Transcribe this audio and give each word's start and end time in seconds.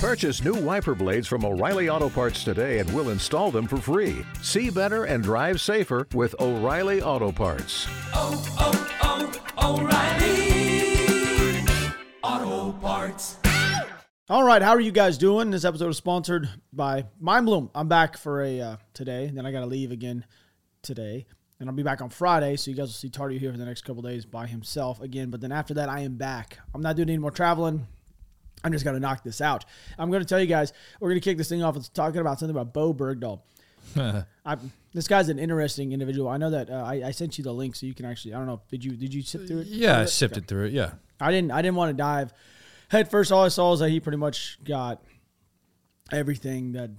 Purchase 0.00 0.42
new 0.42 0.54
wiper 0.54 0.94
blades 0.94 1.28
from 1.28 1.44
O'Reilly 1.44 1.90
Auto 1.90 2.08
Parts 2.08 2.42
today 2.42 2.78
and 2.78 2.90
we'll 2.94 3.10
install 3.10 3.50
them 3.50 3.66
for 3.66 3.76
free. 3.76 4.24
See 4.40 4.70
better 4.70 5.04
and 5.04 5.22
drive 5.22 5.60
safer 5.60 6.08
with 6.14 6.34
O'Reilly 6.40 7.02
Auto 7.02 7.30
Parts. 7.30 7.86
oh, 8.14 8.42
oh, 9.62 9.76
O'Reilly 9.76 11.66
Auto 12.22 12.72
Parts. 12.78 13.36
All 14.30 14.42
right, 14.42 14.62
how 14.62 14.70
are 14.70 14.80
you 14.80 14.90
guys 14.90 15.18
doing? 15.18 15.50
This 15.50 15.66
episode 15.66 15.90
is 15.90 15.98
sponsored 15.98 16.48
by 16.72 17.04
Mindbloom. 17.22 17.68
I'm 17.74 17.88
back 17.88 18.16
for 18.16 18.42
a 18.42 18.58
uh, 18.58 18.76
today, 18.94 19.26
and 19.26 19.36
then 19.36 19.44
I 19.44 19.52
got 19.52 19.60
to 19.60 19.66
leave 19.66 19.92
again 19.92 20.24
today, 20.80 21.26
and 21.58 21.68
I'll 21.68 21.76
be 21.76 21.82
back 21.82 22.00
on 22.00 22.08
Friday. 22.08 22.56
So 22.56 22.70
you 22.70 22.76
guys 22.78 22.86
will 22.86 22.94
see 22.94 23.10
Tardy 23.10 23.36
here 23.36 23.52
for 23.52 23.58
the 23.58 23.66
next 23.66 23.82
couple 23.82 24.00
days 24.00 24.24
by 24.24 24.46
himself 24.46 25.02
again. 25.02 25.28
But 25.28 25.42
then 25.42 25.52
after 25.52 25.74
that, 25.74 25.90
I 25.90 26.00
am 26.00 26.16
back. 26.16 26.58
I'm 26.74 26.80
not 26.80 26.96
doing 26.96 27.10
any 27.10 27.18
more 27.18 27.30
traveling. 27.30 27.86
I'm 28.62 28.72
just 28.72 28.84
gonna 28.84 29.00
knock 29.00 29.22
this 29.24 29.40
out. 29.40 29.64
I'm 29.98 30.10
gonna 30.10 30.24
tell 30.24 30.40
you 30.40 30.46
guys. 30.46 30.72
We're 31.00 31.10
gonna 31.10 31.20
kick 31.20 31.38
this 31.38 31.48
thing 31.48 31.62
off 31.62 31.74
with 31.74 31.92
talking 31.92 32.20
about 32.20 32.38
something 32.38 32.56
about 32.56 32.72
Bo 32.74 32.92
Bergdahl. 32.92 33.40
I, 34.44 34.56
this 34.92 35.08
guy's 35.08 35.28
an 35.28 35.38
interesting 35.38 35.92
individual. 35.92 36.28
I 36.28 36.36
know 36.36 36.50
that 36.50 36.70
uh, 36.70 36.84
I, 36.84 37.06
I 37.06 37.10
sent 37.10 37.38
you 37.38 37.44
the 37.44 37.52
link 37.52 37.74
so 37.76 37.86
you 37.86 37.94
can 37.94 38.04
actually. 38.04 38.34
I 38.34 38.38
don't 38.38 38.46
know. 38.46 38.60
Did 38.70 38.84
you 38.84 38.92
did 38.92 39.14
you 39.14 39.22
sit 39.22 39.46
through 39.46 39.60
it? 39.60 39.66
Yeah, 39.68 40.00
I 40.00 40.04
sifted 40.04 40.46
through 40.46 40.66
it. 40.66 40.72
Yeah. 40.72 40.92
I 41.20 41.30
didn't 41.30 41.50
I 41.50 41.62
didn't 41.62 41.76
want 41.76 41.90
to 41.90 41.96
dive 41.96 42.32
head 42.88 43.10
first. 43.10 43.32
All 43.32 43.44
I 43.44 43.48
saw 43.48 43.72
is 43.72 43.80
that 43.80 43.90
he 43.90 44.00
pretty 44.00 44.18
much 44.18 44.58
got 44.64 45.02
everything 46.12 46.72
that 46.72 46.90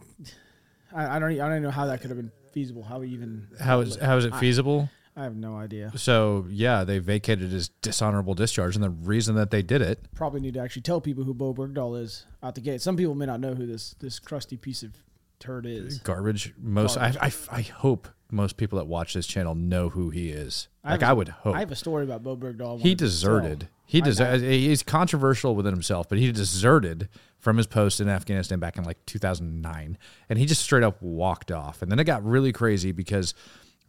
I, 0.94 1.18
I 1.18 1.20
don't 1.20 1.32
I 1.32 1.36
don't 1.36 1.52
even 1.52 1.64
know 1.64 1.72
how 1.72 1.88
that 1.88 2.02
could 2.02 2.10
have 2.10 2.18
been 2.18 2.32
feasible. 2.54 2.84
How 2.84 3.04
even 3.04 3.48
How 3.60 3.82
is 3.82 3.98
how 3.98 4.18
is 4.18 4.26
it 4.26 4.36
feasible? 4.36 4.90
I 5.16 5.24
have 5.24 5.36
no 5.36 5.58
idea. 5.58 5.92
So 5.98 6.46
yeah, 6.50 6.84
they 6.84 7.00
vacated 7.00 7.52
his 7.52 7.70
dishonorable 7.82 8.34
discharge, 8.34 8.76
and 8.76 8.84
the 8.84 8.90
reason 8.90 9.36
that 9.36 9.52
they 9.52 9.62
did 9.62 9.82
it, 9.82 10.06
Probably 10.16 10.40
need 10.40 10.54
to 10.54 10.60
actually 10.62 10.84
tell 10.84 11.02
people 11.02 11.24
who 11.26 11.34
Bo 11.34 11.54
Bergdahl 11.54 12.00
is 12.02 12.26
out 12.42 12.56
the 12.56 12.62
gate. 12.62 12.82
Some 12.82 12.96
people 12.98 13.16
may 13.16 13.26
not 13.26 13.40
know 13.40 13.54
who 13.56 13.66
this 13.66 13.96
this 14.00 14.20
crusty 14.20 14.58
piece 14.58 14.84
of 14.84 14.92
turd 15.40 15.66
is. 15.66 15.98
garbage. 16.00 16.54
Most 16.58 16.98
I, 16.98 17.14
I 17.22 17.32
I 17.52 17.62
hope 17.62 18.08
most 18.32 18.56
people 18.56 18.78
that 18.80 18.86
watch 18.86 19.14
this 19.14 19.28
channel 19.28 19.54
know 19.56 19.90
who 19.90 20.10
he 20.12 20.30
is. 20.30 20.70
Like 20.86 21.02
have 21.02 21.10
I 21.10 21.12
a- 21.12 21.16
would 21.16 21.28
hope. 21.30 21.56
I 21.56 21.60
have 21.60 21.72
a 21.72 21.76
story 21.76 22.06
about 22.06 22.24
Bo 22.24 22.38
Bergdahl. 22.38 22.80
He 22.80 22.96
deserted. 22.96 23.68
He 23.86 24.02
I 24.02 24.06
deserted. 24.06 24.50
He's 24.50 24.84
controversial 24.84 25.54
within 25.56 25.74
himself, 25.74 26.08
but 26.08 26.18
he 26.18 26.32
deserted 26.32 27.10
from 27.40 27.58
his 27.58 27.68
post 27.68 28.00
in 28.00 28.08
Afghanistan 28.08 28.60
back 28.60 28.78
in 28.78 28.86
like 28.86 29.04
2009, 29.08 29.98
and 30.30 30.40
he 30.40 30.46
just 30.46 30.62
straight 30.62 30.84
up 30.84 31.02
walked 31.02 31.52
off. 31.52 31.82
And 31.82 31.92
then 31.92 32.00
it 32.00 32.06
got 32.06 32.24
really 32.24 32.54
crazy 32.54 32.92
because 32.94 33.34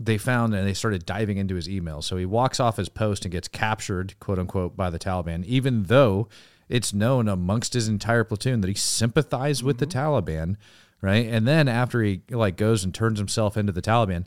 they 0.01 0.19
found 0.19 0.55
and 0.55 0.67
they 0.67 0.75
started 0.75 1.07
diving 1.07 1.37
into 1.39 1.55
his 1.55 1.69
emails. 1.69 2.05
So 2.05 2.17
he 2.17 2.27
walks 2.27 2.59
off 2.59 2.77
his 2.77 2.89
post 2.89 3.25
and 3.25 3.33
gets 3.33 3.48
captured, 3.48 4.19
quote 4.19 4.39
unquote, 4.39 4.77
by 4.77 4.91
the 4.91 4.98
Taliban, 4.98 5.45
even 5.45 5.85
though 5.85 6.29
it's 6.69 6.93
known 6.93 7.29
amongst 7.29 7.75
his 7.75 7.89
entire 7.89 8.25
platoon 8.25 8.61
that 8.63 8.69
he 8.69 8.75
sympathized 8.75 9.63
with 9.63 9.79
the 9.79 9.87
Taliban, 9.87 10.57
right? 11.01 11.27
And 11.27 11.47
then 11.47 11.69
after 11.69 12.03
he 12.03 12.23
like 12.31 12.57
goes 12.57 12.85
and 12.85 12.95
turns 12.95 13.19
himself 13.19 13.57
into 13.57 13.73
the 13.73 13.83
Taliban, 13.83 14.25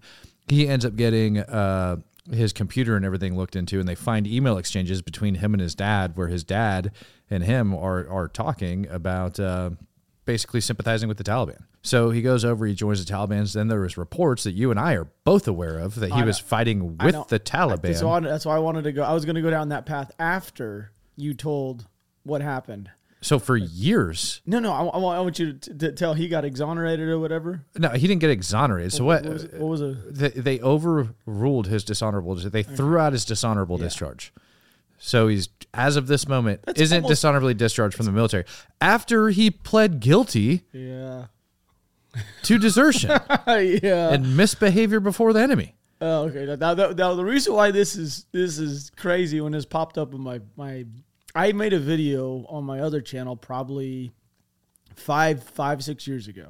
he 0.47 0.67
ends 0.67 0.86
up 0.86 0.95
getting 0.95 1.39
uh, 1.39 1.97
his 2.31 2.53
computer 2.53 2.95
and 2.95 3.05
everything 3.05 3.36
looked 3.36 3.55
into, 3.55 3.80
and 3.80 3.88
they 3.88 3.95
find 3.95 4.27
email 4.27 4.58
exchanges 4.58 5.02
between 5.02 5.36
him 5.36 5.53
and 5.53 5.61
his 5.61 5.75
dad, 5.75 6.16
where 6.16 6.27
his 6.27 6.43
dad 6.43 6.91
and 7.30 7.43
him 7.43 7.73
are 7.73 8.08
are 8.08 8.27
talking 8.27 8.88
about 8.89 9.39
uh, 9.39 9.71
basically 10.25 10.61
sympathizing 10.61 11.07
with 11.07 11.17
the 11.17 11.23
Taliban. 11.23 11.63
So 11.81 12.09
he 12.09 12.21
goes 12.21 12.43
over, 12.43 12.65
he 12.65 12.73
joins 12.73 13.03
the 13.05 13.11
Taliban. 13.11 13.51
Then 13.53 13.67
there 13.67 13.79
was 13.79 13.97
reports 13.97 14.43
that 14.43 14.53
you 14.53 14.71
and 14.71 14.79
I 14.79 14.93
are 14.93 15.07
both 15.23 15.47
aware 15.47 15.77
of 15.77 15.95
that 15.95 16.11
he 16.11 16.23
was 16.23 16.39
fighting 16.39 16.97
I 16.99 17.05
with 17.05 17.27
the 17.27 17.39
Taliban. 17.39 17.95
So 17.95 18.09
I, 18.09 18.19
that's 18.19 18.45
why 18.45 18.55
I 18.55 18.59
wanted 18.59 18.85
to 18.85 18.91
go. 18.91 19.03
I 19.03 19.13
was 19.13 19.25
going 19.25 19.35
to 19.35 19.41
go 19.41 19.49
down 19.51 19.69
that 19.69 19.85
path 19.85 20.11
after 20.19 20.91
you 21.15 21.33
told 21.33 21.85
what 22.23 22.41
happened. 22.41 22.89
so 23.21 23.37
for 23.39 23.55
years, 23.55 24.41
No, 24.47 24.59
no, 24.59 24.71
I, 24.71 24.79
I 24.85 24.97
want, 24.97 25.17
I 25.17 25.21
want 25.21 25.39
you 25.39 25.53
to, 25.53 25.73
to 25.75 25.91
tell 25.91 26.15
he 26.15 26.27
got 26.27 26.43
exonerated 26.43 27.07
or 27.07 27.19
whatever. 27.19 27.63
no, 27.77 27.89
he 27.89 28.07
didn't 28.07 28.21
get 28.21 28.31
exonerated. 28.31 28.93
So 28.93 29.03
what? 29.05 29.23
What 29.23 29.33
was, 29.33 29.43
what 29.45 29.67
was 29.67 29.81
a 29.81 29.93
they, 30.09 30.29
they 30.29 30.59
overruled 30.59 31.67
his 31.67 31.83
dishonorable. 31.83 32.35
They 32.35 32.64
threw 32.64 32.97
out 32.97 33.14
his 33.14 33.25
dishonorable 33.25 33.77
discharge. 33.77 34.33
So 35.05 35.27
he's 35.27 35.49
as 35.71 35.98
of 35.98 36.08
this 36.08 36.27
moment 36.27 36.61
isn't 36.76 36.95
almost- 37.04 37.11
dishonorably 37.11 37.54
discharged 37.54 37.95
from 37.95 38.08
the 38.08 38.11
military 38.11 38.45
after 38.82 39.30
he 39.30 39.52
pled 39.52 39.99
guilty 39.99 40.64
yeah, 40.71 41.26
to 42.42 42.58
desertion 42.58 43.11
yeah. 43.48 44.11
and 44.11 44.36
misbehavior 44.36 44.99
before 44.99 45.32
the 45.32 45.42
enemy. 45.42 45.76
Oh, 46.02 46.23
okay. 46.23 46.45
Now, 46.45 46.73
now, 46.73 46.89
now, 46.89 47.14
the 47.14 47.23
reason 47.23 47.54
why 47.54 47.70
this 47.70 47.95
is 47.95 48.26
this 48.32 48.58
is 48.58 48.89
crazy 48.98 49.39
when 49.39 49.52
this 49.52 49.65
popped 49.65 49.99
up 49.99 50.14
in 50.15 50.21
my 50.21 50.42
my, 50.58 50.86
I 51.36 51.52
made 51.52 51.73
a 51.73 51.80
video 51.80 52.44
on 52.49 52.64
my 52.64 52.80
other 52.80 52.99
channel 52.99 53.36
probably 53.36 54.11
five 54.95 55.44
five 55.44 55.83
six 55.83 56.08
years 56.08 56.27
ago, 56.27 56.49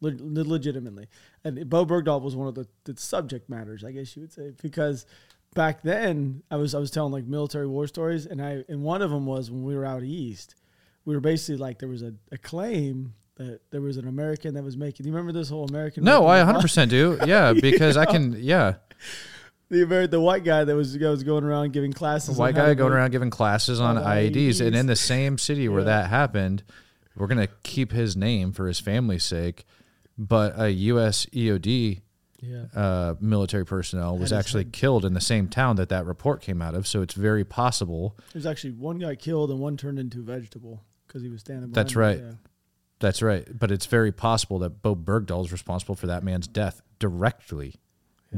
le- 0.00 0.12
legitimately, 0.12 1.08
and 1.42 1.68
Bo 1.68 1.84
Bergdahl 1.84 2.22
was 2.22 2.36
one 2.36 2.46
of 2.46 2.54
the, 2.54 2.68
the 2.84 2.96
subject 2.96 3.50
matters, 3.50 3.82
I 3.82 3.90
guess 3.90 4.14
you 4.14 4.22
would 4.22 4.32
say, 4.32 4.52
because 4.62 5.04
back 5.54 5.82
then 5.82 6.42
I 6.50 6.56
was 6.56 6.74
I 6.74 6.78
was 6.78 6.90
telling 6.90 7.12
like 7.12 7.24
military 7.24 7.66
war 7.66 7.86
stories, 7.86 8.26
and 8.26 8.40
I 8.42 8.64
and 8.68 8.82
one 8.82 9.02
of 9.02 9.10
them 9.10 9.26
was 9.26 9.50
when 9.50 9.64
we 9.64 9.74
were 9.76 9.84
out 9.84 10.02
east, 10.02 10.54
we 11.04 11.14
were 11.14 11.20
basically 11.20 11.56
like 11.56 11.78
there 11.78 11.88
was 11.88 12.02
a, 12.02 12.14
a 12.32 12.38
claim. 12.38 13.14
That 13.36 13.60
there 13.70 13.80
was 13.80 13.98
an 13.98 14.08
American 14.08 14.54
that 14.54 14.64
was 14.64 14.76
making. 14.76 15.04
Do 15.04 15.10
you 15.10 15.14
remember 15.14 15.30
this 15.30 15.48
whole 15.48 15.64
American? 15.64 16.02
No, 16.02 16.26
I 16.26 16.40
100% 16.40 16.88
do. 16.88 17.20
Yeah, 17.24 17.52
because 17.52 17.96
I 17.96 18.04
can. 18.04 18.32
Yeah, 18.36 18.74
the 19.68 19.84
Ameri- 19.86 20.10
the 20.10 20.20
white 20.20 20.42
guy 20.42 20.64
that 20.64 20.74
was, 20.74 20.98
that 20.98 21.08
was 21.08 21.22
going 21.22 21.44
around 21.44 21.72
giving 21.72 21.92
classes. 21.92 22.36
white 22.36 22.56
guy 22.56 22.74
going 22.74 22.92
around 22.92 23.12
giving 23.12 23.30
classes 23.30 23.80
on 23.80 23.96
on 23.96 24.02
IEDs, 24.02 24.60
and 24.60 24.74
in 24.74 24.86
the 24.86 24.96
same 24.96 25.38
city 25.38 25.68
where 25.68 25.82
Yeah. 25.82 25.84
that 26.02 26.10
happened, 26.10 26.64
we're 27.14 27.28
gonna 27.28 27.46
keep 27.62 27.92
his 27.92 28.16
name 28.16 28.50
for 28.50 28.66
his 28.66 28.80
family's 28.80 29.22
sake. 29.22 29.64
But 30.18 30.54
a 30.60 30.70
U.S. 30.72 31.26
EOD 31.26 32.00
Yeah, 32.40 32.66
uh, 32.74 33.14
military 33.20 33.66
personnel 33.66 34.16
was 34.16 34.32
actually 34.32 34.64
killed 34.64 35.04
in 35.04 35.12
the 35.12 35.20
same 35.20 35.48
town 35.48 35.74
that 35.76 35.88
that 35.88 36.06
report 36.06 36.40
came 36.40 36.62
out 36.62 36.76
of. 36.76 36.86
So 36.86 37.02
it's 37.02 37.14
very 37.14 37.44
possible. 37.44 38.16
there's 38.32 38.46
actually 38.46 38.74
one 38.74 38.98
guy 38.98 39.16
killed 39.16 39.50
and 39.50 39.58
one 39.58 39.76
turned 39.76 39.98
into 39.98 40.20
a 40.20 40.22
vegetable 40.22 40.84
because 41.06 41.22
he 41.22 41.28
was 41.28 41.40
standing. 41.40 41.70
By. 41.70 41.74
That's 41.82 41.96
right. 41.96 42.22
That's 43.00 43.22
right. 43.22 43.46
But 43.56 43.72
it's 43.72 43.86
very 43.86 44.12
possible 44.12 44.60
that 44.60 44.82
Bo 44.82 44.94
Bergdahl 44.94 45.44
is 45.44 45.52
responsible 45.52 45.96
for 45.96 46.06
that 46.06 46.22
man's 46.22 46.46
death 46.46 46.80
directly. 46.98 47.74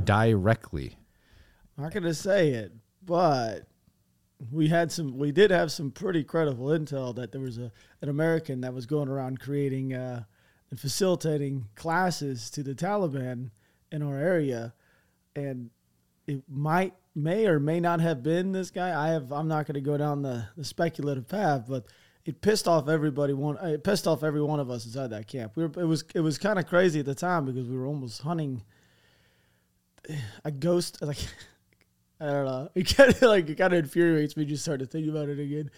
Directly. 0.04 0.96
I'm 1.76 1.84
not 1.84 1.92
gonna 1.92 2.14
say 2.14 2.50
it, 2.50 2.72
but 3.04 3.66
we 4.50 4.68
had 4.68 4.92
some. 4.92 5.18
We 5.18 5.32
did 5.32 5.50
have 5.50 5.72
some 5.72 5.90
pretty 5.90 6.24
credible 6.24 6.66
intel 6.66 7.14
that 7.16 7.32
there 7.32 7.40
was 7.40 7.58
a 7.58 7.72
an 8.00 8.08
American 8.08 8.60
that 8.62 8.72
was 8.72 8.86
going 8.86 9.08
around 9.08 9.40
creating 9.40 9.92
uh, 9.92 10.24
and 10.70 10.78
facilitating 10.80 11.66
classes 11.74 12.50
to 12.50 12.62
the 12.62 12.74
Taliban 12.74 13.50
in 13.90 14.02
our 14.02 14.16
area, 14.16 14.74
and 15.34 15.70
it 16.26 16.42
might 16.48 16.94
may 17.14 17.46
or 17.46 17.58
may 17.58 17.80
not 17.80 18.00
have 18.00 18.22
been 18.22 18.52
this 18.52 18.70
guy. 18.70 18.98
I 18.98 19.12
have. 19.12 19.32
I'm 19.32 19.48
not 19.48 19.66
going 19.66 19.74
to 19.74 19.80
go 19.80 19.96
down 19.96 20.22
the, 20.22 20.46
the 20.56 20.64
speculative 20.64 21.28
path, 21.28 21.64
but 21.68 21.86
it 22.24 22.40
pissed 22.40 22.68
off 22.68 22.88
everybody. 22.88 23.32
One, 23.32 23.56
it 23.62 23.84
pissed 23.84 24.06
off 24.06 24.22
every 24.22 24.42
one 24.42 24.60
of 24.60 24.70
us 24.70 24.86
inside 24.86 25.08
that 25.08 25.26
camp. 25.26 25.52
We 25.56 25.66
were. 25.66 25.80
It 25.80 25.86
was. 25.86 26.04
It 26.14 26.20
was 26.20 26.38
kind 26.38 26.58
of 26.58 26.66
crazy 26.66 27.00
at 27.00 27.06
the 27.06 27.14
time 27.14 27.44
because 27.46 27.68
we 27.68 27.76
were 27.76 27.86
almost 27.86 28.22
hunting 28.22 28.62
a 30.44 30.50
ghost. 30.50 30.98
Like 31.10 31.18
I 32.20 32.26
don't 32.26 32.44
know. 32.44 32.68
It 32.74 32.94
kind 32.94 33.10
of 33.10 33.22
like 33.34 33.48
it 33.48 33.56
kind 33.56 33.72
of 33.72 33.78
infuriates 33.80 34.36
me 34.36 34.44
just 34.44 34.62
start 34.62 34.80
to 34.80 34.86
think 34.86 35.08
about 35.08 35.28
it 35.28 35.38
again. 35.38 35.70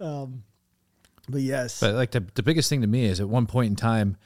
Um, 0.00 0.44
but 1.28 1.40
yes, 1.40 1.80
But 1.80 1.94
like 1.94 2.10
the, 2.10 2.24
the 2.34 2.42
biggest 2.42 2.68
thing 2.68 2.82
to 2.82 2.86
me 2.86 3.06
is 3.06 3.18
at 3.20 3.28
one 3.28 3.46
point 3.46 3.70
in 3.70 3.76
time, 3.76 4.16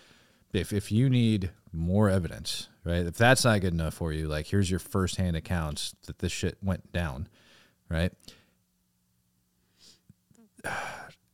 if, 0.52 0.72
if 0.72 0.90
you 0.90 1.10
need 1.10 1.50
more 1.72 2.08
evidence, 2.08 2.68
right? 2.84 3.06
If 3.06 3.16
that's 3.16 3.44
not 3.44 3.60
good 3.60 3.72
enough 3.72 3.94
for 3.94 4.12
you, 4.12 4.28
like 4.28 4.46
here's 4.46 4.70
your 4.70 4.80
firsthand 4.80 5.36
accounts 5.36 5.94
that 6.06 6.18
this 6.18 6.32
shit 6.32 6.58
went 6.62 6.92
down, 6.92 7.28
right? 7.88 8.12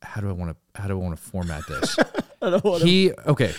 How 0.01 0.21
do 0.21 0.29
I 0.29 0.33
want 0.33 0.51
to 0.51 0.79
how 0.79 0.87
do 0.87 0.93
I 0.93 1.03
want 1.03 1.17
to 1.17 1.21
format 1.21 1.65
this? 1.67 1.97
I 2.41 2.51
don't 2.51 2.63
want 2.63 2.83
he 2.83 3.11
okay 3.25 3.53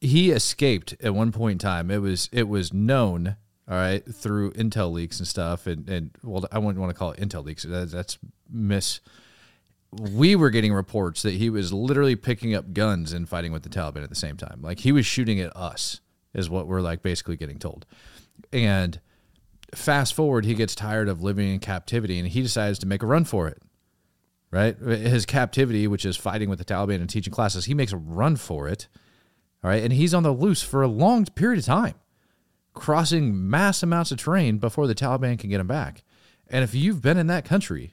he 0.00 0.30
escaped 0.30 0.94
at 1.02 1.14
one 1.14 1.32
point 1.32 1.52
in 1.52 1.58
time 1.58 1.90
it 1.90 1.98
was 1.98 2.28
it 2.32 2.48
was 2.48 2.72
known 2.72 3.36
all 3.68 3.76
right 3.76 4.04
through 4.04 4.52
intel 4.52 4.92
leaks 4.92 5.18
and 5.18 5.26
stuff 5.26 5.66
and 5.66 5.88
and 5.88 6.10
well 6.22 6.44
i 6.52 6.58
wouldn't 6.58 6.78
want 6.78 6.90
to 6.90 6.98
call 6.98 7.12
it 7.12 7.20
intel 7.20 7.44
leaks 7.44 7.64
that, 7.64 7.90
that's 7.90 8.18
miss 8.50 9.00
we 9.92 10.36
were 10.36 10.50
getting 10.50 10.72
reports 10.72 11.22
that 11.22 11.34
he 11.34 11.48
was 11.48 11.72
literally 11.72 12.16
picking 12.16 12.54
up 12.54 12.72
guns 12.72 13.12
and 13.12 13.28
fighting 13.28 13.52
with 13.52 13.62
the 13.62 13.68
taliban 13.68 14.02
at 14.02 14.10
the 14.10 14.14
same 14.14 14.36
time 14.36 14.60
like 14.60 14.80
he 14.80 14.92
was 14.92 15.06
shooting 15.06 15.40
at 15.40 15.54
us 15.56 16.00
is 16.34 16.50
what 16.50 16.66
we're 16.66 16.80
like 16.80 17.02
basically 17.02 17.36
getting 17.36 17.58
told 17.58 17.86
and 18.52 19.00
fast 19.74 20.14
forward 20.14 20.44
he 20.44 20.54
gets 20.54 20.74
tired 20.74 21.08
of 21.08 21.22
living 21.22 21.48
in 21.48 21.58
captivity 21.58 22.18
and 22.18 22.28
he 22.28 22.42
decides 22.42 22.78
to 22.78 22.86
make 22.86 23.02
a 23.02 23.06
run 23.06 23.24
for 23.24 23.48
it 23.48 23.62
right? 24.50 24.76
His 24.78 25.26
captivity, 25.26 25.86
which 25.86 26.04
is 26.04 26.16
fighting 26.16 26.48
with 26.48 26.58
the 26.58 26.64
Taliban 26.64 26.96
and 26.96 27.08
teaching 27.08 27.32
classes, 27.32 27.66
he 27.66 27.74
makes 27.74 27.92
a 27.92 27.96
run 27.96 28.36
for 28.36 28.68
it. 28.68 28.88
All 29.62 29.70
right. 29.70 29.82
And 29.82 29.92
he's 29.92 30.14
on 30.14 30.22
the 30.22 30.32
loose 30.32 30.62
for 30.62 30.82
a 30.82 30.88
long 30.88 31.24
period 31.26 31.58
of 31.58 31.64
time, 31.64 31.94
crossing 32.74 33.48
mass 33.48 33.82
amounts 33.82 34.12
of 34.12 34.18
terrain 34.18 34.58
before 34.58 34.86
the 34.86 34.94
Taliban 34.94 35.38
can 35.38 35.50
get 35.50 35.60
him 35.60 35.66
back. 35.66 36.02
And 36.48 36.64
if 36.64 36.74
you've 36.74 37.02
been 37.02 37.18
in 37.18 37.26
that 37.26 37.44
country, 37.44 37.92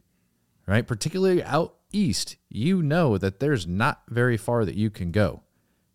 right, 0.68 0.86
particularly 0.86 1.44
out 1.44 1.76
east, 1.96 2.38
you 2.50 2.82
know 2.82 3.18
that 3.18 3.40
there's 3.40 3.66
not 3.66 4.04
very 4.10 4.38
far 4.38 4.66
that 4.66 4.76
you 4.76 4.90
can 4.90 5.12
go 5.12 5.44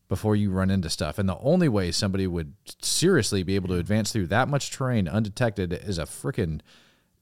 before 0.08 0.34
you 0.34 0.50
run 0.50 0.70
into 0.70 0.90
stuff. 0.90 1.18
And 1.18 1.28
the 1.28 1.38
only 1.38 1.68
way 1.68 1.92
somebody 1.92 2.26
would 2.26 2.54
seriously 2.82 3.42
be 3.42 3.54
able 3.54 3.68
to 3.68 3.76
advance 3.76 4.10
through 4.10 4.26
that 4.28 4.48
much 4.48 4.70
terrain 4.70 5.06
undetected 5.06 5.72
is 5.72 5.98
a 5.98 6.02
freaking 6.02 6.60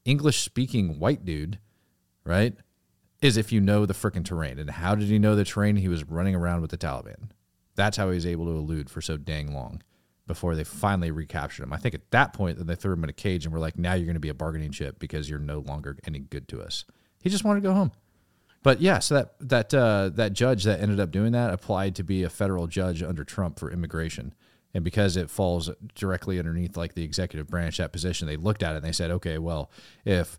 English 0.05 0.39
speaking 0.39 0.99
white 0.99 1.23
dude, 1.23 1.59
right? 2.23 2.55
Is 3.21 3.37
if 3.37 3.51
you 3.51 3.61
know 3.61 3.85
the 3.85 3.93
freaking 3.93 4.25
terrain. 4.25 4.57
And 4.57 4.69
how 4.69 4.95
did 4.95 5.07
he 5.07 5.19
know 5.19 5.35
the 5.35 5.45
terrain? 5.45 5.75
He 5.75 5.87
was 5.87 6.05
running 6.05 6.33
around 6.33 6.61
with 6.61 6.71
the 6.71 6.77
Taliban. 6.77 7.29
That's 7.75 7.97
how 7.97 8.09
he 8.09 8.15
was 8.15 8.25
able 8.25 8.45
to 8.45 8.51
elude 8.51 8.89
for 8.89 9.01
so 9.01 9.17
dang 9.17 9.53
long 9.53 9.83
before 10.25 10.55
they 10.55 10.63
finally 10.63 11.11
recaptured 11.11 11.63
him. 11.63 11.73
I 11.73 11.77
think 11.77 11.95
at 11.95 12.11
that 12.11 12.33
point, 12.33 12.65
they 12.65 12.75
threw 12.75 12.93
him 12.93 13.03
in 13.03 13.09
a 13.09 13.13
cage 13.13 13.45
and 13.45 13.53
were 13.53 13.59
like, 13.59 13.77
now 13.77 13.93
you're 13.93 14.05
going 14.05 14.13
to 14.13 14.19
be 14.19 14.29
a 14.29 14.33
bargaining 14.33 14.71
chip 14.71 14.99
because 14.99 15.29
you're 15.29 15.39
no 15.39 15.59
longer 15.59 15.97
any 16.05 16.19
good 16.19 16.47
to 16.49 16.61
us. 16.61 16.85
He 17.21 17.29
just 17.29 17.43
wanted 17.43 17.61
to 17.61 17.67
go 17.67 17.73
home. 17.73 17.91
But 18.61 18.81
yeah, 18.81 18.99
so 18.99 19.15
that 19.15 19.35
that 19.39 19.73
uh, 19.73 20.09
that 20.15 20.33
judge 20.33 20.63
that 20.65 20.81
ended 20.81 20.99
up 20.99 21.11
doing 21.11 21.31
that 21.31 21.53
applied 21.53 21.95
to 21.95 22.03
be 22.03 22.23
a 22.23 22.29
federal 22.29 22.67
judge 22.67 23.01
under 23.01 23.23
Trump 23.23 23.57
for 23.57 23.71
immigration, 23.71 24.33
and 24.73 24.83
because 24.83 25.15
it 25.15 25.29
falls 25.29 25.69
directly 25.95 26.39
underneath 26.39 26.75
like 26.75 26.93
the 26.93 27.03
executive 27.03 27.47
branch 27.47 27.77
that 27.77 27.93
position, 27.93 28.27
they 28.27 28.35
looked 28.35 28.61
at 28.61 28.73
it 28.73 28.77
and 28.77 28.85
they 28.85 28.91
said, 28.91 29.11
okay, 29.11 29.37
well, 29.37 29.71
if 30.03 30.37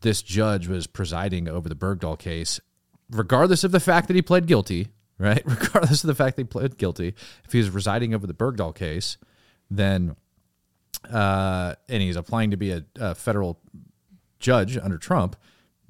this 0.00 0.22
judge 0.22 0.68
was 0.68 0.86
presiding 0.86 1.48
over 1.48 1.68
the 1.68 1.74
Bergdahl 1.74 2.18
case, 2.18 2.60
regardless 3.10 3.62
of 3.64 3.72
the 3.72 3.80
fact 3.80 4.08
that 4.08 4.14
he 4.14 4.22
pled 4.22 4.46
guilty, 4.46 4.88
right? 5.18 5.42
Regardless 5.44 6.02
of 6.02 6.08
the 6.08 6.14
fact 6.14 6.36
that 6.36 6.42
he 6.42 6.46
pled 6.46 6.78
guilty, 6.78 7.14
if 7.44 7.52
he 7.52 7.58
was 7.58 7.68
residing 7.68 8.14
over 8.14 8.26
the 8.26 8.32
Bergdahl 8.32 8.74
case, 8.74 9.18
then 9.70 10.16
uh, 11.12 11.74
and 11.88 12.02
he's 12.02 12.16
applying 12.16 12.50
to 12.50 12.56
be 12.56 12.72
a, 12.72 12.84
a 12.96 13.14
federal 13.14 13.60
judge 14.38 14.76
under 14.76 14.98
Trump, 14.98 15.36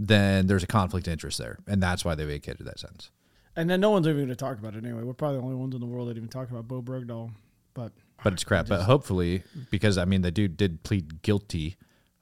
then 0.00 0.47
there's 0.47 0.62
a 0.62 0.67
conflict 0.67 1.06
of 1.06 1.12
interest 1.12 1.37
there, 1.37 1.58
and 1.67 1.82
that's 1.82 2.05
why 2.06 2.14
they 2.14 2.25
vacated 2.25 2.67
that 2.67 2.79
sentence. 2.79 3.11
And 3.55 3.69
then 3.69 3.81
no 3.81 3.91
one's 3.91 4.06
even 4.06 4.19
going 4.19 4.29
to 4.29 4.37
talk 4.37 4.58
about 4.58 4.75
it 4.75 4.82
anyway. 4.82 5.02
We're 5.02 5.12
probably 5.12 5.38
the 5.38 5.44
only 5.44 5.56
ones 5.56 5.75
in 5.75 5.81
the 5.81 5.87
world 5.87 6.08
that 6.08 6.17
even 6.17 6.29
talk 6.29 6.50
about 6.50 6.67
Bo 6.67 6.81
Bergdahl. 6.81 7.32
But 7.75 7.93
But 8.25 8.32
it's 8.32 8.44
crap. 8.44 8.67
But 8.67 8.82
hopefully, 8.82 9.43
because 9.70 9.99
I 9.99 10.06
mean, 10.06 10.23
the 10.23 10.31
dude 10.31 10.56
did 10.56 10.82
plead 10.85 11.20
guilty. 11.20 11.76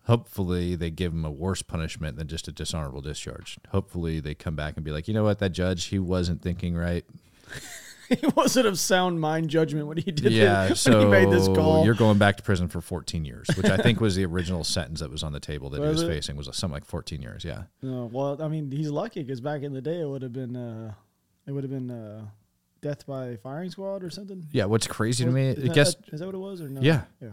Hopefully, 0.07 0.75
they 0.75 0.91
give 0.91 1.13
him 1.13 1.25
a 1.25 1.31
worse 1.31 1.63
punishment 1.63 2.17
than 2.17 2.27
just 2.27 2.49
a 2.49 2.53
dishonorable 2.53 3.03
discharge. 3.03 3.59
Hopefully, 3.69 4.19
they 4.19 4.35
come 4.35 4.57
back 4.57 4.75
and 4.77 4.85
be 4.85 4.91
like, 4.91 5.07
you 5.07 5.15
know 5.15 5.23
what, 5.23 5.39
that 5.39 5.51
judge, 5.51 5.85
he 5.85 5.99
wasn't 6.01 6.43
thinking 6.43 6.75
right. 6.75 7.05
he 8.21 8.27
wasn't 8.35 8.67
of 8.67 8.79
sound 8.79 9.21
mind 9.21 9.49
judgment 9.51 9.87
when 9.87 9.97
he 9.99 10.11
did 10.11 10.33
Yeah, 10.33 10.73
so 10.75 11.01
he 11.01 11.07
made 11.07 11.31
this 11.31 11.47
call. 11.49 11.85
you're 11.85 11.95
going 11.95 12.19
back 12.19 12.37
to 12.39 12.43
prison 12.43 12.69
for 12.69 12.81
14 12.81 13.25
years, 13.25 13.47
which 13.57 13.67
I 13.67 13.77
think 13.77 14.01
was 14.01 14.17
the 14.17 14.25
original 14.25 14.65
sentence 14.65 15.01
that 15.01 15.11
was 15.11 15.23
on 15.23 15.33
the 15.33 15.41
table 15.41 15.71
that 15.71 15.77
he 15.81 15.87
Was 15.87 15.99
was 16.01 16.03
it? 16.03 16.09
facing 16.09 16.37
was 16.37 16.47
something 16.53 16.73
like 16.75 16.85
14 16.85 17.21
years. 17.23 17.45
Yeah. 17.45 17.65
No, 17.83 18.07
well, 18.13 18.41
I 18.43 18.49
mean, 18.49 18.71
he's 18.71 18.91
lucky 18.91 19.23
because 19.23 19.41
back 19.41 19.63
in 19.63 19.73
the 19.73 19.83
day, 19.83 20.01
it 20.01 20.09
would 20.09 20.23
have 20.23 20.33
been, 20.33 20.57
uh, 20.57 20.93
it 21.47 21.53
would 21.53 21.65
have 21.65 21.71
been 21.71 21.91
uh, 21.91 22.25
death 22.81 23.07
by 23.07 23.37
firing 23.37 23.71
squad 23.71 24.03
or 24.03 24.11
something. 24.11 24.47
Yeah. 24.53 24.65
What's 24.67 24.87
crazy 24.87 25.25
to 25.25 25.31
me, 25.31 25.49
Is 25.49 25.57
that, 25.63 25.73
guess 25.75 25.97
is 26.13 26.21
that 26.21 26.27
what 26.27 26.35
it 26.35 26.39
was 26.39 26.61
or 26.61 26.69
no? 26.69 26.81
Yeah. 26.81 27.03
yeah. 27.21 27.31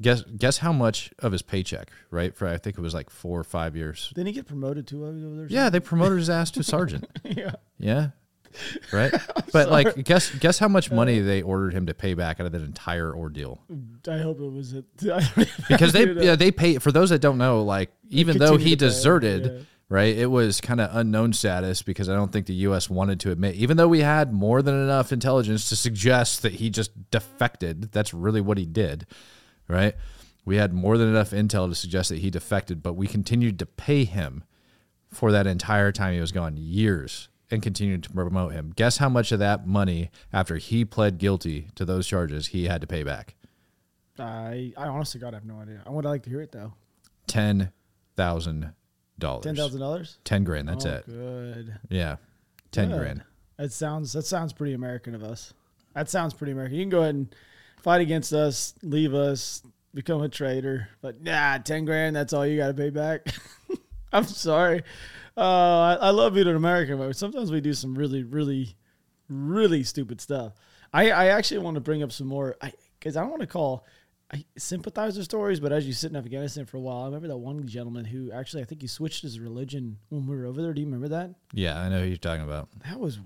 guess 0.00 0.22
guess 0.36 0.58
how 0.58 0.72
much 0.72 1.12
of 1.20 1.32
his 1.32 1.42
paycheck, 1.42 1.90
right? 2.10 2.34
For 2.34 2.46
I 2.48 2.56
think 2.58 2.76
it 2.76 2.80
was 2.82 2.92
like 2.94 3.08
four 3.10 3.38
or 3.40 3.44
five 3.44 3.76
years. 3.76 4.10
Didn't 4.14 4.26
he 4.28 4.32
get 4.32 4.46
promoted 4.46 4.86
to 4.88 5.04
over 5.06 5.12
there? 5.36 5.46
Yeah, 5.48 5.70
they 5.70 5.80
promoted 5.80 6.18
his 6.18 6.28
ass 6.30 6.50
to 6.52 6.62
sergeant. 6.64 7.06
yeah. 7.24 7.52
Yeah. 7.78 8.08
Right. 8.92 9.12
But 9.52 9.70
like, 9.70 10.04
guess 10.04 10.30
guess 10.30 10.58
how 10.58 10.68
much 10.68 10.90
money 10.90 11.20
uh, 11.20 11.24
they 11.24 11.42
ordered 11.42 11.72
him 11.72 11.86
to 11.86 11.94
pay 11.94 12.14
back 12.14 12.40
out 12.40 12.46
of 12.46 12.52
that 12.52 12.62
entire 12.62 13.14
ordeal. 13.14 13.62
I 14.08 14.18
hope 14.18 14.40
it 14.40 14.50
was 14.50 14.72
it. 14.74 14.84
I 15.02 15.20
don't 15.20 15.38
even 15.38 15.48
Because 15.68 15.92
they 15.92 16.10
yeah 16.12 16.36
they 16.36 16.50
pay 16.50 16.78
for 16.78 16.92
those 16.92 17.10
that 17.10 17.20
don't 17.20 17.38
know 17.38 17.62
like 17.62 17.90
even 18.10 18.38
though 18.38 18.56
he 18.56 18.76
deserted 18.76 19.44
yeah. 19.44 19.58
right 19.88 20.16
it 20.16 20.26
was 20.26 20.60
kind 20.60 20.80
of 20.80 20.94
unknown 20.94 21.32
status 21.32 21.82
because 21.82 22.08
I 22.08 22.14
don't 22.14 22.32
think 22.32 22.46
the 22.46 22.54
U.S. 22.54 22.90
wanted 22.90 23.20
to 23.20 23.30
admit 23.30 23.54
even 23.54 23.76
though 23.76 23.88
we 23.88 24.00
had 24.00 24.32
more 24.32 24.62
than 24.62 24.74
enough 24.74 25.12
intelligence 25.12 25.68
to 25.70 25.76
suggest 25.76 26.42
that 26.42 26.54
he 26.54 26.70
just 26.70 27.10
defected 27.10 27.92
that's 27.92 28.12
really 28.12 28.40
what 28.40 28.58
he 28.58 28.66
did 28.66 29.06
right 29.68 29.94
we 30.44 30.56
had 30.56 30.72
more 30.72 30.98
than 30.98 31.08
enough 31.08 31.30
intel 31.30 31.68
to 31.68 31.74
suggest 31.74 32.10
that 32.10 32.18
he 32.18 32.30
defected 32.30 32.82
but 32.82 32.94
we 32.94 33.06
continued 33.06 33.58
to 33.58 33.66
pay 33.66 34.04
him 34.04 34.44
for 35.08 35.32
that 35.32 35.46
entire 35.46 35.92
time 35.92 36.14
he 36.14 36.20
was 36.20 36.32
gone 36.32 36.56
years 36.56 37.28
and 37.52 37.62
continued 37.62 38.02
to 38.02 38.10
promote 38.10 38.52
him 38.52 38.72
guess 38.74 38.96
how 38.96 39.08
much 39.08 39.30
of 39.30 39.38
that 39.38 39.66
money 39.66 40.10
after 40.32 40.56
he 40.56 40.84
pled 40.84 41.18
guilty 41.18 41.68
to 41.74 41.84
those 41.84 42.06
charges 42.06 42.48
he 42.48 42.66
had 42.66 42.80
to 42.80 42.86
pay 42.86 43.02
back 43.02 43.36
I, 44.18 44.72
I 44.76 44.88
honestly, 44.88 45.20
God, 45.20 45.34
I 45.34 45.38
have 45.38 45.44
no 45.44 45.58
idea. 45.58 45.82
I 45.86 45.90
would 45.90 46.04
like 46.04 46.22
to 46.24 46.30
hear 46.30 46.40
it 46.40 46.52
though. 46.52 46.74
ten 47.26 47.72
thousand 48.16 48.72
dollars. 49.18 49.44
Ten 49.44 49.56
thousand 49.56 49.80
dollars. 49.80 50.18
Ten 50.24 50.44
grand. 50.44 50.68
That's 50.68 50.86
oh, 50.86 50.90
it. 50.90 51.06
Good. 51.06 51.78
Yeah, 51.88 52.16
ten 52.70 52.90
Good. 52.90 52.98
grand. 52.98 53.22
That 53.56 53.72
sounds 53.72 54.12
that 54.12 54.26
sounds 54.26 54.52
pretty 54.52 54.74
American 54.74 55.14
of 55.14 55.22
us. 55.22 55.54
That 55.94 56.10
sounds 56.10 56.34
pretty 56.34 56.52
American. 56.52 56.76
You 56.76 56.82
can 56.84 56.90
go 56.90 57.00
ahead 57.00 57.14
and 57.14 57.34
fight 57.82 58.00
against 58.00 58.32
us, 58.32 58.74
leave 58.82 59.14
us, 59.14 59.62
become 59.94 60.22
a 60.22 60.28
traitor, 60.28 60.88
but 61.00 61.22
nah, 61.22 61.58
ten 61.58 61.84
grand. 61.84 62.14
That's 62.14 62.32
all 62.32 62.46
you 62.46 62.56
got 62.56 62.68
to 62.68 62.74
pay 62.74 62.90
back. 62.90 63.26
I'm 64.12 64.24
sorry. 64.24 64.82
Uh, 65.36 65.40
I, 65.40 65.94
I 65.94 66.10
love 66.10 66.34
being 66.34 66.46
an 66.48 66.56
American, 66.56 66.98
but 66.98 67.16
sometimes 67.16 67.50
we 67.50 67.60
do 67.60 67.72
some 67.72 67.94
really, 67.94 68.22
really, 68.22 68.76
really 69.28 69.82
stupid 69.82 70.20
stuff. 70.20 70.52
I, 70.92 71.10
I 71.10 71.26
actually 71.28 71.58
want 71.58 71.76
to 71.76 71.80
bring 71.80 72.02
up 72.02 72.12
some 72.12 72.26
more 72.26 72.56
because 72.98 73.16
I, 73.16 73.20
don't 73.22 73.30
want 73.30 73.40
to 73.40 73.46
call 73.46 73.86
I, 74.32 74.44
sympathizer 74.58 75.22
stories, 75.24 75.58
but 75.58 75.72
as 75.72 75.86
you 75.86 75.92
sit 75.94 76.10
in 76.10 76.16
Afghanistan 76.16 76.66
for 76.66 76.76
a 76.76 76.80
while, 76.80 77.02
I 77.02 77.06
remember 77.06 77.28
that 77.28 77.36
one 77.38 77.66
gentleman 77.66 78.04
who 78.04 78.30
actually 78.30 78.62
I 78.62 78.66
think 78.66 78.82
he 78.82 78.86
switched 78.88 79.22
his 79.22 79.40
religion 79.40 79.96
when 80.10 80.26
we 80.26 80.36
were 80.36 80.44
over 80.46 80.60
there. 80.60 80.74
Do 80.74 80.80
you 80.80 80.86
remember 80.86 81.08
that? 81.08 81.30
Yeah, 81.54 81.80
I 81.80 81.88
know 81.88 82.00
who 82.00 82.06
you're 82.06 82.16
talking 82.18 82.44
about. 82.44 82.68
That 82.86 83.00
was 83.00 83.18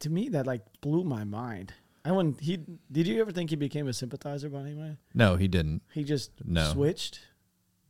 to 0.00 0.10
me 0.10 0.28
that 0.30 0.46
like 0.46 0.62
blew 0.80 1.02
my 1.04 1.24
mind. 1.24 1.72
I 2.04 2.12
wouldn't. 2.12 2.40
He 2.40 2.58
did 2.90 3.06
you 3.08 3.20
ever 3.20 3.32
think 3.32 3.50
he 3.50 3.56
became 3.56 3.88
a 3.88 3.92
sympathizer 3.92 4.48
by 4.48 4.60
any 4.60 4.74
way? 4.74 4.96
No, 5.12 5.34
he 5.36 5.48
didn't. 5.48 5.82
He 5.92 6.04
just 6.04 6.30
No. 6.44 6.70
switched, 6.72 7.20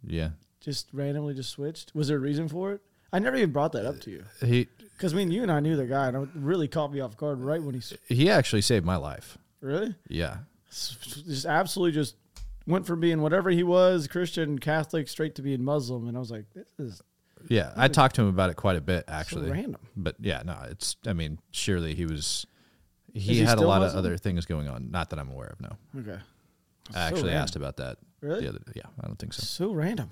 Yeah, 0.02 0.30
just 0.60 0.88
randomly 0.92 1.34
just 1.34 1.50
switched. 1.50 1.94
Was 1.94 2.08
there 2.08 2.16
a 2.16 2.20
reason 2.20 2.48
for 2.48 2.72
it? 2.72 2.80
I 3.12 3.18
never 3.18 3.36
even 3.36 3.52
brought 3.52 3.72
that 3.72 3.86
up 3.86 4.00
to 4.02 4.10
you 4.10 4.24
he 4.40 4.68
because 4.96 5.12
I 5.14 5.16
mean 5.16 5.30
you 5.30 5.42
and 5.42 5.50
I 5.52 5.60
knew 5.60 5.76
the 5.76 5.86
guy, 5.86 6.08
and 6.08 6.16
it 6.24 6.28
really 6.34 6.68
caught 6.68 6.92
me 6.92 7.00
off 7.00 7.16
guard 7.16 7.40
right 7.40 7.62
when 7.62 7.74
he 7.74 7.82
he 8.06 8.30
actually 8.30 8.62
saved 8.62 8.84
my 8.84 8.96
life. 8.96 9.38
really 9.60 9.94
Yeah, 10.08 10.38
just 10.70 11.46
absolutely 11.46 11.92
just 11.92 12.16
went 12.66 12.86
from 12.86 13.00
being 13.00 13.22
whatever 13.22 13.50
he 13.50 13.62
was 13.62 14.06
Christian 14.08 14.58
Catholic 14.58 15.08
straight 15.08 15.34
to 15.36 15.42
being 15.42 15.64
Muslim, 15.64 16.06
and 16.08 16.16
I 16.16 16.20
was 16.20 16.30
like, 16.30 16.44
this 16.54 16.66
is 16.78 17.02
yeah. 17.48 17.72
I 17.76 17.88
talked 17.88 18.16
to 18.16 18.22
him 18.22 18.28
about 18.28 18.50
it 18.50 18.56
quite 18.56 18.76
a 18.76 18.80
bit 18.80 19.04
actually. 19.08 19.50
random. 19.50 19.80
But 19.96 20.16
yeah, 20.20 20.42
no, 20.44 20.56
it's. 20.68 20.96
I 21.06 21.12
mean, 21.12 21.38
surely 21.52 21.94
he 21.94 22.04
was. 22.04 22.46
He, 23.14 23.34
he 23.34 23.40
had 23.40 23.58
a 23.58 23.66
lot 23.66 23.80
Muslim? 23.80 23.98
of 23.98 24.04
other 24.04 24.16
things 24.18 24.44
going 24.44 24.68
on. 24.68 24.90
Not 24.90 25.10
that 25.10 25.18
I'm 25.18 25.30
aware 25.30 25.48
of. 25.48 25.60
No, 25.60 25.70
okay. 26.00 26.20
I 26.90 26.92
So 26.92 26.98
actually 26.98 27.22
random. 27.28 27.42
asked 27.42 27.56
about 27.56 27.76
that. 27.78 27.98
Really? 28.20 28.42
The 28.42 28.48
other, 28.48 28.58
yeah, 28.74 28.82
I 29.02 29.06
don't 29.06 29.18
think 29.18 29.32
so. 29.32 29.42
So 29.42 29.72
random. 29.72 30.10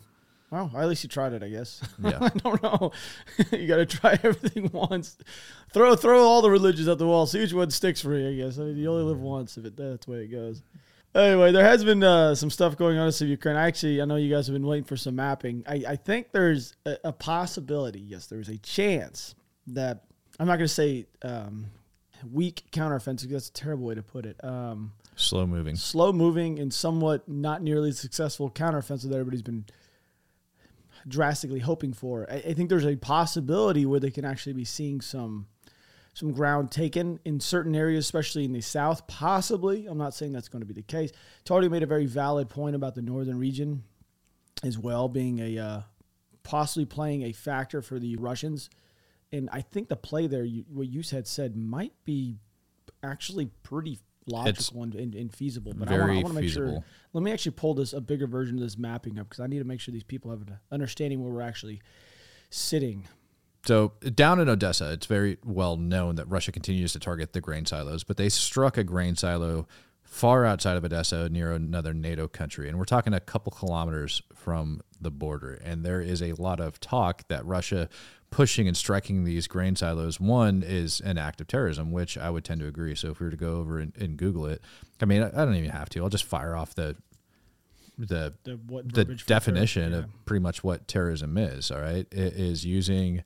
Well, 0.50 0.70
at 0.76 0.86
least 0.88 1.02
you 1.02 1.08
tried 1.08 1.32
it, 1.32 1.42
I 1.42 1.48
guess. 1.48 1.82
Yeah. 2.02 2.18
I 2.20 2.28
don't 2.28 2.62
know. 2.62 2.92
you 3.52 3.66
got 3.66 3.76
to 3.76 3.86
try 3.86 4.12
everything 4.22 4.70
once. 4.72 5.16
Throw 5.72 5.96
throw 5.96 6.22
all 6.22 6.40
the 6.42 6.50
religions 6.50 6.86
at 6.88 6.98
the 6.98 7.06
wall. 7.06 7.26
See 7.26 7.40
which 7.40 7.52
one 7.52 7.70
sticks 7.70 8.00
for 8.00 8.16
you. 8.16 8.28
I 8.28 8.34
guess. 8.46 8.58
I 8.58 8.62
mean, 8.62 8.76
you 8.76 8.90
only 8.90 9.02
live 9.04 9.20
once. 9.20 9.56
If 9.58 9.64
it 9.64 9.76
that's 9.76 10.06
the 10.06 10.12
way 10.12 10.18
it 10.18 10.28
goes. 10.28 10.62
Anyway, 11.14 11.50
there 11.50 11.64
has 11.64 11.82
been 11.82 12.02
uh, 12.02 12.34
some 12.34 12.50
stuff 12.50 12.76
going 12.76 12.98
on 12.98 13.10
in 13.20 13.28
Ukraine. 13.28 13.56
Actually, 13.56 14.02
I 14.02 14.04
know 14.04 14.16
you 14.16 14.32
guys 14.32 14.46
have 14.48 14.54
been 14.54 14.66
waiting 14.66 14.84
for 14.84 14.98
some 14.98 15.16
mapping. 15.16 15.64
I, 15.66 15.82
I 15.88 15.96
think 15.96 16.30
there's 16.30 16.74
a, 16.84 16.96
a 17.04 17.12
possibility. 17.12 18.00
Yes, 18.00 18.26
there's 18.26 18.50
a 18.50 18.58
chance 18.58 19.34
that 19.68 20.04
I'm 20.38 20.46
not 20.46 20.56
going 20.56 20.68
to 20.68 20.74
say 20.74 21.06
um, 21.22 21.66
weak 22.30 22.64
counteroffensive. 22.70 23.30
That's 23.30 23.48
a 23.48 23.52
terrible 23.52 23.86
way 23.86 23.94
to 23.94 24.02
put 24.02 24.26
it. 24.26 24.36
Um, 24.44 24.92
Slow 25.18 25.46
moving. 25.46 25.76
slow 25.76 26.12
moving 26.12 26.58
and 26.58 26.72
somewhat 26.74 27.26
not 27.26 27.62
nearly 27.62 27.92
successful 27.92 28.50
counteroffensive 28.50 29.04
that 29.08 29.14
everybody's 29.14 29.40
been 29.40 29.64
drastically 31.06 31.60
hoping 31.60 31.92
for. 31.92 32.26
I, 32.30 32.36
I 32.36 32.54
think 32.54 32.68
there's 32.68 32.86
a 32.86 32.96
possibility 32.96 33.86
where 33.86 34.00
they 34.00 34.10
can 34.10 34.24
actually 34.24 34.54
be 34.54 34.64
seeing 34.64 35.00
some 35.00 35.46
some 36.14 36.32
ground 36.32 36.70
taken 36.70 37.20
in 37.26 37.38
certain 37.40 37.76
areas, 37.76 38.06
especially 38.06 38.46
in 38.46 38.52
the 38.52 38.62
south. 38.62 39.06
Possibly, 39.06 39.86
I'm 39.86 39.98
not 39.98 40.14
saying 40.14 40.32
that's 40.32 40.48
going 40.48 40.62
to 40.62 40.66
be 40.66 40.72
the 40.72 40.80
case. 40.80 41.12
Tardy 41.44 41.68
made 41.68 41.82
a 41.82 41.86
very 41.86 42.06
valid 42.06 42.48
point 42.48 42.74
about 42.74 42.94
the 42.94 43.02
northern 43.02 43.38
region 43.38 43.82
as 44.62 44.78
well 44.78 45.08
being 45.08 45.38
a 45.40 45.58
uh, 45.58 45.80
possibly 46.42 46.86
playing 46.86 47.22
a 47.22 47.32
factor 47.32 47.82
for 47.82 47.98
the 47.98 48.16
Russians. 48.16 48.70
And 49.30 49.50
I 49.52 49.60
think 49.60 49.88
the 49.88 49.96
play 49.96 50.26
there, 50.26 50.44
you, 50.44 50.64
what 50.72 50.88
you 50.88 51.02
had 51.10 51.26
said, 51.26 51.56
might 51.56 51.92
be 52.04 52.38
actually 53.02 53.50
pretty 53.62 53.98
logical 54.26 54.82
and, 54.82 54.94
and, 54.94 55.14
and 55.14 55.34
feasible. 55.34 55.72
But 55.74 55.88
I 55.88 55.98
want 55.98 56.26
to 56.26 56.32
make 56.32 56.50
sure. 56.50 56.84
Let 57.12 57.22
me 57.22 57.32
actually 57.32 57.52
pull 57.52 57.74
this 57.74 57.92
a 57.92 58.00
bigger 58.00 58.26
version 58.26 58.56
of 58.56 58.62
this 58.62 58.76
mapping 58.76 59.18
up 59.18 59.28
because 59.28 59.40
I 59.40 59.46
need 59.46 59.58
to 59.58 59.64
make 59.64 59.80
sure 59.80 59.92
these 59.92 60.04
people 60.04 60.30
have 60.30 60.42
an 60.42 60.58
understanding 60.70 61.22
where 61.22 61.32
we're 61.32 61.42
actually 61.42 61.80
sitting. 62.50 63.06
So 63.66 63.94
down 64.14 64.38
in 64.38 64.48
Odessa, 64.48 64.92
it's 64.92 65.06
very 65.06 65.38
well 65.44 65.76
known 65.76 66.14
that 66.16 66.26
Russia 66.26 66.52
continues 66.52 66.92
to 66.92 67.00
target 67.00 67.32
the 67.32 67.40
grain 67.40 67.66
silos, 67.66 68.04
but 68.04 68.16
they 68.16 68.28
struck 68.28 68.76
a 68.76 68.84
grain 68.84 69.16
silo 69.16 69.66
far 70.06 70.46
outside 70.46 70.76
of 70.76 70.84
Odessa 70.84 71.28
near 71.28 71.52
another 71.52 71.92
NATO 71.92 72.26
country. 72.26 72.68
And 72.68 72.78
we're 72.78 72.84
talking 72.84 73.12
a 73.12 73.20
couple 73.20 73.52
kilometers 73.52 74.22
from 74.34 74.80
the 75.00 75.10
border. 75.10 75.60
And 75.62 75.84
there 75.84 76.00
is 76.00 76.22
a 76.22 76.32
lot 76.34 76.58
of 76.60 76.80
talk 76.80 77.28
that 77.28 77.44
Russia 77.44 77.88
pushing 78.30 78.66
and 78.66 78.76
striking 78.76 79.24
these 79.24 79.46
grain 79.46 79.76
silos, 79.76 80.18
one 80.18 80.62
is 80.62 81.00
an 81.00 81.18
act 81.18 81.40
of 81.40 81.46
terrorism, 81.46 81.92
which 81.92 82.16
I 82.16 82.30
would 82.30 82.44
tend 82.44 82.60
to 82.60 82.66
agree. 82.66 82.94
So 82.94 83.10
if 83.10 83.20
we 83.20 83.26
were 83.26 83.30
to 83.30 83.36
go 83.36 83.56
over 83.56 83.78
and, 83.78 83.92
and 83.96 84.16
Google 84.16 84.46
it, 84.46 84.62
I 85.00 85.04
mean, 85.04 85.22
I, 85.22 85.28
I 85.28 85.44
don't 85.44 85.54
even 85.54 85.70
have 85.70 85.88
to. 85.90 86.02
I'll 86.02 86.08
just 86.08 86.24
fire 86.24 86.56
off 86.56 86.74
the 86.74 86.96
the 87.98 88.34
The 88.44 88.58
what 88.66 88.92
the 88.92 89.04
definition 89.26 89.90
terror- 89.90 90.04
of 90.04 90.24
pretty 90.26 90.42
much 90.42 90.62
what 90.62 90.86
terrorism 90.86 91.38
is. 91.38 91.70
All 91.70 91.80
right, 91.80 92.06
it 92.10 92.34
is 92.34 92.64
using 92.64 93.24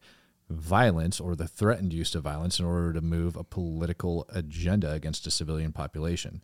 violence 0.49 1.21
or 1.21 1.35
the 1.35 1.49
threatened 1.49 1.93
use 1.93 2.15
of 2.15 2.23
violence 2.23 2.59
in 2.59 2.67
order 2.67 2.93
to 2.93 3.01
move 3.01 3.37
a 3.37 3.45
political 3.45 4.27
agenda 4.31 4.93
against 4.93 5.27
a 5.27 5.31
civilian 5.31 5.73
population 5.73 6.43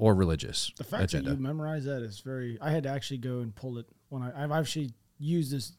or 0.00 0.14
religious 0.14 0.72
The 0.76 0.84
fact 0.84 1.04
agenda. 1.04 1.30
that 1.30 1.36
you 1.36 1.42
memorize 1.42 1.84
that 1.84 2.02
is 2.02 2.20
very. 2.20 2.58
I 2.60 2.70
had 2.70 2.82
to 2.84 2.88
actually 2.88 3.18
go 3.18 3.40
and 3.40 3.54
pull 3.54 3.78
it 3.78 3.86
when 4.08 4.22
I, 4.22 4.44
I've 4.44 4.50
actually 4.52 4.90
used 5.18 5.52
this 5.52 5.72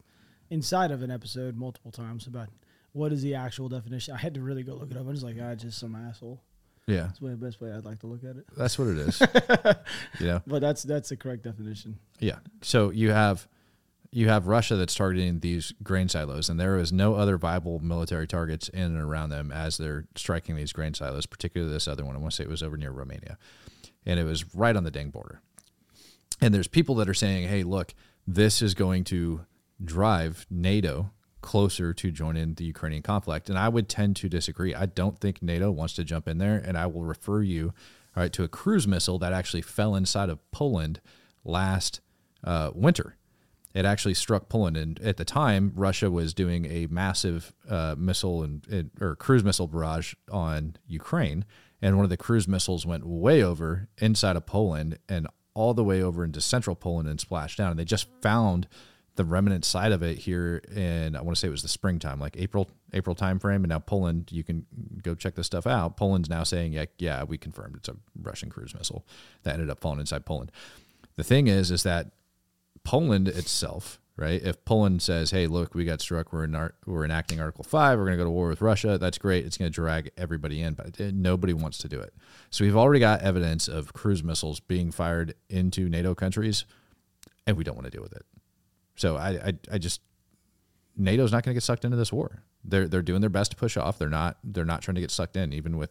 inside 0.49 0.91
of 0.91 1.01
an 1.01 1.09
episode 1.11 1.55
multiple 1.55 1.91
times 1.91 2.27
about 2.27 2.49
what 2.93 3.11
is 3.11 3.21
the 3.23 3.35
actual 3.35 3.67
definition. 3.69 4.13
I 4.13 4.17
had 4.19 4.33
to 4.35 4.41
really 4.41 4.63
go 4.63 4.73
look 4.75 4.91
it 4.91 4.97
up. 4.97 5.05
I 5.07 5.09
was 5.09 5.23
like, 5.23 5.37
ah, 5.41 5.55
just 5.55 5.79
some 5.79 5.95
asshole. 5.95 6.41
yeah, 6.87 7.03
That's 7.07 7.19
the 7.19 7.29
best 7.37 7.61
way 7.61 7.71
I'd 7.71 7.85
like 7.85 7.99
to 7.99 8.07
look 8.07 8.23
at 8.23 8.35
it. 8.37 8.45
that's 8.57 8.77
what 8.77 8.89
it 8.89 8.97
is. 8.97 9.21
you 10.19 10.27
know, 10.27 10.41
But 10.45 10.59
that's 10.61 10.83
that's 10.83 11.09
the 11.09 11.15
correct 11.17 11.43
definition. 11.43 11.97
Yeah. 12.19 12.39
So 12.61 12.89
you 12.91 13.11
have 13.11 13.47
you 14.13 14.27
have 14.27 14.47
Russia 14.47 14.75
that's 14.75 14.93
targeting 14.93 15.39
these 15.39 15.73
grain 15.83 16.09
silos, 16.09 16.49
and 16.49 16.59
there 16.59 16.77
is 16.77 16.91
no 16.91 17.15
other 17.15 17.37
viable 17.37 17.79
military 17.79 18.27
targets 18.27 18.67
in 18.67 18.81
and 18.81 18.97
around 19.01 19.29
them 19.29 19.51
as 19.53 19.77
they're 19.77 20.05
striking 20.17 20.55
these 20.57 20.73
grain 20.73 20.93
silos. 20.93 21.25
Particularly 21.25 21.71
this 21.71 21.87
other 21.87 22.03
one. 22.03 22.15
I 22.15 22.19
want 22.19 22.31
to 22.31 22.35
say 22.35 22.43
it 22.43 22.49
was 22.49 22.61
over 22.61 22.75
near 22.75 22.91
Romania, 22.91 23.37
and 24.05 24.19
it 24.19 24.23
was 24.23 24.55
right 24.55 24.75
on 24.75 24.83
the 24.83 24.91
dang 24.91 25.09
border. 25.09 25.41
And 26.39 26.53
there's 26.53 26.67
people 26.67 26.95
that 26.95 27.09
are 27.09 27.13
saying, 27.13 27.47
"Hey, 27.47 27.63
look, 27.63 27.93
this 28.25 28.61
is 28.61 28.73
going 28.73 29.03
to 29.05 29.45
drive 29.83 30.45
NATO." 30.49 31.11
Closer 31.41 31.91
to 31.91 32.11
joining 32.11 32.53
the 32.53 32.65
Ukrainian 32.65 33.01
conflict, 33.01 33.49
and 33.49 33.57
I 33.57 33.67
would 33.67 33.89
tend 33.89 34.15
to 34.17 34.29
disagree. 34.29 34.75
I 34.75 34.85
don't 34.85 35.19
think 35.19 35.41
NATO 35.41 35.71
wants 35.71 35.95
to 35.95 36.03
jump 36.03 36.27
in 36.27 36.37
there, 36.37 36.55
and 36.55 36.77
I 36.77 36.85
will 36.85 37.03
refer 37.03 37.41
you, 37.41 37.73
all 38.15 38.21
right, 38.21 38.31
to 38.33 38.43
a 38.43 38.47
cruise 38.47 38.87
missile 38.87 39.17
that 39.17 39.33
actually 39.33 39.63
fell 39.63 39.95
inside 39.95 40.29
of 40.29 40.37
Poland 40.51 41.01
last 41.43 41.99
uh, 42.43 42.69
winter. 42.75 43.17
It 43.73 43.85
actually 43.85 44.13
struck 44.13 44.49
Poland, 44.49 44.77
and 44.77 44.99
at 45.01 45.17
the 45.17 45.25
time, 45.25 45.73
Russia 45.75 46.11
was 46.11 46.35
doing 46.35 46.65
a 46.65 46.85
massive 46.91 47.53
uh, 47.67 47.95
missile 47.97 48.43
and, 48.43 48.67
and 48.67 48.91
or 49.01 49.15
cruise 49.15 49.43
missile 49.43 49.65
barrage 49.65 50.13
on 50.31 50.75
Ukraine, 50.85 51.43
and 51.81 51.95
one 51.95 52.03
of 52.03 52.09
the 52.09 52.17
cruise 52.17 52.47
missiles 52.47 52.85
went 52.85 53.05
way 53.05 53.43
over 53.43 53.89
inside 53.97 54.35
of 54.35 54.45
Poland 54.45 54.99
and 55.09 55.27
all 55.53 55.73
the 55.73 55.83
way 55.83 56.01
over 56.01 56.23
into 56.23 56.41
central 56.41 56.75
Poland 56.75 57.09
and 57.09 57.19
splashed 57.19 57.57
down. 57.57 57.71
And 57.71 57.79
they 57.79 57.85
just 57.85 58.07
found 58.21 58.67
the 59.15 59.25
remnant 59.25 59.65
side 59.65 59.91
of 59.91 60.01
it 60.01 60.19
here 60.19 60.61
in 60.73 61.15
I 61.15 61.21
want 61.21 61.35
to 61.35 61.39
say 61.39 61.47
it 61.47 61.51
was 61.51 61.61
the 61.61 61.67
springtime, 61.67 62.19
like 62.19 62.37
April 62.37 62.69
April 62.93 63.15
timeframe. 63.15 63.57
And 63.57 63.69
now 63.69 63.79
Poland, 63.79 64.31
you 64.31 64.43
can 64.43 64.65
go 65.03 65.15
check 65.15 65.35
this 65.35 65.47
stuff 65.47 65.67
out. 65.67 65.97
Poland's 65.97 66.29
now 66.29 66.43
saying, 66.43 66.73
yeah, 66.73 66.85
yeah, 66.97 67.23
we 67.23 67.37
confirmed 67.37 67.75
it's 67.75 67.89
a 67.89 67.95
Russian 68.21 68.49
cruise 68.49 68.73
missile 68.73 69.05
that 69.43 69.53
ended 69.53 69.69
up 69.69 69.81
falling 69.81 69.99
inside 69.99 70.25
Poland. 70.25 70.51
The 71.17 71.23
thing 71.23 71.47
is, 71.47 71.71
is 71.71 71.83
that 71.83 72.11
Poland 72.83 73.27
itself, 73.27 73.99
right? 74.17 74.41
If 74.41 74.63
Poland 74.65 75.01
says, 75.01 75.31
"Hey, 75.31 75.47
look, 75.47 75.73
we 75.73 75.85
got 75.85 76.01
struck. 76.01 76.31
We're 76.31 76.43
in 76.43 76.55
our, 76.55 76.73
we're 76.85 77.05
enacting 77.05 77.39
Article 77.39 77.63
Five. 77.63 77.97
We're 77.97 78.05
going 78.05 78.17
to 78.17 78.23
go 78.23 78.27
to 78.27 78.31
war 78.31 78.49
with 78.49 78.61
Russia," 78.61 78.97
that's 78.97 79.17
great. 79.17 79.45
It's 79.45 79.57
going 79.57 79.71
to 79.71 79.75
drag 79.75 80.11
everybody 80.17 80.61
in, 80.61 80.73
but 80.73 80.99
uh, 80.99 81.11
nobody 81.13 81.53
wants 81.53 81.77
to 81.79 81.87
do 81.87 81.99
it. 81.99 82.13
So 82.49 82.63
we've 82.63 82.77
already 82.77 82.99
got 82.99 83.21
evidence 83.21 83.67
of 83.67 83.93
cruise 83.93 84.23
missiles 84.23 84.59
being 84.59 84.91
fired 84.91 85.35
into 85.49 85.89
NATO 85.89 86.15
countries, 86.15 86.65
and 87.47 87.57
we 87.57 87.63
don't 87.63 87.75
want 87.75 87.85
to 87.85 87.91
deal 87.91 88.03
with 88.03 88.13
it. 88.13 88.25
So 88.95 89.17
I, 89.17 89.29
I, 89.29 89.53
I 89.73 89.77
just 89.77 90.01
NATO's 90.97 91.31
not 91.31 91.43
going 91.43 91.53
to 91.53 91.55
get 91.55 91.63
sucked 91.63 91.85
into 91.85 91.97
this 91.97 92.13
war. 92.13 92.43
They're 92.63 92.87
they're 92.87 93.01
doing 93.01 93.21
their 93.21 93.29
best 93.29 93.51
to 93.51 93.57
push 93.57 93.77
off. 93.77 93.97
They're 93.97 94.09
not 94.09 94.37
they're 94.43 94.65
not 94.65 94.81
trying 94.81 94.95
to 94.95 95.01
get 95.01 95.11
sucked 95.11 95.35
in, 95.35 95.53
even 95.53 95.77
with 95.77 95.89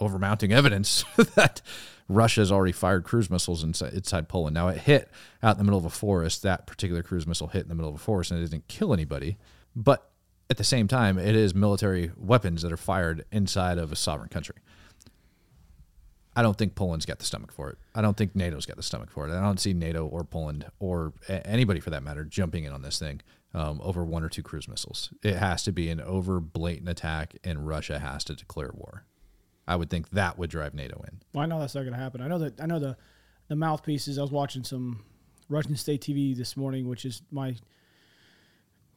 overmounting 0.00 0.52
evidence 0.52 1.04
that 1.34 1.62
Russia 2.08 2.40
has 2.40 2.50
already 2.50 2.72
fired 2.72 3.04
cruise 3.04 3.30
missiles 3.30 3.62
inside, 3.62 3.94
inside 3.94 4.28
Poland. 4.28 4.54
Now 4.54 4.68
it 4.68 4.78
hit 4.78 5.08
out 5.42 5.52
in 5.52 5.58
the 5.58 5.64
middle 5.64 5.78
of 5.78 5.84
a 5.84 5.90
forest. 5.90 6.42
That 6.42 6.66
particular 6.66 7.02
cruise 7.02 7.26
missile 7.26 7.48
hit 7.48 7.62
in 7.62 7.68
the 7.68 7.74
middle 7.74 7.90
of 7.90 7.96
a 7.96 7.98
forest 7.98 8.30
and 8.30 8.40
it 8.42 8.50
didn't 8.50 8.68
kill 8.68 8.92
anybody. 8.92 9.36
But 9.76 10.10
at 10.50 10.56
the 10.56 10.64
same 10.64 10.88
time, 10.88 11.18
it 11.18 11.36
is 11.36 11.54
military 11.54 12.10
weapons 12.16 12.62
that 12.62 12.72
are 12.72 12.76
fired 12.76 13.24
inside 13.30 13.78
of 13.78 13.92
a 13.92 13.96
sovereign 13.96 14.28
country. 14.28 14.56
I 16.34 16.42
don't 16.42 16.56
think 16.56 16.74
Poland's 16.74 17.06
got 17.06 17.18
the 17.18 17.24
stomach 17.24 17.52
for 17.52 17.70
it. 17.70 17.78
I 17.94 18.02
don't 18.02 18.16
think 18.16 18.34
NATO's 18.34 18.66
got 18.66 18.76
the 18.76 18.82
stomach 18.82 19.10
for 19.10 19.28
it. 19.28 19.32
I 19.32 19.40
don't 19.40 19.60
see 19.60 19.72
NATO 19.72 20.06
or 20.06 20.24
Poland 20.24 20.64
or 20.78 21.12
a- 21.28 21.46
anybody 21.46 21.80
for 21.80 21.90
that 21.90 22.02
matter 22.02 22.24
jumping 22.24 22.64
in 22.64 22.72
on 22.72 22.82
this 22.82 22.98
thing 22.98 23.20
um, 23.54 23.80
over 23.82 24.04
one 24.04 24.22
or 24.22 24.28
two 24.28 24.42
cruise 24.42 24.68
missiles. 24.68 25.10
It 25.22 25.36
has 25.36 25.62
to 25.64 25.72
be 25.72 25.90
an 25.90 26.00
over 26.00 26.40
blatant 26.40 26.88
attack, 26.88 27.36
and 27.44 27.66
Russia 27.66 27.98
has 27.98 28.24
to 28.24 28.34
declare 28.34 28.70
war. 28.72 29.04
I 29.70 29.76
would 29.76 29.88
think 29.88 30.10
that 30.10 30.36
would 30.36 30.50
drive 30.50 30.74
NATO 30.74 31.00
in. 31.06 31.20
Well, 31.32 31.44
I 31.44 31.46
know 31.46 31.60
that's 31.60 31.76
not 31.76 31.82
going 31.82 31.92
to 31.92 31.98
happen. 31.98 32.20
I 32.20 32.26
know 32.26 32.38
that 32.38 32.60
I 32.60 32.66
know 32.66 32.80
the 32.80 32.96
the 33.46 33.54
mouthpieces. 33.54 34.18
I 34.18 34.22
was 34.22 34.32
watching 34.32 34.64
some 34.64 35.04
Russian 35.48 35.76
state 35.76 36.00
TV 36.00 36.36
this 36.36 36.56
morning, 36.56 36.88
which 36.88 37.04
is 37.04 37.22
my 37.30 37.54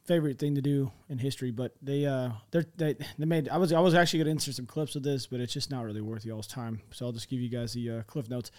favorite 0.06 0.39
thing 0.39 0.56
to 0.56 0.62
do 0.62 0.92
in 1.10 1.20
history. 1.20 1.51
But 1.51 1.75
they 1.80 2.08
uh 2.08 2.32
they're, 2.50 2.65
they 2.75 2.96
they 3.20 3.25
made. 3.25 3.50
I 3.50 3.58
was 3.58 3.72
I 3.72 3.80
was 3.82 3.94
actually 3.94 4.20
going 4.20 4.25
to 4.25 4.32
insert 4.32 4.56
some 4.56 4.65
clips 4.65 4.96
of 4.96 5.03
this, 5.03 5.27
but 5.27 5.39
it's 5.39 5.53
just 5.53 5.70
not 5.70 5.86
really 5.86 6.01
worth 6.01 6.25
y'all's 6.25 6.48
time. 6.48 6.82
So 6.92 7.06
I'll 7.06 7.12
just 7.12 7.30
give 7.30 7.39
you 7.39 7.50
guys 7.50 7.74
the 7.74 7.89
uh, 7.92 8.03
cliff 8.03 8.27
notes. 8.27 8.50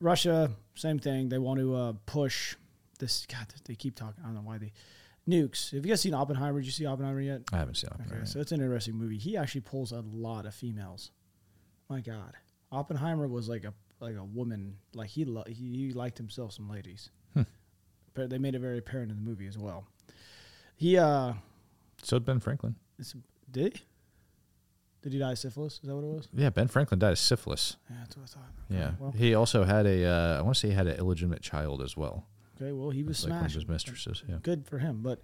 Russia, 0.00 0.50
same 0.74 0.98
thing. 0.98 1.28
They 1.28 1.38
want 1.38 1.60
to 1.60 1.76
uh, 1.76 1.92
push 2.04 2.56
this. 2.98 3.26
God, 3.26 3.46
they 3.64 3.76
keep 3.76 3.94
talking. 3.94 4.24
I 4.24 4.26
don't 4.26 4.34
know 4.34 4.42
why 4.42 4.58
they 4.58 4.72
nukes. 5.28 5.70
Have 5.70 5.86
you 5.86 5.92
guys 5.92 6.00
seen 6.00 6.14
Oppenheimer? 6.14 6.58
Did 6.58 6.66
you 6.66 6.72
see 6.72 6.84
Oppenheimer 6.84 7.20
yet? 7.20 7.42
I 7.52 7.58
haven't 7.58 7.76
seen 7.76 7.90
Okay, 8.10 8.24
so 8.24 8.40
it's 8.40 8.50
an 8.50 8.60
interesting 8.60 8.96
movie. 8.96 9.18
He 9.18 9.36
actually 9.36 9.60
pulls 9.60 9.92
a 9.92 10.00
lot 10.00 10.46
of 10.46 10.54
females. 10.54 11.12
My 11.88 12.00
God, 12.00 12.32
Oppenheimer 12.72 13.26
was 13.28 13.48
like 13.48 13.64
a 13.64 13.72
like 14.00 14.16
a 14.16 14.24
woman. 14.24 14.76
Like 14.94 15.10
he 15.10 15.24
lo- 15.24 15.44
he, 15.46 15.52
he 15.54 15.92
liked 15.92 16.18
himself 16.18 16.52
some 16.52 16.68
ladies. 16.70 17.10
But 18.14 18.30
they 18.30 18.38
made 18.38 18.54
it 18.54 18.60
very 18.60 18.78
apparent 18.78 19.10
in 19.10 19.16
the 19.16 19.22
movie 19.28 19.48
as 19.48 19.58
well. 19.58 19.88
He 20.76 20.96
uh, 20.96 21.32
So 22.02 22.18
did 22.20 22.24
Ben 22.26 22.38
Franklin. 22.38 22.76
did 23.50 23.72
he? 23.76 23.82
Did 25.02 25.12
he 25.14 25.18
die 25.18 25.32
of 25.32 25.38
syphilis? 25.38 25.74
Is 25.74 25.80
that 25.88 25.94
what 25.96 26.04
it 26.04 26.06
was? 26.14 26.28
Yeah, 26.32 26.50
Ben 26.50 26.68
Franklin 26.68 27.00
died 27.00 27.10
of 27.12 27.18
syphilis. 27.18 27.76
Yeah, 27.90 27.96
that's 27.98 28.16
what 28.16 28.22
I 28.22 28.26
thought. 28.34 28.52
Yeah, 28.70 28.90
Well, 29.00 29.10
he 29.10 29.34
also 29.34 29.64
had 29.64 29.84
a. 29.86 30.04
Uh, 30.06 30.38
I 30.38 30.42
want 30.42 30.54
to 30.54 30.60
say 30.60 30.68
he 30.68 30.74
had 30.74 30.86
an 30.86 30.96
illegitimate 30.96 31.42
child 31.42 31.82
as 31.82 31.96
well, 31.96 32.24
okay. 32.56 32.70
Well, 32.70 32.90
he 32.90 33.02
was 33.02 33.24
like 33.24 33.32
one 33.34 33.46
of 33.46 33.52
his 33.52 33.66
mistresses. 33.66 34.22
Yeah. 34.28 34.36
good 34.42 34.64
for 34.64 34.78
him. 34.78 35.00
But 35.02 35.20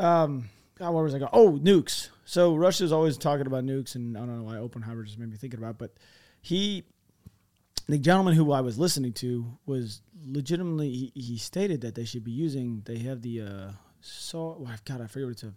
um, 0.00 0.50
God, 0.78 0.92
where 0.92 1.04
was 1.04 1.14
I 1.14 1.18
going? 1.18 1.30
Oh, 1.32 1.52
nukes. 1.52 2.08
So 2.24 2.56
Russia's 2.56 2.92
always 2.92 3.16
talking 3.16 3.46
about 3.46 3.64
nukes, 3.64 3.94
and 3.94 4.16
I 4.16 4.20
don't 4.20 4.38
know 4.38 4.44
why 4.44 4.56
Oppenheimer 4.56 5.04
just 5.04 5.18
made 5.18 5.30
me 5.30 5.36
thinking 5.36 5.58
about. 5.58 5.72
It, 5.72 5.78
but 5.78 5.92
he, 6.40 6.84
the 7.86 7.98
gentleman 7.98 8.34
who 8.34 8.50
I 8.50 8.60
was 8.60 8.78
listening 8.78 9.12
to, 9.14 9.58
was 9.66 10.00
legitimately. 10.26 10.90
He, 10.90 11.12
he 11.14 11.38
stated 11.38 11.80
that 11.82 11.94
they 11.94 12.04
should 12.04 12.24
be 12.24 12.32
using. 12.32 12.82
They 12.86 12.98
have 12.98 13.22
the 13.22 13.42
uh, 13.42 13.70
so. 14.00 14.56
Well, 14.58 14.74
God, 14.84 15.00
I 15.00 15.06
forget 15.06 15.26
what 15.26 15.32
it's 15.32 15.42
a. 15.44 15.52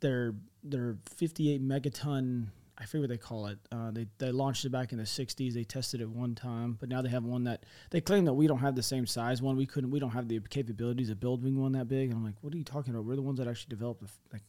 Their 0.00 0.34
their 0.62 0.96
58 1.16 1.66
megaton. 1.66 2.48
I 2.80 2.84
forget 2.84 3.00
what 3.00 3.10
they 3.10 3.18
call 3.18 3.46
it. 3.46 3.58
Uh, 3.72 3.90
they 3.90 4.06
they 4.18 4.30
launched 4.30 4.64
it 4.64 4.70
back 4.70 4.92
in 4.92 4.98
the 4.98 5.04
60s. 5.04 5.52
They 5.52 5.64
tested 5.64 6.00
it 6.00 6.08
one 6.08 6.34
time, 6.34 6.76
but 6.78 6.88
now 6.88 7.02
they 7.02 7.08
have 7.08 7.24
one 7.24 7.44
that 7.44 7.64
they 7.90 8.00
claim 8.00 8.24
that 8.26 8.34
we 8.34 8.46
don't 8.46 8.58
have 8.58 8.76
the 8.76 8.82
same 8.82 9.06
size 9.06 9.42
one. 9.42 9.56
We 9.56 9.66
couldn't. 9.66 9.90
We 9.90 9.98
don't 9.98 10.10
have 10.10 10.28
the 10.28 10.38
capabilities 10.48 11.10
of 11.10 11.18
building 11.18 11.60
one 11.60 11.72
that 11.72 11.88
big. 11.88 12.10
And 12.10 12.18
I'm 12.18 12.24
like, 12.24 12.36
what 12.40 12.54
are 12.54 12.56
you 12.56 12.64
talking 12.64 12.94
about? 12.94 13.04
We're 13.04 13.16
the 13.16 13.22
ones 13.22 13.38
that 13.38 13.48
actually 13.48 13.70
developed 13.70 14.00
the 14.00 14.06
f- 14.06 14.18
like 14.32 14.42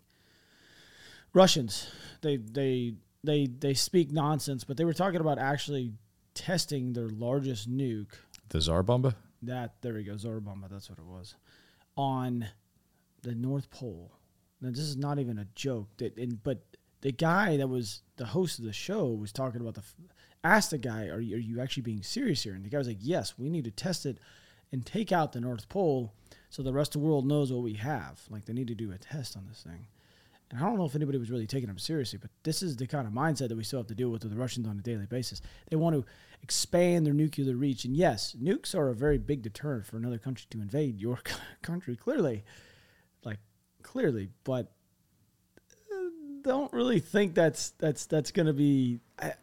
Russians. 1.34 1.90
They 2.22 2.38
they 2.38 2.94
they 3.24 3.48
they 3.48 3.74
speak 3.74 4.12
nonsense, 4.12 4.64
but 4.64 4.78
they 4.78 4.86
were 4.86 4.94
talking 4.94 5.22
about 5.22 5.40
actually 5.40 5.94
testing 6.36 6.94
their 6.94 7.10
largest 7.10 7.70
nuke. 7.70 8.14
The 8.50 8.62
Tsar 8.62 8.84
Bomba. 8.84 9.16
That 9.42 9.76
there 9.82 9.94
we 9.94 10.04
go, 10.04 10.18
Tsar 10.18 10.40
Bomba. 10.40 10.68
That's 10.70 10.90
what 10.90 11.00
it 11.00 11.06
was 11.06 11.36
on 11.96 12.46
the 13.24 13.34
North 13.34 13.70
Pole. 13.72 14.12
Now 14.62 14.70
this 14.70 14.80
is 14.80 14.98
not 14.98 15.20
even 15.20 15.40
a 15.40 15.46
joke. 15.56 15.88
That 15.98 16.18
and 16.18 16.42
but 16.44 16.62
the 17.02 17.12
guy 17.12 17.58
that 17.58 17.68
was 17.68 18.02
the 18.18 18.26
host 18.26 18.60
of 18.60 18.66
the 18.66 18.74
show 18.74 19.08
was 19.08 19.32
talking 19.32 19.62
about 19.62 19.76
the. 19.76 19.84
Asked 20.42 20.72
the 20.72 20.78
guy, 20.78 21.08
"Are 21.08 21.20
you, 21.20 21.36
are 21.36 21.40
you 21.40 21.60
actually 21.60 21.84
being 21.84 22.02
serious 22.02 22.44
here?" 22.44 22.54
And 22.54 22.64
the 22.64 22.70
guy 22.70 22.78
was 22.78 22.88
like, 22.88 23.00
"Yes, 23.02 23.38
we 23.38 23.50
need 23.50 23.66
to 23.66 23.72
test 23.72 24.06
it 24.06 24.20
and 24.72 24.86
take 24.86 25.12
out 25.12 25.34
the 25.34 25.42
North 25.42 25.68
Pole 25.68 26.14
so 26.50 26.64
the 26.64 26.72
rest 26.72 26.96
of 26.96 27.02
the 27.02 27.08
world 27.08 27.28
knows 27.28 27.52
what 27.52 27.62
we 27.62 27.74
have. 27.74 28.22
Like 28.30 28.46
they 28.46 28.54
need 28.54 28.70
to 28.70 28.76
do 28.76 28.92
a 28.92 28.98
test 28.98 29.36
on 29.36 29.48
this 29.48 29.64
thing." 29.64 29.88
And 30.52 30.60
I 30.60 30.66
don't 30.66 30.78
know 30.78 30.86
if 30.86 30.96
anybody 30.96 31.18
was 31.18 31.30
really 31.30 31.46
taking 31.46 31.70
him 31.70 31.78
seriously, 31.78 32.18
but 32.20 32.32
this 32.44 32.64
is 32.64 32.76
the 32.76 32.88
kind 32.88 33.06
of 33.06 33.14
mindset 33.14 33.50
that 33.50 33.58
we 33.58 33.64
still 33.64 33.80
have 33.80 33.88
to 33.88 33.96
deal 33.96 34.10
with 34.10 34.24
with 34.24 34.32
the 34.32 34.40
Russians 34.40 34.68
on 34.68 34.80
a 34.80 34.82
daily 34.82 35.06
basis. 35.06 35.42
They 35.70 35.76
want 35.76 35.96
to 35.96 36.06
expand 36.42 37.06
their 37.06 37.14
nuclear 37.14 37.56
reach. 37.56 37.86
And 37.86 37.96
yes, 37.96 38.36
nukes 38.42 38.74
are 38.74 38.90
a 38.90 38.96
very 38.96 39.20
big 39.20 39.44
deterrent 39.44 39.86
for 39.86 39.98
another 39.98 40.18
country 40.18 40.48
to 40.50 40.62
invade 40.62 41.00
your 41.00 41.20
country, 41.62 41.96
clearly. 41.96 42.44
Like, 43.24 43.38
clearly. 43.84 44.30
But 44.44 44.72
don't 46.44 46.72
really 46.74 47.00
think 47.00 47.34
that's 47.36 47.72
that's 47.80 48.06
that's 48.06 48.32
going 48.32 48.46
to 48.48 48.54
be. 48.54 49.00
I, 49.22 49.34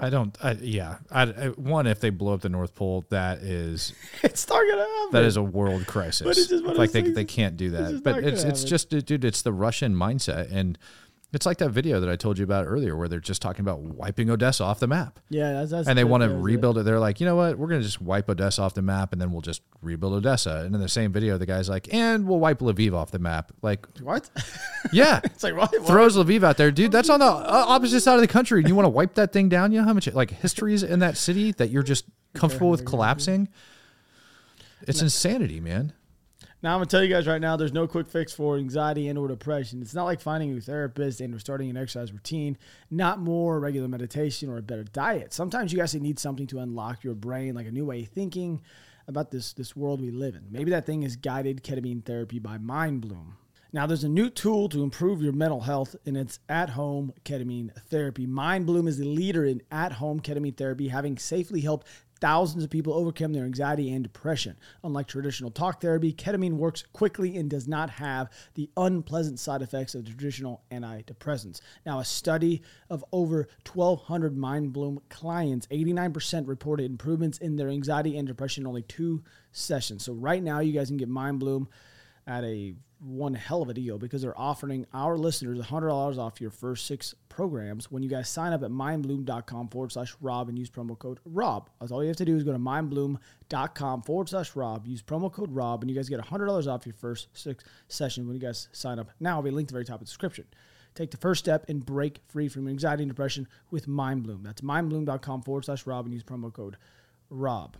I 0.00 0.10
don't. 0.10 0.36
I, 0.42 0.52
yeah. 0.60 0.96
I, 1.10 1.22
I- 1.22 1.48
one, 1.50 1.86
if 1.86 2.00
they 2.00 2.10
blow 2.10 2.34
up 2.34 2.40
the 2.40 2.48
North 2.48 2.74
Pole, 2.74 3.04
that 3.10 3.38
is 3.38 3.92
It's 4.22 4.48
not 4.48 4.56
gonna 4.68 4.82
happen. 4.82 5.08
that 5.12 5.22
is 5.24 5.36
a 5.36 5.42
world 5.42 5.86
crisis. 5.86 6.22
But 6.26 6.36
it's 6.38 6.48
just 6.48 6.64
one 6.64 6.76
like 6.76 6.90
they, 6.92 7.02
they 7.02 7.24
can't 7.24 7.56
do 7.56 7.70
that. 7.70 7.90
just 7.92 8.04
But 8.04 8.24
it's 8.24 8.42
it's 8.42 8.62
happen. 8.62 8.66
just 8.68 8.88
dude, 8.90 9.24
it's 9.24 9.42
the 9.42 9.52
Russian 9.52 9.94
mindset, 9.94 10.50
and 10.50 10.76
it's 11.32 11.46
like 11.46 11.58
that 11.58 11.70
video 11.70 11.98
that 12.00 12.10
I 12.10 12.16
told 12.16 12.36
you 12.38 12.44
about 12.44 12.66
earlier, 12.66 12.94
where 12.94 13.08
they're 13.08 13.18
just 13.20 13.40
talking 13.40 13.62
about 13.62 13.80
wiping 13.80 14.28
Odessa 14.30 14.64
off 14.64 14.80
the 14.80 14.86
map. 14.86 15.18
yeah, 15.30 15.52
that's, 15.54 15.70
that's 15.70 15.88
and 15.88 15.96
they 15.96 16.04
want 16.04 16.22
to 16.22 16.28
was 16.28 16.36
it. 16.36 16.42
rebuild 16.42 16.76
it. 16.78 16.84
They're 16.84 17.00
like, 17.00 17.20
you 17.20 17.26
know 17.26 17.36
what? 17.36 17.56
We're 17.58 17.68
going 17.68 17.80
to 17.80 17.86
just 17.86 18.02
wipe 18.02 18.28
Odessa 18.28 18.60
off 18.62 18.74
the 18.74 18.82
map, 18.82 19.12
and 19.12 19.20
then 19.20 19.32
we'll 19.32 19.40
just 19.40 19.62
rebuild 19.80 20.12
Odessa. 20.12 20.62
And 20.66 20.74
in 20.74 20.80
the 20.80 20.88
same 20.88 21.10
video, 21.10 21.38
the 21.38 21.46
guy's 21.46 21.68
like, 21.70 21.92
and 21.92 22.26
we'll 22.26 22.38
wipe 22.38 22.58
Lviv 22.58 22.92
off 22.92 23.10
the 23.10 23.18
map. 23.18 23.50
Like, 23.62 23.86
What? 24.00 24.28
yeah, 24.92 25.20
it's 25.24 25.42
like 25.42 25.56
what? 25.56 25.70
throws 25.86 26.16
Lviv 26.16 26.42
out 26.42 26.58
there, 26.58 26.70
dude. 26.70 26.92
That's 26.92 27.08
on 27.08 27.20
the 27.20 27.26
opposite 27.26 28.02
side 28.02 28.16
of 28.16 28.20
the 28.20 28.28
country, 28.28 28.60
and 28.60 28.68
you 28.68 28.74
want 28.74 28.84
to 28.86 28.90
wipe 28.90 29.14
that 29.14 29.32
thing 29.32 29.48
down? 29.48 29.72
You 29.72 29.80
know 29.80 29.86
how 29.86 29.94
much 29.94 30.06
like 30.12 30.30
history 30.30 30.74
is 30.74 30.82
in 30.82 30.98
that 30.98 31.16
city 31.16 31.52
that 31.52 31.70
you're 31.70 31.82
just 31.82 32.04
comfortable 32.34 32.70
with 32.70 32.84
collapsing? 32.84 33.48
It's 34.86 35.00
insanity, 35.00 35.60
man. 35.60 35.92
Now 36.62 36.74
I'm 36.74 36.76
gonna 36.76 36.86
tell 36.86 37.02
you 37.02 37.08
guys 37.08 37.26
right 37.26 37.40
now, 37.40 37.56
there's 37.56 37.72
no 37.72 37.88
quick 37.88 38.08
fix 38.08 38.32
for 38.32 38.56
anxiety 38.56 39.08
and 39.08 39.18
or 39.18 39.26
depression. 39.26 39.82
It's 39.82 39.94
not 39.94 40.04
like 40.04 40.20
finding 40.20 40.56
a 40.56 40.60
therapist 40.60 41.20
and 41.20 41.34
or 41.34 41.40
starting 41.40 41.68
an 41.68 41.76
exercise 41.76 42.12
routine, 42.12 42.56
not 42.88 43.18
more 43.18 43.58
regular 43.58 43.88
meditation 43.88 44.48
or 44.48 44.58
a 44.58 44.62
better 44.62 44.84
diet. 44.84 45.32
Sometimes 45.32 45.72
you 45.72 45.78
guys 45.80 45.92
need 45.96 46.20
something 46.20 46.46
to 46.46 46.60
unlock 46.60 47.02
your 47.02 47.14
brain, 47.14 47.56
like 47.56 47.66
a 47.66 47.72
new 47.72 47.84
way 47.84 48.02
of 48.02 48.08
thinking 48.10 48.62
about 49.08 49.32
this 49.32 49.52
this 49.54 49.74
world 49.74 50.00
we 50.00 50.12
live 50.12 50.36
in. 50.36 50.44
Maybe 50.52 50.70
that 50.70 50.86
thing 50.86 51.02
is 51.02 51.16
guided 51.16 51.64
ketamine 51.64 52.04
therapy 52.04 52.38
by 52.38 52.58
MindBloom. 52.58 53.32
Now, 53.72 53.86
there's 53.86 54.04
a 54.04 54.08
new 54.08 54.28
tool 54.28 54.68
to 54.68 54.82
improve 54.82 55.22
your 55.22 55.32
mental 55.32 55.62
health, 55.62 55.96
and 56.04 56.14
it's 56.14 56.38
at 56.48 56.68
home 56.68 57.12
ketamine 57.24 57.74
therapy. 57.88 58.26
MindBloom 58.26 58.86
is 58.86 58.98
the 58.98 59.06
leader 59.06 59.46
in 59.46 59.62
at 59.72 59.94
home 59.94 60.20
ketamine 60.20 60.56
therapy, 60.56 60.88
having 60.88 61.16
safely 61.16 61.62
helped 61.62 61.88
thousands 62.22 62.62
of 62.62 62.70
people 62.70 62.94
overcome 62.94 63.32
their 63.32 63.44
anxiety 63.44 63.92
and 63.92 64.04
depression. 64.04 64.56
Unlike 64.84 65.08
traditional 65.08 65.50
talk 65.50 65.80
therapy, 65.80 66.12
ketamine 66.12 66.52
works 66.52 66.84
quickly 66.92 67.36
and 67.36 67.50
does 67.50 67.66
not 67.66 67.90
have 67.90 68.30
the 68.54 68.70
unpleasant 68.76 69.40
side 69.40 69.60
effects 69.60 69.96
of 69.96 70.06
traditional 70.06 70.62
antidepressants. 70.70 71.60
Now, 71.84 71.98
a 71.98 72.04
study 72.04 72.62
of 72.88 73.04
over 73.12 73.48
1,200 73.70 74.36
MindBloom 74.36 75.00
clients, 75.08 75.66
89% 75.66 76.46
reported 76.46 76.86
improvements 76.86 77.38
in 77.38 77.56
their 77.56 77.68
anxiety 77.68 78.16
and 78.16 78.28
depression 78.28 78.62
in 78.62 78.68
only 78.68 78.82
two 78.82 79.24
sessions. 79.50 80.04
So, 80.04 80.12
right 80.12 80.42
now, 80.42 80.60
you 80.60 80.72
guys 80.72 80.88
can 80.88 80.98
get 80.98 81.10
MindBloom 81.10 81.66
at 82.26 82.44
a 82.44 82.74
one 83.02 83.34
hell 83.34 83.62
of 83.62 83.68
a 83.68 83.74
deal 83.74 83.98
because 83.98 84.22
they're 84.22 84.38
offering 84.38 84.86
our 84.94 85.16
listeners 85.18 85.58
$100 85.58 86.18
off 86.18 86.40
your 86.40 86.50
first 86.50 86.86
six 86.86 87.14
programs 87.28 87.90
when 87.90 88.02
you 88.02 88.08
guys 88.08 88.28
sign 88.28 88.52
up 88.52 88.62
at 88.62 88.70
mindbloom.com 88.70 89.68
forward 89.68 89.90
slash 89.90 90.14
Rob 90.20 90.48
and 90.48 90.58
use 90.58 90.70
promo 90.70 90.96
code 90.96 91.18
Rob. 91.24 91.68
That's 91.80 91.90
all 91.90 92.02
you 92.02 92.08
have 92.08 92.16
to 92.18 92.24
do 92.24 92.36
is 92.36 92.44
go 92.44 92.52
to 92.52 92.58
mindbloom.com 92.58 94.02
forward 94.02 94.28
slash 94.28 94.54
Rob, 94.54 94.86
use 94.86 95.02
promo 95.02 95.32
code 95.32 95.50
Rob, 95.52 95.82
and 95.82 95.90
you 95.90 95.96
guys 95.96 96.08
get 96.08 96.20
$100 96.20 96.66
off 96.68 96.86
your 96.86 96.94
first 96.94 97.28
six 97.32 97.64
sessions 97.88 98.26
when 98.26 98.36
you 98.36 98.40
guys 98.40 98.68
sign 98.72 98.98
up. 98.98 99.10
Now, 99.18 99.36
I'll 99.36 99.42
be 99.42 99.50
linked 99.50 99.70
at 99.70 99.72
the 99.72 99.76
very 99.76 99.84
top 99.84 99.94
of 99.94 100.00
the 100.00 100.06
description. 100.06 100.44
Take 100.94 101.10
the 101.10 101.16
first 101.16 101.40
step 101.40 101.64
and 101.68 101.84
break 101.84 102.20
free 102.28 102.48
from 102.48 102.68
anxiety 102.68 103.02
and 103.02 103.10
depression 103.10 103.48
with 103.70 103.86
MindBloom. 103.86 104.44
That's 104.44 104.60
mindbloom.com 104.60 105.42
forward 105.42 105.64
slash 105.64 105.86
Rob 105.86 106.04
and 106.04 106.14
use 106.14 106.22
promo 106.22 106.52
code 106.52 106.76
Rob. 107.30 107.76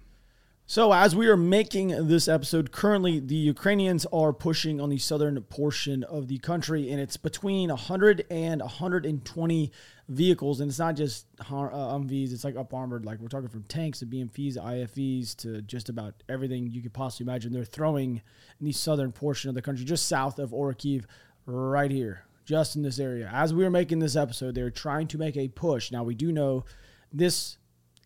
So, 0.64 0.92
as 0.92 1.14
we 1.14 1.28
are 1.28 1.36
making 1.36 2.06
this 2.06 2.28
episode, 2.28 2.70
currently 2.70 3.18
the 3.18 3.34
Ukrainians 3.34 4.06
are 4.12 4.32
pushing 4.32 4.80
on 4.80 4.88
the 4.88 4.96
southern 4.96 5.40
portion 5.42 6.04
of 6.04 6.28
the 6.28 6.38
country, 6.38 6.90
and 6.90 7.00
it's 7.00 7.16
between 7.16 7.68
100 7.68 8.24
and 8.30 8.62
120 8.62 9.72
vehicles. 10.08 10.60
And 10.60 10.70
it's 10.70 10.78
not 10.78 10.94
just 10.94 11.26
har- 11.40 11.72
uh, 11.72 11.76
Humvees, 11.76 12.32
it's 12.32 12.44
like 12.44 12.56
up 12.56 12.72
armored. 12.72 13.04
Like 13.04 13.18
we're 13.18 13.28
talking 13.28 13.48
from 13.48 13.64
tanks 13.64 13.98
to 13.98 14.06
BMPs 14.06 14.56
IFVs 14.56 15.36
to 15.38 15.62
just 15.62 15.88
about 15.88 16.14
everything 16.28 16.70
you 16.70 16.80
could 16.80 16.94
possibly 16.94 17.30
imagine. 17.30 17.52
They're 17.52 17.64
throwing 17.64 18.22
in 18.60 18.66
the 18.66 18.72
southern 18.72 19.12
portion 19.12 19.48
of 19.48 19.54
the 19.54 19.62
country, 19.62 19.84
just 19.84 20.06
south 20.06 20.38
of 20.38 20.50
Orikhiv, 20.52 21.04
right 21.44 21.90
here, 21.90 22.24
just 22.44 22.76
in 22.76 22.82
this 22.82 23.00
area. 23.00 23.28
As 23.32 23.52
we 23.52 23.64
are 23.66 23.70
making 23.70 23.98
this 23.98 24.16
episode, 24.16 24.54
they're 24.54 24.70
trying 24.70 25.08
to 25.08 25.18
make 25.18 25.36
a 25.36 25.48
push. 25.48 25.90
Now, 25.90 26.04
we 26.04 26.14
do 26.14 26.30
know 26.30 26.64
this 27.12 27.58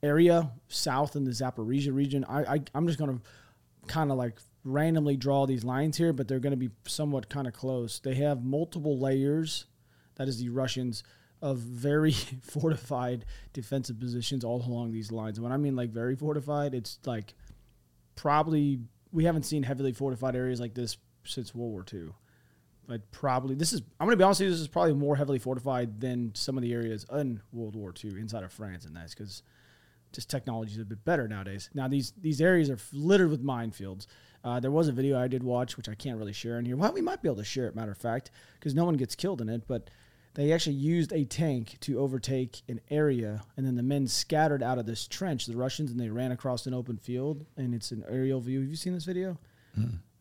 area 0.07 0.51
south 0.69 1.17
in 1.17 1.25
the 1.25 1.31
Zaporizhia 1.31 1.95
region. 1.95 2.25
I, 2.25 2.55
I 2.55 2.61
I'm 2.75 2.87
just 2.87 2.99
gonna 2.99 3.21
kind 3.87 4.11
of 4.11 4.17
like 4.17 4.39
randomly 4.65 5.17
draw 5.17 5.47
these 5.47 5.65
lines 5.65 5.97
here, 5.97 6.13
but 6.13 6.29
they're 6.29 6.41
gonna 6.41 6.57
be 6.57 6.71
somewhat 6.87 7.29
kind 7.29 7.47
of 7.47 7.53
close. 7.53 7.99
They 7.99 8.15
have 8.15 8.45
multiple 8.45 8.99
layers. 8.99 9.67
That 10.17 10.29
is 10.29 10.39
the 10.39 10.49
Russians 10.49 11.03
of 11.43 11.59
very 11.59 12.13
fortified 12.43 13.25
defensive 13.53 14.01
positions 14.01 14.45
all 14.45 14.65
along 14.67 14.93
these 14.93 15.13
lines. 15.13 15.41
When 15.41 15.53
I 15.53 15.57
mean 15.57 15.77
like 15.77 15.91
very 15.91 16.17
fortified, 16.17 16.75
it's 16.75 16.99
like 17.05 17.35
probably 18.15 18.81
we 19.13 19.25
haven't 19.25 19.45
seen 19.45 19.63
heavily 19.63 19.93
fortified 19.93 20.37
areas 20.37 20.61
like 20.61 20.75
this 20.75 20.97
since 21.25 21.55
World 21.55 21.73
War 21.73 21.85
II. 21.93 22.11
Like 22.89 23.03
probably 23.11 23.55
this 23.55 23.73
is 23.73 23.83
I'm 24.01 24.07
gonna 24.07 24.17
be 24.17 24.25
honest 24.25 24.41
with 24.41 24.47
you, 24.47 24.53
this 24.53 24.61
is 24.61 24.69
probably 24.69 24.95
more 24.95 25.17
heavily 25.17 25.39
fortified 25.39 26.01
than 26.01 26.35
some 26.35 26.57
of 26.57 26.63
the 26.63 26.73
areas 26.73 27.05
in 27.13 27.41
World 27.53 27.77
War 27.77 27.93
II 28.03 28.19
inside 28.19 28.45
of 28.45 28.53
France, 28.53 28.85
and 28.85 28.97
that's 28.97 29.15
because 29.15 29.43
just 30.13 30.31
technology 30.31 30.73
is 30.73 30.79
a 30.79 30.85
bit 30.85 31.05
better 31.05 31.29
nowadays. 31.29 31.71
Now 31.75 31.89
these 31.89 32.13
these 32.21 32.41
areas 32.41 32.71
are 32.71 32.79
littered 32.93 33.31
with 33.31 33.45
minefields. 33.45 34.07
Uh, 34.45 34.61
there 34.61 34.71
was 34.71 34.87
a 34.89 34.93
video 34.93 35.19
I 35.19 35.27
did 35.29 35.43
watch, 35.43 35.77
which 35.77 35.89
I 35.89 35.95
can't 35.95 36.19
really 36.19 36.33
share 36.33 36.59
in 36.59 36.65
here. 36.65 36.77
Well, 36.77 36.93
we 36.93 37.01
might 37.01 37.21
be 37.21 37.29
able 37.29 37.37
to 37.39 37.45
share 37.45 37.67
it, 37.67 37.75
matter 37.75 37.91
of 37.91 37.99
fact, 37.99 38.31
because 38.59 38.75
no 38.75 38.85
one 38.85 38.97
gets 38.97 39.17
killed 39.17 39.41
in 39.41 39.49
it. 39.49 39.63
But 39.67 39.91
they 40.35 40.53
actually 40.53 40.77
used 40.77 41.13
a 41.13 41.25
tank 41.25 41.79
to 41.81 41.99
overtake 41.99 42.63
an 42.69 42.81
area, 42.91 43.43
and 43.57 43.67
then 43.67 43.75
the 43.75 43.83
men 43.83 44.07
scattered 44.07 44.63
out 44.63 44.79
of 44.79 44.87
this 44.87 45.09
trench, 45.09 45.47
the 45.47 45.57
Russians, 45.57 45.91
and 45.91 45.99
they 45.99 46.11
ran 46.11 46.31
across 46.31 46.67
an 46.67 46.75
open 46.75 46.97
field. 46.97 47.45
And 47.57 47.75
it's 47.75 47.91
an 47.91 48.05
aerial 48.09 48.41
view. 48.41 48.61
Have 48.61 48.71
you 48.71 48.77
seen 48.77 48.93
this 48.95 49.05
video? 49.05 49.37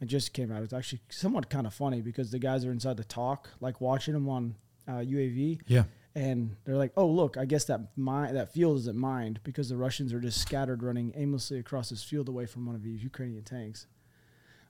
It 0.02 0.06
just 0.08 0.34
came 0.34 0.52
out. 0.52 0.64
It's 0.64 0.74
actually 0.74 1.02
somewhat 1.10 1.50
kind 1.50 1.66
of 1.68 1.74
funny 1.74 2.02
because 2.02 2.32
the 2.32 2.40
guys 2.40 2.66
are 2.66 2.72
inside 2.72 2.98
the 2.98 3.04
TOC, 3.04 3.48
like 3.62 3.80
watching 3.80 4.14
them 4.14 4.28
on 4.28 4.56
uh, 4.88 4.94
UAV 4.94 5.62
Yeah. 5.68 5.84
And 6.16 6.56
they're 6.64 6.78
like, 6.78 6.94
"Oh, 6.96 7.08
look, 7.08 7.38
I 7.38 7.46
guess 7.46 7.66
that 7.66 7.82
mi- 7.98 8.32
that 8.32 8.52
field 8.54 8.78
isn't 8.80 8.98
mined 8.98 9.40
because 9.44 9.70
the 9.70 9.78
Russians 9.78 10.14
are 10.14 10.20
just 10.20 10.40
scattered 10.42 10.82
running 10.82 11.12
aimlessly 11.16 11.60
across 11.60 11.90
this 11.90 12.04
field 12.04 12.30
away 12.30 12.46
from 12.46 12.66
one 12.66 12.76
of 12.76 12.84
these 12.84 13.04
Ukrainian 13.04 13.44
tanks." 13.44 13.88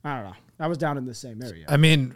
I 0.04 0.16
don't 0.16 0.26
know. 0.26 0.38
I 0.60 0.68
was 0.68 0.78
down 0.78 0.98
in 1.00 1.06
the 1.06 1.16
same 1.16 1.42
area. 1.42 1.66
I 1.68 1.78
mean, 1.78 2.14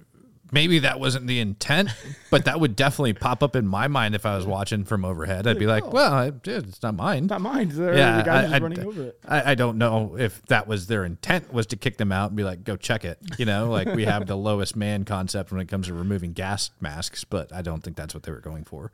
maybe 0.52 0.80
that 0.80 1.00
wasn't 1.00 1.28
the 1.28 1.40
intent, 1.40 1.90
but 2.30 2.46
that 2.46 2.60
would 2.60 2.76
definitely 2.76 3.14
pop 3.14 3.44
up 3.44 3.56
in 3.56 3.68
my 3.68 3.88
mind 3.88 4.16
if 4.16 4.26
I 4.26 4.36
was 4.36 4.46
watching 4.46 4.84
from 4.84 5.06
overhead. 5.06 5.48
I'd 5.48 5.60
be 5.60 5.66
like, 5.68 5.84
oh. 5.86 5.90
well, 5.90 6.14
I, 6.14 6.30
dude, 6.30 6.68
it's 6.68 6.82
not 6.82 6.96
mine. 6.96 7.28
Not 7.28 7.42
mine. 7.42 7.70
There, 7.70 7.96
yeah, 7.96 8.22
the 8.22 8.32
I, 8.32 8.56
I- 8.56 8.60
running 8.60 8.86
over 8.86 9.04
it. 9.08 9.20
I, 9.28 9.52
I 9.52 9.56
don't 9.56 9.78
know 9.78 10.16
if 10.18 10.42
that 10.48 10.68
was 10.68 10.88
their 10.88 11.06
intent 11.06 11.54
was 11.54 11.68
to 11.68 11.76
kick 11.76 11.98
them 11.98 12.12
out 12.12 12.30
and 12.30 12.38
be 12.38 12.44
like, 12.44 12.64
go 12.64 12.76
check 12.76 13.06
it. 13.06 13.20
You 13.38 13.46
know, 13.46 13.70
like 13.70 13.88
we 13.88 14.06
have 14.06 14.28
the 14.28 14.38
lowest 14.50 14.76
man 14.76 15.06
concept 15.06 15.52
when 15.52 15.62
it 15.62 15.68
comes 15.68 15.88
to 15.88 15.94
removing 15.94 16.34
gas 16.34 16.72
masks, 16.82 17.24
but 17.24 17.54
I 17.54 17.62
don't 17.62 17.84
think 17.84 17.96
that's 17.98 18.14
what 18.14 18.24
they 18.24 18.32
were 18.32 18.42
going 18.42 18.64
for. 18.64 18.92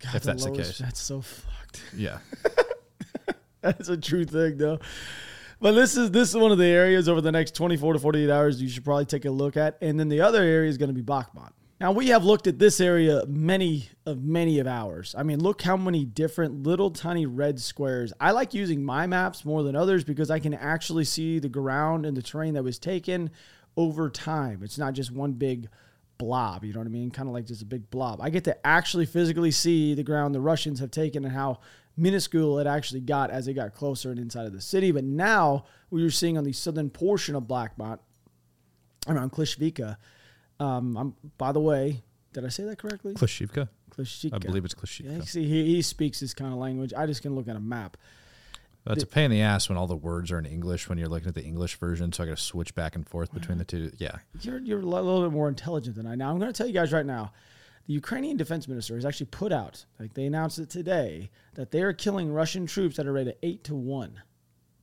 if 0.00 0.12
The 0.12 0.18
that's 0.20 0.44
the 0.44 0.50
case. 0.52 0.78
That's 0.78 1.00
so 1.00 1.20
fucked. 1.20 1.82
Yeah. 1.96 2.18
That's 3.62 3.88
a 3.88 3.96
true 3.96 4.24
thing, 4.24 4.58
though. 4.58 4.80
But 5.62 5.76
this 5.76 5.96
is 5.96 6.10
this 6.10 6.30
is 6.30 6.36
one 6.36 6.50
of 6.50 6.58
the 6.58 6.66
areas 6.66 7.08
over 7.08 7.20
the 7.20 7.30
next 7.30 7.54
24 7.54 7.92
to 7.92 7.98
48 8.00 8.28
hours 8.28 8.60
you 8.60 8.68
should 8.68 8.84
probably 8.84 9.04
take 9.04 9.26
a 9.26 9.30
look 9.30 9.56
at. 9.56 9.78
And 9.80 9.98
then 9.98 10.08
the 10.08 10.20
other 10.20 10.42
area 10.42 10.68
is 10.68 10.76
going 10.76 10.88
to 10.88 10.92
be 10.92 11.04
Bakhmut. 11.04 11.52
Now 11.80 11.92
we 11.92 12.08
have 12.08 12.24
looked 12.24 12.48
at 12.48 12.58
this 12.58 12.80
area 12.80 13.22
many 13.28 13.88
of 14.04 14.24
many 14.24 14.58
of 14.58 14.66
hours. 14.66 15.14
I 15.16 15.22
mean, 15.22 15.38
look 15.38 15.62
how 15.62 15.76
many 15.76 16.04
different 16.04 16.64
little 16.64 16.90
tiny 16.90 17.26
red 17.26 17.60
squares. 17.60 18.12
I 18.18 18.32
like 18.32 18.54
using 18.54 18.82
my 18.82 19.06
maps 19.06 19.44
more 19.44 19.62
than 19.62 19.76
others 19.76 20.02
because 20.02 20.32
I 20.32 20.40
can 20.40 20.52
actually 20.52 21.04
see 21.04 21.38
the 21.38 21.48
ground 21.48 22.06
and 22.06 22.16
the 22.16 22.22
terrain 22.22 22.54
that 22.54 22.64
was 22.64 22.80
taken 22.80 23.30
over 23.76 24.10
time. 24.10 24.64
It's 24.64 24.78
not 24.78 24.94
just 24.94 25.12
one 25.12 25.30
big 25.30 25.68
blob, 26.18 26.64
you 26.64 26.72
know 26.72 26.80
what 26.80 26.86
I 26.86 26.90
mean? 26.90 27.12
Kind 27.12 27.28
of 27.28 27.34
like 27.34 27.46
just 27.46 27.62
a 27.62 27.66
big 27.66 27.88
blob. 27.88 28.20
I 28.20 28.30
get 28.30 28.42
to 28.44 28.66
actually 28.66 29.06
physically 29.06 29.52
see 29.52 29.94
the 29.94 30.02
ground 30.02 30.34
the 30.34 30.40
Russians 30.40 30.80
have 30.80 30.90
taken 30.90 31.24
and 31.24 31.32
how 31.32 31.60
minuscule 31.96 32.58
it 32.58 32.66
actually 32.66 33.00
got 33.00 33.30
as 33.30 33.48
it 33.48 33.54
got 33.54 33.74
closer 33.74 34.10
and 34.10 34.18
inside 34.18 34.46
of 34.46 34.52
the 34.52 34.60
city. 34.60 34.90
But 34.92 35.04
now 35.04 35.64
what 35.88 35.98
you're 35.98 36.10
seeing 36.10 36.38
on 36.38 36.44
the 36.44 36.52
southern 36.52 36.90
portion 36.90 37.34
of 37.34 37.44
Bakhmut, 37.44 37.98
around 39.08 39.32
Klishvika, 39.32 39.96
um, 40.60 40.96
I'm, 40.96 41.14
by 41.38 41.52
the 41.52 41.60
way, 41.60 42.02
did 42.32 42.44
I 42.44 42.48
say 42.48 42.64
that 42.64 42.78
correctly? 42.78 43.14
Klishivka? 43.14 43.68
Klishvika. 43.90 44.34
I 44.34 44.38
believe 44.38 44.64
it's 44.64 44.74
Yeah, 44.74 45.10
Klishivka. 45.18 45.28
see, 45.28 45.46
he, 45.46 45.74
he 45.74 45.82
speaks 45.82 46.20
this 46.20 46.34
kind 46.34 46.52
of 46.52 46.58
language. 46.58 46.94
I 46.96 47.06
just 47.06 47.22
can 47.22 47.34
look 47.34 47.48
at 47.48 47.56
a 47.56 47.60
map. 47.60 47.96
That's 48.84 49.04
a 49.04 49.06
pain 49.06 49.26
in 49.26 49.30
the 49.30 49.42
ass 49.42 49.68
when 49.68 49.78
all 49.78 49.86
the 49.86 49.94
words 49.94 50.32
are 50.32 50.38
in 50.38 50.46
English 50.46 50.88
when 50.88 50.98
you're 50.98 51.08
looking 51.08 51.28
at 51.28 51.34
the 51.34 51.44
English 51.44 51.76
version. 51.76 52.12
So 52.12 52.24
I 52.24 52.26
got 52.26 52.36
to 52.36 52.42
switch 52.42 52.74
back 52.74 52.96
and 52.96 53.08
forth 53.08 53.32
between 53.32 53.58
the 53.58 53.64
two. 53.64 53.92
Yeah. 53.98 54.16
You're, 54.40 54.58
you're 54.58 54.80
a 54.80 54.82
little 54.82 55.22
bit 55.22 55.30
more 55.30 55.48
intelligent 55.48 55.94
than 55.94 56.06
I. 56.06 56.16
Now, 56.16 56.30
I'm 56.30 56.40
going 56.40 56.52
to 56.52 56.56
tell 56.56 56.66
you 56.66 56.72
guys 56.72 56.92
right 56.92 57.06
now 57.06 57.32
the 57.86 57.94
Ukrainian 57.94 58.36
defense 58.36 58.68
minister 58.68 58.94
has 58.94 59.04
actually 59.04 59.26
put 59.26 59.52
out, 59.52 59.84
like 59.98 60.14
they 60.14 60.26
announced 60.26 60.58
it 60.58 60.70
today, 60.70 61.30
that 61.54 61.70
they 61.70 61.82
are 61.82 61.92
killing 61.92 62.32
Russian 62.32 62.66
troops 62.66 62.98
at 62.98 63.06
a 63.06 63.12
rate 63.12 63.28
of 63.28 63.34
eight 63.42 63.64
to 63.64 63.74
one. 63.74 64.22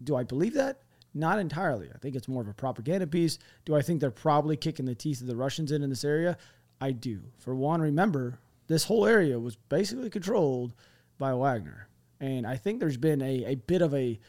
Do 0.03 0.15
I 0.15 0.23
believe 0.23 0.53
that? 0.55 0.81
Not 1.13 1.39
entirely. 1.39 1.89
I 1.93 1.97
think 1.97 2.15
it's 2.15 2.27
more 2.27 2.41
of 2.41 2.47
a 2.47 2.53
propaganda 2.53 3.07
piece. 3.07 3.39
Do 3.65 3.75
I 3.75 3.81
think 3.81 3.99
they're 3.99 4.11
probably 4.11 4.55
kicking 4.57 4.85
the 4.85 4.95
teeth 4.95 5.21
of 5.21 5.27
the 5.27 5.35
Russians 5.35 5.71
in 5.71 5.81
in 5.81 5.89
this 5.89 6.03
area? 6.03 6.37
I 6.79 6.91
do. 6.91 7.21
For 7.39 7.55
one, 7.55 7.81
remember, 7.81 8.39
this 8.67 8.83
whole 8.83 9.05
area 9.05 9.39
was 9.39 9.55
basically 9.55 10.09
controlled 10.09 10.73
by 11.17 11.33
Wagner. 11.33 11.87
and 12.19 12.45
I 12.45 12.57
think 12.57 12.79
there's 12.79 12.97
been 12.97 13.21
a, 13.21 13.45
a 13.45 13.55
bit 13.55 13.81
of 13.81 13.93
a 13.93 14.19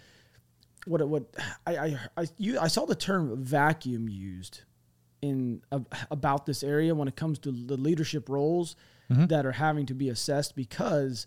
what 0.86 1.06
what 1.08 1.24
I 1.66 1.76
I 1.76 1.98
I, 2.16 2.26
you, 2.38 2.58
I 2.58 2.68
saw 2.68 2.86
the 2.86 2.94
term 2.94 3.42
vacuum 3.42 4.08
used 4.08 4.62
in 5.22 5.62
uh, 5.70 5.80
about 6.10 6.46
this 6.46 6.62
area 6.62 6.94
when 6.94 7.08
it 7.08 7.16
comes 7.16 7.38
to 7.40 7.52
the 7.52 7.76
leadership 7.76 8.28
roles 8.28 8.76
that 9.08 9.44
are 9.44 9.52
having 9.52 9.86
to 9.86 9.94
be 9.94 10.08
assessed 10.08 10.54
because 10.54 11.26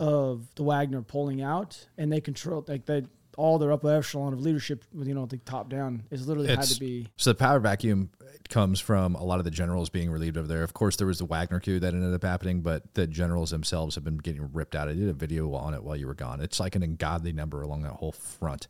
of 0.00 0.52
the 0.56 0.64
Wagner 0.64 1.00
pulling 1.00 1.40
out, 1.40 1.86
and 1.96 2.12
they 2.12 2.20
control 2.20 2.64
like 2.66 2.86
they 2.86 3.04
all 3.36 3.58
their 3.58 3.72
upper 3.72 3.90
echelon 3.90 4.32
of 4.32 4.40
leadership, 4.40 4.84
you 4.92 5.14
know, 5.14 5.26
the 5.26 5.36
top 5.38 5.68
down 5.70 6.02
is 6.10 6.26
literally 6.26 6.48
had 6.48 6.62
to 6.62 6.80
be. 6.80 7.06
So 7.16 7.30
the 7.30 7.36
power 7.36 7.60
vacuum 7.60 8.10
comes 8.48 8.80
from 8.80 9.14
a 9.14 9.22
lot 9.22 9.38
of 9.38 9.44
the 9.44 9.50
generals 9.50 9.88
being 9.88 10.10
relieved 10.10 10.36
over 10.36 10.48
there. 10.48 10.62
Of 10.62 10.74
course, 10.74 10.96
there 10.96 11.06
was 11.06 11.18
the 11.18 11.24
Wagner 11.24 11.60
coup 11.60 11.78
that 11.78 11.94
ended 11.94 12.12
up 12.12 12.22
happening, 12.24 12.60
but 12.60 12.94
the 12.94 13.06
generals 13.06 13.50
themselves 13.50 13.94
have 13.94 14.04
been 14.04 14.18
getting 14.18 14.52
ripped 14.52 14.74
out. 14.74 14.88
I 14.88 14.94
did 14.94 15.08
a 15.08 15.12
video 15.12 15.54
on 15.54 15.72
it 15.72 15.84
while 15.84 15.96
you 15.96 16.06
were 16.06 16.14
gone. 16.14 16.40
It's 16.40 16.58
like 16.58 16.74
an 16.74 16.82
ungodly 16.82 17.32
number 17.32 17.62
along 17.62 17.82
that 17.82 17.92
whole 17.92 18.12
front 18.12 18.66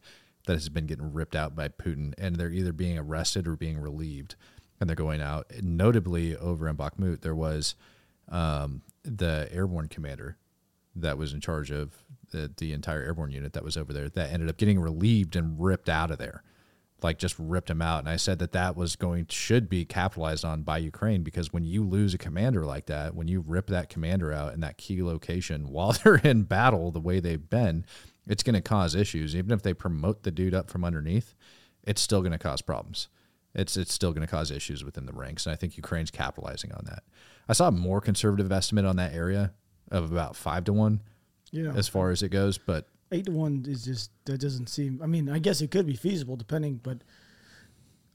that 0.46 0.52
has 0.52 0.68
been 0.68 0.86
getting 0.86 1.12
ripped 1.12 1.34
out 1.34 1.56
by 1.56 1.68
Putin, 1.68 2.12
and 2.18 2.36
they're 2.36 2.50
either 2.50 2.72
being 2.72 2.98
arrested 2.98 3.48
or 3.48 3.56
being 3.56 3.78
relieved, 3.78 4.36
and 4.80 4.88
they're 4.88 4.96
going 4.96 5.20
out. 5.20 5.46
Notably, 5.62 6.36
over 6.36 6.68
in 6.68 6.76
Bakhmut, 6.76 7.20
there 7.20 7.34
was 7.34 7.74
um, 8.28 8.82
the 9.04 9.48
airborne 9.52 9.88
commander 9.88 10.36
that 10.96 11.18
was 11.18 11.32
in 11.32 11.40
charge 11.40 11.70
of 11.70 12.02
the, 12.30 12.50
the 12.56 12.72
entire 12.72 13.02
airborne 13.02 13.30
unit 13.30 13.52
that 13.52 13.64
was 13.64 13.76
over 13.76 13.92
there 13.92 14.08
that 14.08 14.32
ended 14.32 14.48
up 14.48 14.56
getting 14.56 14.80
relieved 14.80 15.36
and 15.36 15.60
ripped 15.60 15.88
out 15.88 16.10
of 16.10 16.18
there 16.18 16.42
like 17.02 17.18
just 17.18 17.36
ripped 17.38 17.70
him 17.70 17.82
out. 17.82 18.00
And 18.00 18.08
i 18.08 18.16
said 18.16 18.38
that 18.40 18.52
that 18.52 18.76
was 18.76 18.96
going 18.96 19.26
should 19.30 19.68
be 19.68 19.84
capitalized 19.84 20.44
on 20.44 20.62
by 20.62 20.78
ukraine 20.78 21.22
because 21.22 21.52
when 21.52 21.64
you 21.64 21.84
lose 21.84 22.14
a 22.14 22.18
commander 22.18 22.64
like 22.64 22.86
that 22.86 23.14
when 23.14 23.28
you 23.28 23.40
rip 23.46 23.68
that 23.68 23.88
commander 23.88 24.32
out 24.32 24.54
in 24.54 24.60
that 24.60 24.76
key 24.76 25.02
location 25.02 25.68
while 25.70 25.92
they're 25.92 26.16
in 26.16 26.42
battle 26.42 26.90
the 26.90 27.00
way 27.00 27.20
they've 27.20 27.48
been 27.50 27.84
it's 28.26 28.42
going 28.42 28.54
to 28.54 28.60
cause 28.60 28.94
issues. 28.94 29.34
Even 29.34 29.50
if 29.50 29.62
they 29.62 29.74
promote 29.74 30.22
the 30.22 30.30
dude 30.30 30.54
up 30.54 30.70
from 30.70 30.84
underneath 30.84 31.34
it's 31.84 32.00
still 32.00 32.20
going 32.20 32.32
to 32.32 32.38
cause 32.38 32.62
problems 32.62 33.08
it's 33.54 33.76
it's 33.76 33.92
still 33.92 34.12
going 34.12 34.26
to 34.26 34.30
cause 34.30 34.50
issues 34.50 34.84
within 34.84 35.06
the 35.06 35.12
ranks 35.12 35.44
and 35.46 35.52
i 35.52 35.56
think 35.56 35.76
ukraine's 35.76 36.10
capitalizing 36.10 36.70
on 36.72 36.84
that 36.86 37.02
i 37.48 37.52
saw 37.52 37.68
a 37.68 37.72
more 37.72 38.00
conservative 38.00 38.50
estimate 38.52 38.84
on 38.84 38.96
that 38.96 39.12
area 39.12 39.52
of 39.90 40.10
about 40.12 40.36
five 40.36 40.64
to 40.64 40.72
one 40.72 41.00
Yeah. 41.50 41.72
as 41.74 41.88
far 41.88 42.10
as 42.10 42.22
it 42.22 42.28
goes 42.28 42.58
but 42.58 42.86
eight 43.12 43.24
to 43.26 43.32
one 43.32 43.64
is 43.66 43.84
just 43.84 44.10
that 44.26 44.38
doesn't 44.38 44.68
seem. 44.68 45.00
I 45.02 45.06
mean, 45.06 45.28
I 45.28 45.40
guess 45.40 45.60
it 45.60 45.72
could 45.72 45.84
be 45.84 45.96
feasible 45.96 46.36
depending, 46.36 46.76
but 46.80 46.98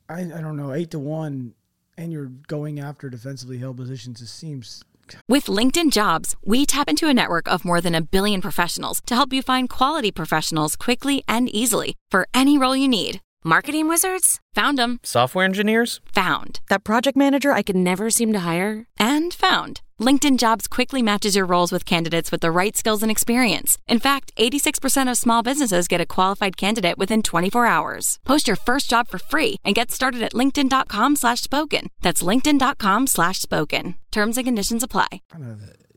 I 0.07 0.21
I 0.21 0.41
don't 0.41 0.55
know 0.55 0.71
eight 0.73 0.91
to 0.91 0.99
one, 0.99 1.53
and 1.97 2.13
you're 2.13 2.31
going 2.47 2.79
after 2.79 3.09
defensively 3.09 3.57
held 3.57 3.75
positions. 3.75 4.21
It 4.21 4.27
seems 4.27 4.83
With 5.27 5.47
LinkedIn 5.47 5.91
Jobs, 5.91 6.35
we 6.45 6.65
tap 6.65 6.87
into 6.89 7.09
a 7.09 7.13
network 7.13 7.47
of 7.49 7.65
more 7.65 7.81
than 7.81 7.93
a 7.93 8.01
billion 8.01 8.39
professionals 8.41 9.01
to 9.07 9.15
help 9.15 9.33
you 9.33 9.41
find 9.41 9.69
quality 9.69 10.11
professionals 10.11 10.77
quickly 10.77 11.23
and 11.27 11.49
easily 11.49 11.95
for 12.09 12.25
any 12.33 12.57
role 12.57 12.75
you 12.75 12.87
need. 12.87 13.19
Marketing 13.47 13.87
wizards? 13.87 14.39
Found 14.55 14.79
them. 14.79 14.99
Software 15.03 15.45
engineers? 15.45 16.01
Found. 16.15 16.61
That 16.69 16.83
project 16.83 17.15
manager 17.15 17.51
I 17.51 17.61
could 17.61 17.75
never 17.75 18.09
seem 18.09 18.33
to 18.33 18.39
hire? 18.39 18.87
And 18.97 19.35
found. 19.35 19.81
LinkedIn 19.99 20.39
Jobs 20.39 20.67
quickly 20.67 21.03
matches 21.03 21.35
your 21.35 21.45
roles 21.45 21.71
with 21.71 21.85
candidates 21.85 22.31
with 22.31 22.41
the 22.41 22.49
right 22.49 22.75
skills 22.75 23.03
and 23.03 23.11
experience. 23.11 23.77
In 23.87 23.99
fact, 23.99 24.31
86% 24.35 25.11
of 25.11 25.17
small 25.17 25.43
businesses 25.43 25.87
get 25.87 26.01
a 26.01 26.07
qualified 26.07 26.57
candidate 26.57 26.97
within 26.97 27.21
24 27.21 27.67
hours. 27.67 28.17
Post 28.25 28.47
your 28.47 28.57
first 28.57 28.89
job 28.89 29.09
for 29.09 29.19
free 29.19 29.57
and 29.63 29.75
get 29.75 29.91
started 29.91 30.23
at 30.23 30.33
linkedin.com 30.33 31.15
slash 31.15 31.41
spoken. 31.41 31.89
That's 32.01 32.23
linkedin.com 32.23 33.05
slash 33.05 33.41
spoken. 33.41 33.93
Terms 34.11 34.37
and 34.39 34.47
conditions 34.47 34.81
apply. 34.81 35.21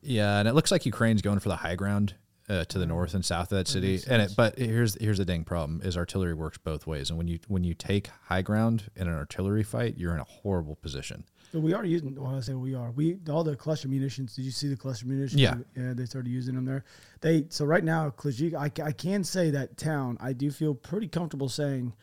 Yeah, 0.03 0.39
and 0.41 0.49
it 0.49 0.53
looks 0.53 0.71
like 0.71 0.85
Ukraine's 0.85 1.23
going 1.23 1.39
for 1.39 1.49
the 1.49 1.57
high 1.57 1.77
ground 1.77 2.13
uh, 2.49 2.65
to 2.65 2.79
the 2.79 2.87
north 2.87 3.15
and 3.15 3.25
south 3.25 3.53
of 3.53 3.59
that 3.59 3.69
city. 3.69 4.01
And 4.09 4.23
it, 4.23 4.35
but 4.37 4.59
here's 4.59 4.97
here's 5.01 5.19
the 5.19 5.25
dang 5.25 5.45
problem: 5.45 5.81
is 5.85 5.97
artillery 5.97 6.35
works 6.35 6.59
both 6.59 6.87
ways. 6.87 7.11
And 7.11 7.19
when 7.19 7.29
you 7.29 7.39
when 7.49 7.65
you 7.65 7.75
take 7.75 8.09
high 8.25 8.43
ground 8.43 8.91
in 8.97 9.09
an 9.09 9.15
artillery 9.15 9.63
fight, 9.63 9.97
you're 9.97 10.15
in 10.15 10.21
a 10.21 10.25
horrible 10.25 10.77
position. 10.77 11.25
So 11.53 11.61
we 11.61 11.73
are 11.73 11.85
using. 11.85 12.15
Well, 12.15 12.37
I 12.37 12.41
say 12.41 12.55
we 12.55 12.75
are. 12.75 12.91
We 12.91 13.19
all 13.31 13.45
the 13.45 13.57
cluster 13.57 13.89
munitions. 13.89 14.37
Did 14.37 14.45
you 14.45 14.51
see 14.51 14.69
the 14.69 14.77
cluster 14.77 15.07
munitions? 15.07 15.41
Yeah. 15.41 15.57
yeah. 15.77 15.95
They 15.95 16.05
started 16.05 16.31
using 16.31 16.55
them 16.55 16.65
there. 16.65 16.85
They 17.21 17.47
so 17.49 17.65
right 17.65 17.85
now, 17.85 18.11
Klajik, 18.11 18.55
I, 18.55 18.71
I 18.83 18.93
can 18.93 19.25
say 19.25 19.51
that 19.51 19.77
town. 19.77 20.19
I 20.21 20.33
do 20.33 20.51
feel 20.51 20.75
pretty 20.75 21.09
comfortable 21.09 21.49
saying, 21.49 21.95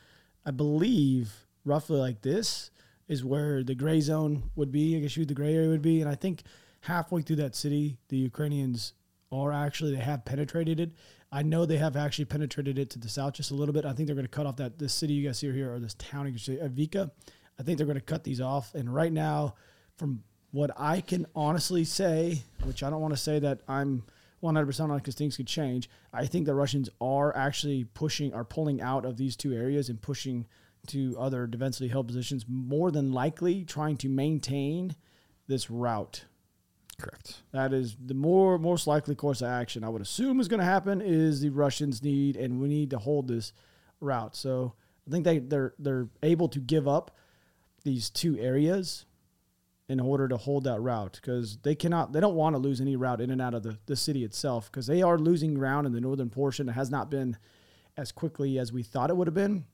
I 0.46 0.52
believe 0.52 1.46
roughly 1.64 2.00
like 2.00 2.22
this 2.22 2.72
is 3.08 3.24
where 3.24 3.64
the 3.64 3.76
gray 3.76 4.02
zone 4.02 4.50
would 4.56 4.72
be. 4.72 4.98
I 4.98 5.00
guess 5.00 5.16
you 5.16 5.26
the 5.26 5.36
gray 5.36 5.54
area 5.54 5.70
would 5.70 5.82
be, 5.82 6.02
and 6.02 6.10
I 6.10 6.16
think 6.16 6.42
halfway 6.82 7.22
through 7.22 7.36
that 7.38 7.56
city, 7.56 7.98
the 8.10 8.18
Ukrainians 8.18 8.94
are 9.32 9.52
actually 9.52 9.96
they 9.96 10.02
have 10.02 10.26
penetrated 10.26 10.80
it. 10.80 10.92
I 11.32 11.42
know 11.42 11.66
they 11.66 11.78
have 11.78 11.96
actually 11.96 12.26
penetrated 12.26 12.80
it 12.80 12.90
to 12.92 13.00
the 13.00 13.10
south 13.10 13.34
just 13.34 13.52
a 13.52 13.56
little 13.56 13.74
bit. 13.74 13.86
I 13.86 13.94
think 13.94 14.08
they're 14.08 14.16
going 14.16 14.28
to 14.28 14.32
cut 14.32 14.46
off 14.46 14.58
that 14.58 14.80
this 14.80 14.94
city 14.94 15.14
you 15.14 15.28
guys 15.28 15.40
see 15.40 15.52
here 15.52 15.74
or 15.74 15.80
this 15.80 15.96
town 15.96 16.26
you 16.28 16.32
can 16.34 16.40
see. 16.40 16.60
I 16.62 17.64
think 17.64 17.78
they're 17.78 17.88
going 17.88 17.96
to 17.96 18.02
cut 18.02 18.24
these 18.24 18.40
off. 18.40 18.74
And 18.74 18.94
right 18.94 19.12
now, 19.12 19.56
from 19.98 20.24
what 20.52 20.72
I 20.78 21.02
can 21.02 21.26
honestly 21.36 21.84
say, 21.84 22.44
which 22.64 22.84
I 22.84 22.90
don't 22.90 23.02
want 23.02 23.14
to 23.14 23.20
say 23.20 23.40
that 23.40 23.60
I'm 23.68 24.04
100% 24.42 24.80
on 24.90 24.98
because 24.98 25.16
things 25.16 25.36
could 25.36 25.48
change. 25.48 25.90
I 26.14 26.26
think 26.26 26.46
the 26.46 26.56
Russians 26.56 26.90
are 27.02 27.36
actually 27.36 27.84
pushing, 27.84 28.34
are 28.34 28.46
pulling 28.46 28.82
out 28.82 29.06
of 29.06 29.18
these 29.18 29.36
two 29.36 29.54
areas 29.54 29.90
and 29.90 30.02
pushing 30.02 30.46
to 30.88 31.16
other 31.20 31.48
defensively 31.48 31.88
held 31.88 32.08
positions, 32.08 32.46
more 32.48 32.92
than 32.92 33.12
likely 33.12 33.66
trying 33.66 33.98
to 33.98 34.08
maintain 34.08 34.96
this 35.48 35.70
route. 35.70 36.26
Correct. 36.98 37.42
That 37.52 37.74
is 37.74 37.98
the 38.04 38.14
more 38.14 38.58
most 38.58 38.88
likely 38.88 39.16
course 39.16 39.42
of 39.42 39.48
action 39.48 39.84
I 39.84 39.90
would 39.90 40.02
assume 40.02 40.40
is 40.40 40.48
going 40.48 40.60
to 40.60 40.66
happen 40.66 41.02
is 41.02 41.42
the 41.42 41.50
Russians 41.50 42.02
need 42.02 42.38
and 42.38 42.60
we 42.60 42.68
need 42.68 42.90
to 42.92 43.00
hold 43.00 43.28
this 43.28 43.54
route. 44.00 44.36
So 44.36 44.74
I 45.08 45.12
think 45.12 45.26
they 45.26 45.40
they're 45.40 45.74
they're 45.78 46.08
able 46.24 46.48
to 46.50 46.60
give 46.60 46.88
up 46.88 47.12
these 47.84 48.10
two 48.10 48.38
areas 48.40 49.06
in 49.88 50.00
order 50.00 50.28
to 50.28 50.38
hold 50.38 50.64
that 50.64 50.82
route 50.82 51.20
because 51.22 51.58
they 51.58 51.76
cannot 51.76 52.14
they 52.14 52.20
don't 52.20 52.36
want 52.36 52.56
to 52.56 52.60
lose 52.60 52.82
any 52.82 52.96
route 52.96 53.22
in 53.22 53.30
and 53.30 53.42
out 53.42 53.54
of 53.54 53.64
the, 53.64 53.78
the 53.86 53.96
city 53.96 54.24
itself 54.24 54.72
because 54.72 54.88
they 54.88 55.02
are 55.02 55.18
losing 55.18 55.54
ground 55.54 55.86
in 55.86 55.94
the 55.94 56.02
northern 56.02 56.30
portion. 56.30 56.70
It 56.70 56.74
has 56.74 56.90
not 56.90 57.12
been 57.12 57.38
as 57.98 58.12
quickly 58.12 58.58
as 58.58 58.72
we 58.72 58.84
thought 58.84 59.10
it 59.10 59.18
would 59.18 59.28
have 59.28 59.36
been. 59.36 59.66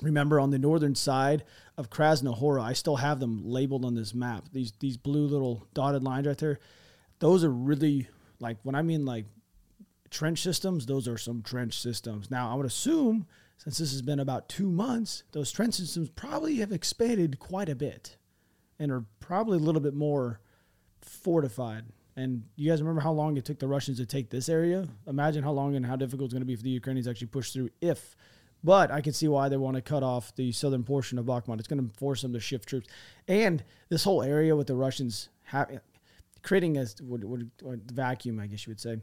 Remember 0.00 0.40
on 0.40 0.50
the 0.50 0.58
northern 0.58 0.94
side 0.94 1.44
of 1.76 1.90
Krasnohora, 1.90 2.62
I 2.62 2.72
still 2.72 2.96
have 2.96 3.20
them 3.20 3.42
labeled 3.44 3.84
on 3.84 3.94
this 3.94 4.14
map. 4.14 4.46
These 4.52 4.72
these 4.80 4.96
blue 4.96 5.26
little 5.26 5.66
dotted 5.74 6.02
lines 6.02 6.26
right 6.26 6.38
there. 6.38 6.58
Those 7.18 7.44
are 7.44 7.50
really 7.50 8.08
like 8.40 8.58
when 8.62 8.74
I 8.74 8.82
mean 8.82 9.04
like 9.04 9.26
trench 10.10 10.42
systems, 10.42 10.86
those 10.86 11.06
are 11.06 11.18
some 11.18 11.42
trench 11.42 11.78
systems. 11.80 12.30
Now 12.30 12.50
I 12.50 12.54
would 12.54 12.66
assume 12.66 13.26
since 13.58 13.78
this 13.78 13.92
has 13.92 14.02
been 14.02 14.18
about 14.18 14.48
two 14.48 14.68
months, 14.68 15.22
those 15.30 15.52
trench 15.52 15.74
systems 15.74 16.08
probably 16.08 16.56
have 16.56 16.72
expanded 16.72 17.38
quite 17.38 17.68
a 17.68 17.76
bit 17.76 18.16
and 18.78 18.90
are 18.90 19.04
probably 19.20 19.56
a 19.56 19.60
little 19.60 19.80
bit 19.80 19.94
more 19.94 20.40
fortified. 21.00 21.84
And 22.16 22.42
you 22.56 22.70
guys 22.70 22.82
remember 22.82 23.00
how 23.00 23.12
long 23.12 23.36
it 23.36 23.44
took 23.44 23.60
the 23.60 23.68
Russians 23.68 23.98
to 23.98 24.06
take 24.06 24.30
this 24.30 24.48
area? 24.48 24.88
Imagine 25.06 25.44
how 25.44 25.52
long 25.52 25.76
and 25.76 25.86
how 25.86 25.96
difficult 25.96 26.26
it's 26.26 26.34
going 26.34 26.42
to 26.42 26.46
be 26.46 26.56
for 26.56 26.62
the 26.62 26.70
Ukrainians 26.70 27.06
to 27.06 27.10
actually 27.10 27.28
push 27.28 27.52
through 27.52 27.70
if. 27.80 28.16
But 28.64 28.90
I 28.90 29.00
can 29.00 29.12
see 29.12 29.26
why 29.26 29.48
they 29.48 29.56
want 29.56 29.74
to 29.76 29.82
cut 29.82 30.02
off 30.02 30.34
the 30.36 30.52
southern 30.52 30.84
portion 30.84 31.18
of 31.18 31.26
Bakhmut. 31.26 31.58
It's 31.58 31.68
going 31.68 31.88
to 31.88 31.98
force 31.98 32.22
them 32.22 32.32
to 32.32 32.40
shift 32.40 32.68
troops. 32.68 32.88
And 33.26 33.64
this 33.88 34.04
whole 34.04 34.22
area 34.22 34.54
with 34.54 34.68
the 34.68 34.76
Russians 34.76 35.28
creating 36.42 36.78
a 36.78 36.86
vacuum, 37.92 38.38
I 38.38 38.46
guess 38.46 38.66
you 38.66 38.70
would 38.70 38.80
say. 38.80 38.98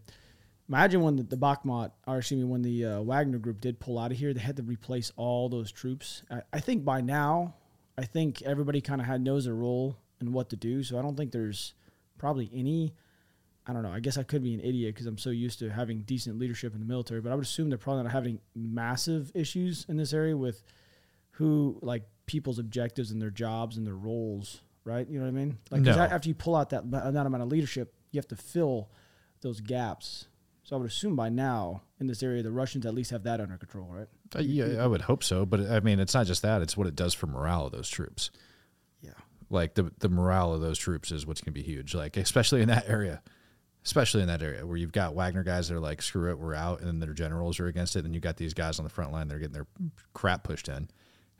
Imagine 0.67 1.01
when 1.01 1.15
the, 1.15 1.23
the 1.23 1.35
Bakhmut, 1.35 1.91
or 2.05 2.19
excuse 2.19 2.39
me, 2.39 2.43
when 2.43 2.61
the 2.61 2.85
uh, 2.85 3.01
Wagner 3.01 3.39
group 3.39 3.59
did 3.59 3.79
pull 3.79 3.97
out 3.97 4.11
of 4.11 4.17
here, 4.17 4.33
they 4.33 4.39
had 4.39 4.55
to 4.57 4.63
replace 4.63 5.11
all 5.15 5.49
those 5.49 5.71
troops. 5.71 6.21
I, 6.29 6.41
I 6.53 6.59
think 6.59 6.85
by 6.85 7.01
now, 7.01 7.55
I 7.97 8.05
think 8.05 8.43
everybody 8.43 8.79
kind 8.79 9.01
of 9.01 9.07
had 9.07 9.21
knows 9.21 9.45
their 9.45 9.55
role 9.55 9.97
and 10.19 10.31
what 10.31 10.49
to 10.51 10.55
do. 10.55 10.83
So 10.83 10.99
I 10.99 11.01
don't 11.01 11.17
think 11.17 11.31
there's 11.31 11.73
probably 12.17 12.51
any. 12.53 12.93
I 13.67 13.73
don't 13.73 13.83
know. 13.83 13.91
I 13.91 13.99
guess 13.99 14.17
I 14.17 14.23
could 14.23 14.41
be 14.43 14.53
an 14.53 14.61
idiot 14.61 14.95
because 14.95 15.05
I'm 15.05 15.17
so 15.17 15.29
used 15.29 15.59
to 15.59 15.69
having 15.69 16.01
decent 16.01 16.39
leadership 16.39 16.73
in 16.73 16.79
the 16.79 16.85
military, 16.85 17.21
but 17.21 17.31
I 17.31 17.35
would 17.35 17.43
assume 17.45 17.69
they're 17.69 17.77
probably 17.77 18.03
not 18.03 18.11
having 18.11 18.39
massive 18.55 19.31
issues 19.35 19.85
in 19.87 19.97
this 19.97 20.11
area 20.13 20.35
with 20.35 20.63
who 21.31 21.77
like 21.81 22.03
people's 22.25 22.59
objectives 22.59 23.11
and 23.11 23.21
their 23.21 23.29
jobs 23.29 23.77
and 23.77 23.85
their 23.85 23.95
roles, 23.95 24.61
right? 24.83 25.07
You 25.07 25.19
know 25.19 25.25
what 25.25 25.29
I 25.29 25.33
mean? 25.43 25.57
Like 25.71 25.81
No. 25.81 25.91
after 25.91 26.29
you 26.29 26.35
pull 26.35 26.55
out 26.55 26.69
that 26.71 26.89
that 26.91 27.25
amount 27.25 27.43
of 27.43 27.49
leadership, 27.49 27.93
you 28.11 28.17
have 28.17 28.27
to 28.29 28.35
fill 28.35 28.89
those 29.41 29.61
gaps. 29.61 30.27
So 30.63 30.75
I 30.75 30.79
would 30.79 30.87
assume 30.89 31.15
by 31.15 31.29
now 31.29 31.81
in 31.99 32.07
this 32.07 32.21
area, 32.21 32.43
the 32.43 32.51
Russians 32.51 32.85
at 32.85 32.93
least 32.93 33.11
have 33.11 33.23
that 33.23 33.39
under 33.41 33.57
control, 33.57 33.87
right? 33.89 34.07
Uh, 34.35 34.39
yeah, 34.41 34.83
I 34.83 34.87
would 34.87 35.01
hope 35.01 35.23
so, 35.23 35.45
but 35.45 35.61
I 35.61 35.79
mean, 35.79 35.99
it's 35.99 36.13
not 36.13 36.27
just 36.27 36.41
that; 36.43 36.61
it's 36.61 36.77
what 36.77 36.85
it 36.87 36.95
does 36.95 37.13
for 37.15 37.25
morale 37.27 37.65
of 37.67 37.71
those 37.71 37.89
troops. 37.89 38.29
Yeah. 39.01 39.11
Like 39.49 39.73
the 39.75 39.91
the 39.99 40.09
morale 40.09 40.53
of 40.53 40.61
those 40.61 40.77
troops 40.77 41.11
is 41.11 41.25
what's 41.25 41.41
going 41.41 41.53
to 41.53 41.59
be 41.59 41.63
huge. 41.65 41.95
Like 41.95 42.17
especially 42.17 42.61
in 42.61 42.67
that 42.67 42.87
area, 42.87 43.23
especially 43.89 44.21
in 44.21 44.27
that 44.27 44.43
area 44.43 44.63
where 44.63 44.77
you've 44.77 44.91
got 44.91 45.15
Wagner 45.15 45.43
guys 45.43 45.67
that 45.67 45.75
are 45.75 45.79
like, 45.79 46.03
"Screw 46.03 46.29
it, 46.29 46.37
we're 46.37 46.53
out," 46.53 46.77
and 46.79 46.87
then 46.87 46.99
their 46.99 47.11
generals 47.11 47.59
are 47.59 47.65
against 47.65 47.95
it, 47.95 48.05
and 48.05 48.13
you 48.13 48.21
got 48.21 48.37
these 48.37 48.53
guys 48.53 48.77
on 48.77 48.83
the 48.83 48.89
front 48.89 49.11
line 49.11 49.27
that 49.27 49.35
are 49.35 49.39
getting 49.39 49.53
their 49.53 49.65
crap 50.13 50.43
pushed 50.43 50.69
in. 50.69 50.89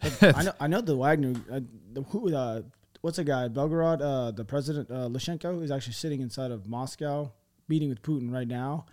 I 0.01 0.41
know. 0.43 0.53
I 0.59 0.65
know 0.65 0.81
the 0.81 0.97
Wagner. 0.97 1.35
Uh, 1.51 1.59
the, 1.93 2.01
who? 2.01 2.33
Uh, 2.35 2.63
what's 3.01 3.17
the 3.17 3.23
guy? 3.23 3.47
Belgorod. 3.49 4.01
Uh, 4.01 4.31
the 4.31 4.43
president 4.43 4.89
uh, 4.89 5.07
Lukashenko 5.09 5.61
is 5.61 5.69
actually 5.69 5.93
sitting 5.93 6.21
inside 6.21 6.49
of 6.49 6.67
Moscow, 6.67 7.31
meeting 7.67 7.87
with 7.87 8.01
Putin 8.01 8.33
right 8.33 8.47
now, 8.47 8.87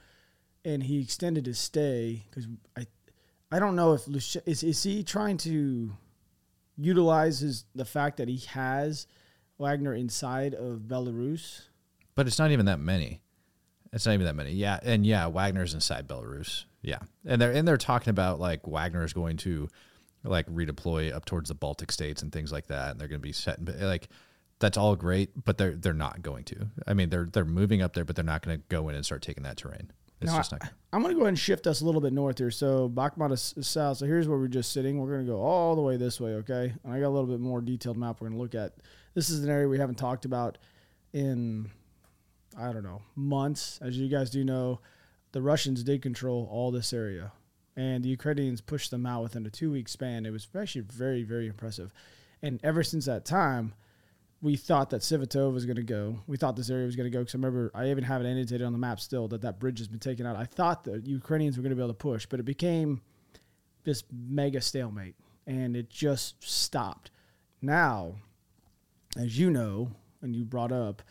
and 0.62 0.82
he 0.82 1.00
extended 1.00 1.46
his 1.46 1.58
stay 1.58 2.24
because 2.28 2.46
I, 2.76 2.86
I 3.50 3.58
don't 3.58 3.74
know 3.74 3.94
if 3.94 4.06
Lush- 4.06 4.36
is 4.44 4.62
is 4.62 4.82
he 4.82 5.02
trying 5.02 5.38
to 5.38 5.96
utilize 6.76 7.40
his 7.40 7.64
the 7.74 7.86
fact 7.86 8.18
that 8.18 8.28
he 8.28 8.44
has 8.48 9.06
Wagner 9.56 9.94
inside 9.94 10.52
of 10.52 10.80
Belarus. 10.80 11.62
But 12.14 12.26
it's 12.26 12.38
not 12.38 12.50
even 12.50 12.66
that 12.66 12.80
many. 12.80 13.22
It's 13.96 14.04
not 14.04 14.12
even 14.12 14.26
that 14.26 14.36
many. 14.36 14.52
Yeah, 14.52 14.78
and 14.82 15.06
yeah, 15.06 15.26
Wagner's 15.26 15.72
inside 15.72 16.06
Belarus. 16.06 16.66
Yeah, 16.82 16.98
and 17.24 17.40
they're 17.40 17.50
and 17.50 17.66
they're 17.66 17.78
talking 17.78 18.10
about 18.10 18.38
like 18.38 18.66
Wagner 18.66 19.02
is 19.04 19.14
going 19.14 19.38
to 19.38 19.68
like 20.22 20.46
redeploy 20.46 21.14
up 21.14 21.24
towards 21.24 21.48
the 21.48 21.54
Baltic 21.54 21.90
states 21.90 22.20
and 22.20 22.30
things 22.30 22.52
like 22.52 22.66
that. 22.66 22.90
And 22.90 23.00
they're 23.00 23.08
going 23.08 23.20
to 23.20 23.26
be 23.26 23.32
set 23.32 23.58
in, 23.58 23.80
like 23.80 24.08
that's 24.58 24.76
all 24.76 24.96
great, 24.96 25.30
but 25.46 25.56
they're 25.56 25.74
they're 25.74 25.94
not 25.94 26.20
going 26.20 26.44
to. 26.44 26.68
I 26.86 26.92
mean, 26.92 27.08
they're 27.08 27.26
they're 27.32 27.46
moving 27.46 27.80
up 27.80 27.94
there, 27.94 28.04
but 28.04 28.16
they're 28.16 28.24
not 28.24 28.42
going 28.42 28.58
to 28.58 28.64
go 28.68 28.90
in 28.90 28.94
and 28.94 29.04
start 29.04 29.22
taking 29.22 29.44
that 29.44 29.56
terrain. 29.56 29.90
It's 30.20 30.30
Now, 30.30 30.36
just 30.36 30.52
I, 30.52 30.58
not. 30.60 30.72
I'm 30.92 31.00
going 31.00 31.14
to 31.14 31.18
go 31.18 31.22
ahead 31.22 31.28
and 31.30 31.38
shift 31.38 31.66
us 31.66 31.80
a 31.80 31.86
little 31.86 32.02
bit 32.02 32.12
north 32.12 32.36
here. 32.36 32.50
So 32.50 32.90
Bakhmut 32.90 33.32
is, 33.32 33.54
is 33.56 33.66
south. 33.66 33.96
So 33.96 34.06
here's 34.06 34.28
where 34.28 34.38
we're 34.38 34.48
just 34.48 34.72
sitting. 34.72 34.98
We're 34.98 35.10
going 35.10 35.24
to 35.26 35.32
go 35.32 35.40
all 35.40 35.74
the 35.74 35.82
way 35.82 35.96
this 35.96 36.20
way, 36.20 36.32
okay? 36.34 36.74
And 36.84 36.92
I 36.92 37.00
got 37.00 37.08
a 37.08 37.14
little 37.16 37.28
bit 37.28 37.40
more 37.40 37.62
detailed 37.62 37.96
map 37.96 38.20
we're 38.20 38.28
going 38.28 38.38
to 38.38 38.42
look 38.42 38.54
at. 38.54 38.76
This 39.14 39.30
is 39.30 39.42
an 39.42 39.50
area 39.50 39.68
we 39.68 39.78
haven't 39.78 39.96
talked 39.96 40.26
about 40.26 40.58
in, 41.12 41.70
I 42.58 42.72
don't 42.72 42.82
know, 42.82 43.02
months. 43.14 43.78
As 43.82 43.98
you 43.98 44.08
guys 44.08 44.30
do 44.30 44.44
know, 44.44 44.80
the 45.32 45.42
Russians 45.42 45.82
did 45.82 46.02
control 46.02 46.48
all 46.50 46.70
this 46.70 46.92
area. 46.92 47.32
And 47.76 48.02
the 48.02 48.08
Ukrainians 48.08 48.62
pushed 48.62 48.90
them 48.90 49.04
out 49.04 49.22
within 49.22 49.44
a 49.44 49.50
two 49.50 49.70
week 49.70 49.88
span. 49.88 50.24
It 50.24 50.30
was 50.30 50.48
actually 50.58 50.82
very, 50.82 51.22
very 51.22 51.46
impressive. 51.46 51.92
And 52.42 52.58
ever 52.64 52.82
since 52.82 53.04
that 53.04 53.24
time, 53.26 53.74
we 54.40 54.56
thought 54.56 54.90
that 54.90 55.00
Svatove 55.00 55.52
was 55.52 55.66
going 55.66 55.76
to 55.76 55.82
go. 55.82 56.20
We 56.26 56.36
thought 56.36 56.56
this 56.56 56.70
area 56.70 56.86
was 56.86 56.96
going 56.96 57.10
to 57.10 57.10
go 57.10 57.20
because 57.20 57.34
I 57.34 57.38
remember 57.38 57.70
I 57.74 57.90
even 57.90 58.04
have 58.04 58.20
it 58.20 58.26
annotated 58.26 58.62
on 58.62 58.72
the 58.72 58.78
map 58.78 59.00
still 59.00 59.28
that 59.28 59.42
that 59.42 59.58
bridge 59.58 59.78
has 59.78 59.88
been 59.88 59.98
taken 59.98 60.26
out. 60.26 60.36
I 60.36 60.44
thought 60.44 60.84
the 60.84 61.00
Ukrainians 61.04 61.56
were 61.56 61.62
going 61.62 61.70
to 61.70 61.76
be 61.76 61.82
able 61.82 61.92
to 61.92 61.98
push, 61.98 62.26
but 62.26 62.40
it 62.40 62.44
became 62.44 63.00
this 63.84 64.04
mega 64.10 64.60
stalemate 64.60 65.16
and 65.46 65.76
it 65.76 65.90
just 65.90 66.42
stopped. 66.42 67.10
Now, 67.62 68.16
as 69.16 69.38
you 69.38 69.50
know, 69.50 69.90
and 70.22 70.34
you 70.34 70.44
brought 70.44 70.72
up, 70.72 71.02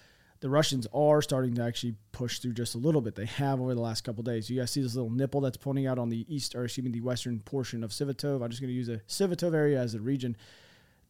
the 0.45 0.51
Russians 0.51 0.85
are 0.93 1.23
starting 1.23 1.55
to 1.55 1.63
actually 1.63 1.95
push 2.11 2.37
through 2.37 2.53
just 2.53 2.75
a 2.75 2.77
little 2.77 3.01
bit. 3.01 3.15
They 3.15 3.25
have 3.25 3.59
over 3.59 3.73
the 3.73 3.81
last 3.81 4.03
couple 4.03 4.21
of 4.21 4.27
days. 4.27 4.47
You 4.47 4.59
guys 4.59 4.69
see 4.69 4.79
this 4.79 4.93
little 4.93 5.09
nipple 5.09 5.41
that's 5.41 5.57
pointing 5.57 5.87
out 5.87 5.97
on 5.97 6.09
the 6.09 6.23
east, 6.29 6.53
or 6.53 6.65
excuse 6.65 6.85
me, 6.85 6.91
the 6.91 7.01
western 7.01 7.39
portion 7.39 7.83
of 7.83 7.89
Svatove. 7.89 8.43
I'm 8.43 8.51
just 8.51 8.61
going 8.61 8.69
to 8.69 8.75
use 8.75 8.85
the 8.85 9.01
Svatove 9.07 9.55
area 9.55 9.81
as 9.81 9.95
a 9.95 9.99
region. 9.99 10.37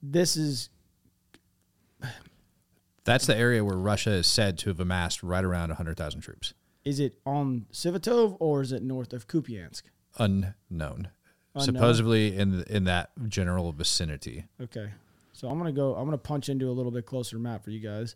This 0.01 0.37
is 0.37 0.69
That's 3.03 3.25
the 3.25 3.35
area 3.35 3.61
where 3.61 3.75
Russia 3.75 4.11
is 4.11 4.25
said 4.25 4.57
to 4.59 4.69
have 4.69 4.79
amassed 4.79 5.21
right 5.21 5.43
around 5.43 5.67
100,000 5.67 6.21
troops. 6.21 6.53
Is 6.85 7.01
it 7.01 7.19
on 7.25 7.65
Svatove 7.73 8.37
or 8.39 8.61
is 8.61 8.71
it 8.71 8.83
north 8.83 9.11
of 9.11 9.27
Kupiansk? 9.27 9.83
Unknown. 10.17 10.55
Unknown. 10.71 11.09
Supposedly 11.57 12.37
in 12.37 12.63
in 12.69 12.85
that 12.85 13.09
general 13.27 13.73
vicinity. 13.73 14.45
Okay. 14.61 14.91
So 15.33 15.49
I'm 15.49 15.57
gonna 15.57 15.73
go. 15.73 15.93
I'm 15.95 16.05
gonna 16.05 16.17
punch 16.17 16.47
into 16.47 16.69
a 16.69 16.71
little 16.71 16.91
bit 16.93 17.05
closer 17.05 17.37
map 17.37 17.65
for 17.65 17.71
you 17.71 17.81
guys. 17.81 18.15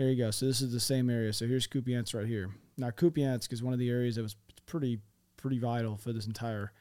Here 0.00 0.08
you 0.08 0.16
go. 0.16 0.30
So 0.30 0.46
this 0.46 0.62
is 0.62 0.72
the 0.72 0.80
same 0.80 1.10
area. 1.10 1.30
So 1.30 1.46
here's 1.46 1.66
Kupiansk 1.66 2.14
right 2.14 2.26
here. 2.26 2.48
Now 2.78 2.88
Kupiansk 2.88 3.52
is 3.52 3.62
one 3.62 3.74
of 3.74 3.78
the 3.78 3.90
areas 3.90 4.16
that 4.16 4.22
was 4.22 4.34
pretty 4.64 4.98
pretty 5.36 5.58
vital 5.58 5.98
for 5.98 6.14
this 6.14 6.24
entire 6.24 6.72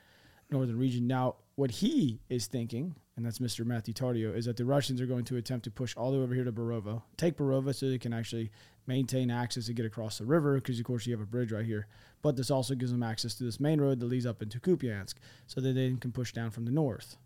northern 0.50 0.80
region. 0.80 1.06
Now 1.06 1.36
what 1.56 1.70
he 1.70 2.22
is 2.30 2.48
thinking, 2.48 2.96
and 3.18 3.26
that's 3.26 3.40
Mr. 3.40 3.66
Matthew 3.66 3.94
Tardio, 3.94 4.34
is 4.34 4.46
that 4.46 4.56
the 4.56 4.64
Russians 4.64 5.02
are 5.02 5.06
going 5.06 5.26
to 5.26 5.36
attempt 5.36 5.66
to 5.66 5.70
push 5.70 5.98
all 5.98 6.14
the 6.14 6.18
way 6.18 6.24
over 6.24 6.34
here 6.34 6.46
to 6.46 6.54
Borova, 6.54 7.02
take 7.18 7.36
Borova, 7.36 7.76
so 7.76 7.90
they 7.90 7.98
can 7.98 8.14
actually 8.14 8.52
maintain 8.88 9.30
access 9.30 9.66
to 9.66 9.74
get 9.74 9.86
across 9.86 10.20
the 10.20 10.26
river, 10.26 10.56
because 10.56 10.80
of 10.80 10.86
course 10.86 11.06
you 11.06 11.12
have 11.12 11.20
a 11.20 11.26
bridge 11.26 11.52
right 11.52 11.66
here. 11.66 11.88
But 12.22 12.38
this 12.38 12.50
also 12.50 12.74
gives 12.74 12.94
them 12.94 13.04
access 13.04 13.34
to 13.34 13.44
this 13.44 13.60
main 13.60 13.82
road 13.82 14.00
that 14.00 14.06
leads 14.06 14.26
up 14.26 14.42
into 14.42 14.62
Kupiansk, 14.62 15.16
so 15.46 15.60
that 15.60 15.74
they 15.74 15.94
can 16.00 16.14
push 16.14 16.32
down 16.32 16.52
from 16.52 16.64
the 16.64 16.72
north 16.72 17.18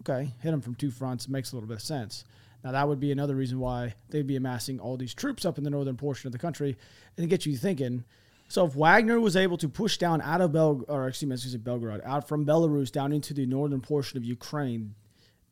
okay, 0.00 0.32
hit 0.40 0.50
them 0.50 0.60
from 0.60 0.74
two 0.74 0.90
fronts 0.90 1.28
makes 1.28 1.52
a 1.52 1.56
little 1.56 1.68
bit 1.68 1.76
of 1.76 1.82
sense. 1.82 2.24
Now 2.62 2.72
that 2.72 2.88
would 2.88 3.00
be 3.00 3.12
another 3.12 3.34
reason 3.34 3.58
why 3.58 3.94
they'd 4.10 4.26
be 4.26 4.36
amassing 4.36 4.80
all 4.80 4.96
these 4.96 5.14
troops 5.14 5.44
up 5.44 5.58
in 5.58 5.64
the 5.64 5.70
northern 5.70 5.96
portion 5.96 6.28
of 6.28 6.32
the 6.32 6.38
country, 6.38 6.76
and 7.16 7.28
get 7.28 7.46
you 7.46 7.56
thinking. 7.56 8.04
So 8.48 8.66
if 8.66 8.74
Wagner 8.74 9.20
was 9.20 9.36
able 9.36 9.56
to 9.58 9.68
push 9.68 9.96
down 9.96 10.20
out 10.22 10.40
of 10.40 10.52
Bel 10.52 10.84
or 10.88 11.06
excuse 11.06 11.28
me, 11.28 11.34
excuse 11.34 11.54
me, 11.54 11.60
Belgorod, 11.60 12.04
out 12.04 12.26
from 12.26 12.44
Belarus 12.44 12.90
down 12.90 13.12
into 13.12 13.32
the 13.32 13.46
northern 13.46 13.80
portion 13.80 14.18
of 14.18 14.24
Ukraine, 14.24 14.94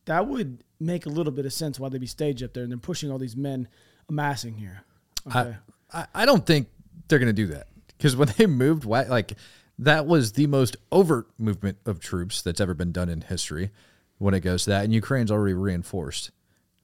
that 0.07 0.27
would 0.27 0.65
make 0.81 1.07
a 1.07 1.09
little 1.09 1.33
bit 1.33 1.47
of 1.47 1.53
sense 1.53 1.79
why 1.79 1.89
they'd 1.89 2.01
be 2.01 2.07
staged 2.07 2.43
up 2.43 2.55
there 2.55 2.65
and 2.65 2.73
then 2.73 2.81
pushing 2.81 3.11
all 3.11 3.19
these 3.19 3.37
men 3.37 3.69
amassing 4.09 4.55
here. 4.55 4.83
Okay. 5.29 5.55
I, 5.93 6.01
I, 6.01 6.07
I 6.15 6.27
don't 6.27 6.45
think 6.45 6.69
they're 7.07 7.19
going 7.19 7.29
to 7.29 7.33
do 7.33 7.47
that 7.49 7.69
because 7.97 8.17
when 8.17 8.33
they 8.37 8.47
moved, 8.47 8.85
like 8.85 9.35
that 9.79 10.07
was 10.07 10.33
the 10.33 10.47
most 10.47 10.77
overt 10.91 11.29
movement 11.39 11.79
of 11.87 12.01
troops 12.01 12.43
that's 12.43 12.61
ever 12.61 12.75
been 12.75 12.93
done 12.93 13.09
in 13.09 13.21
history 13.21 13.71
when 14.19 14.35
it 14.35 14.41
goes 14.41 14.65
to 14.65 14.71
that. 14.71 14.85
And 14.85 14.93
Ukraine's 14.93 15.31
already 15.31 15.55
reinforced 15.55 16.33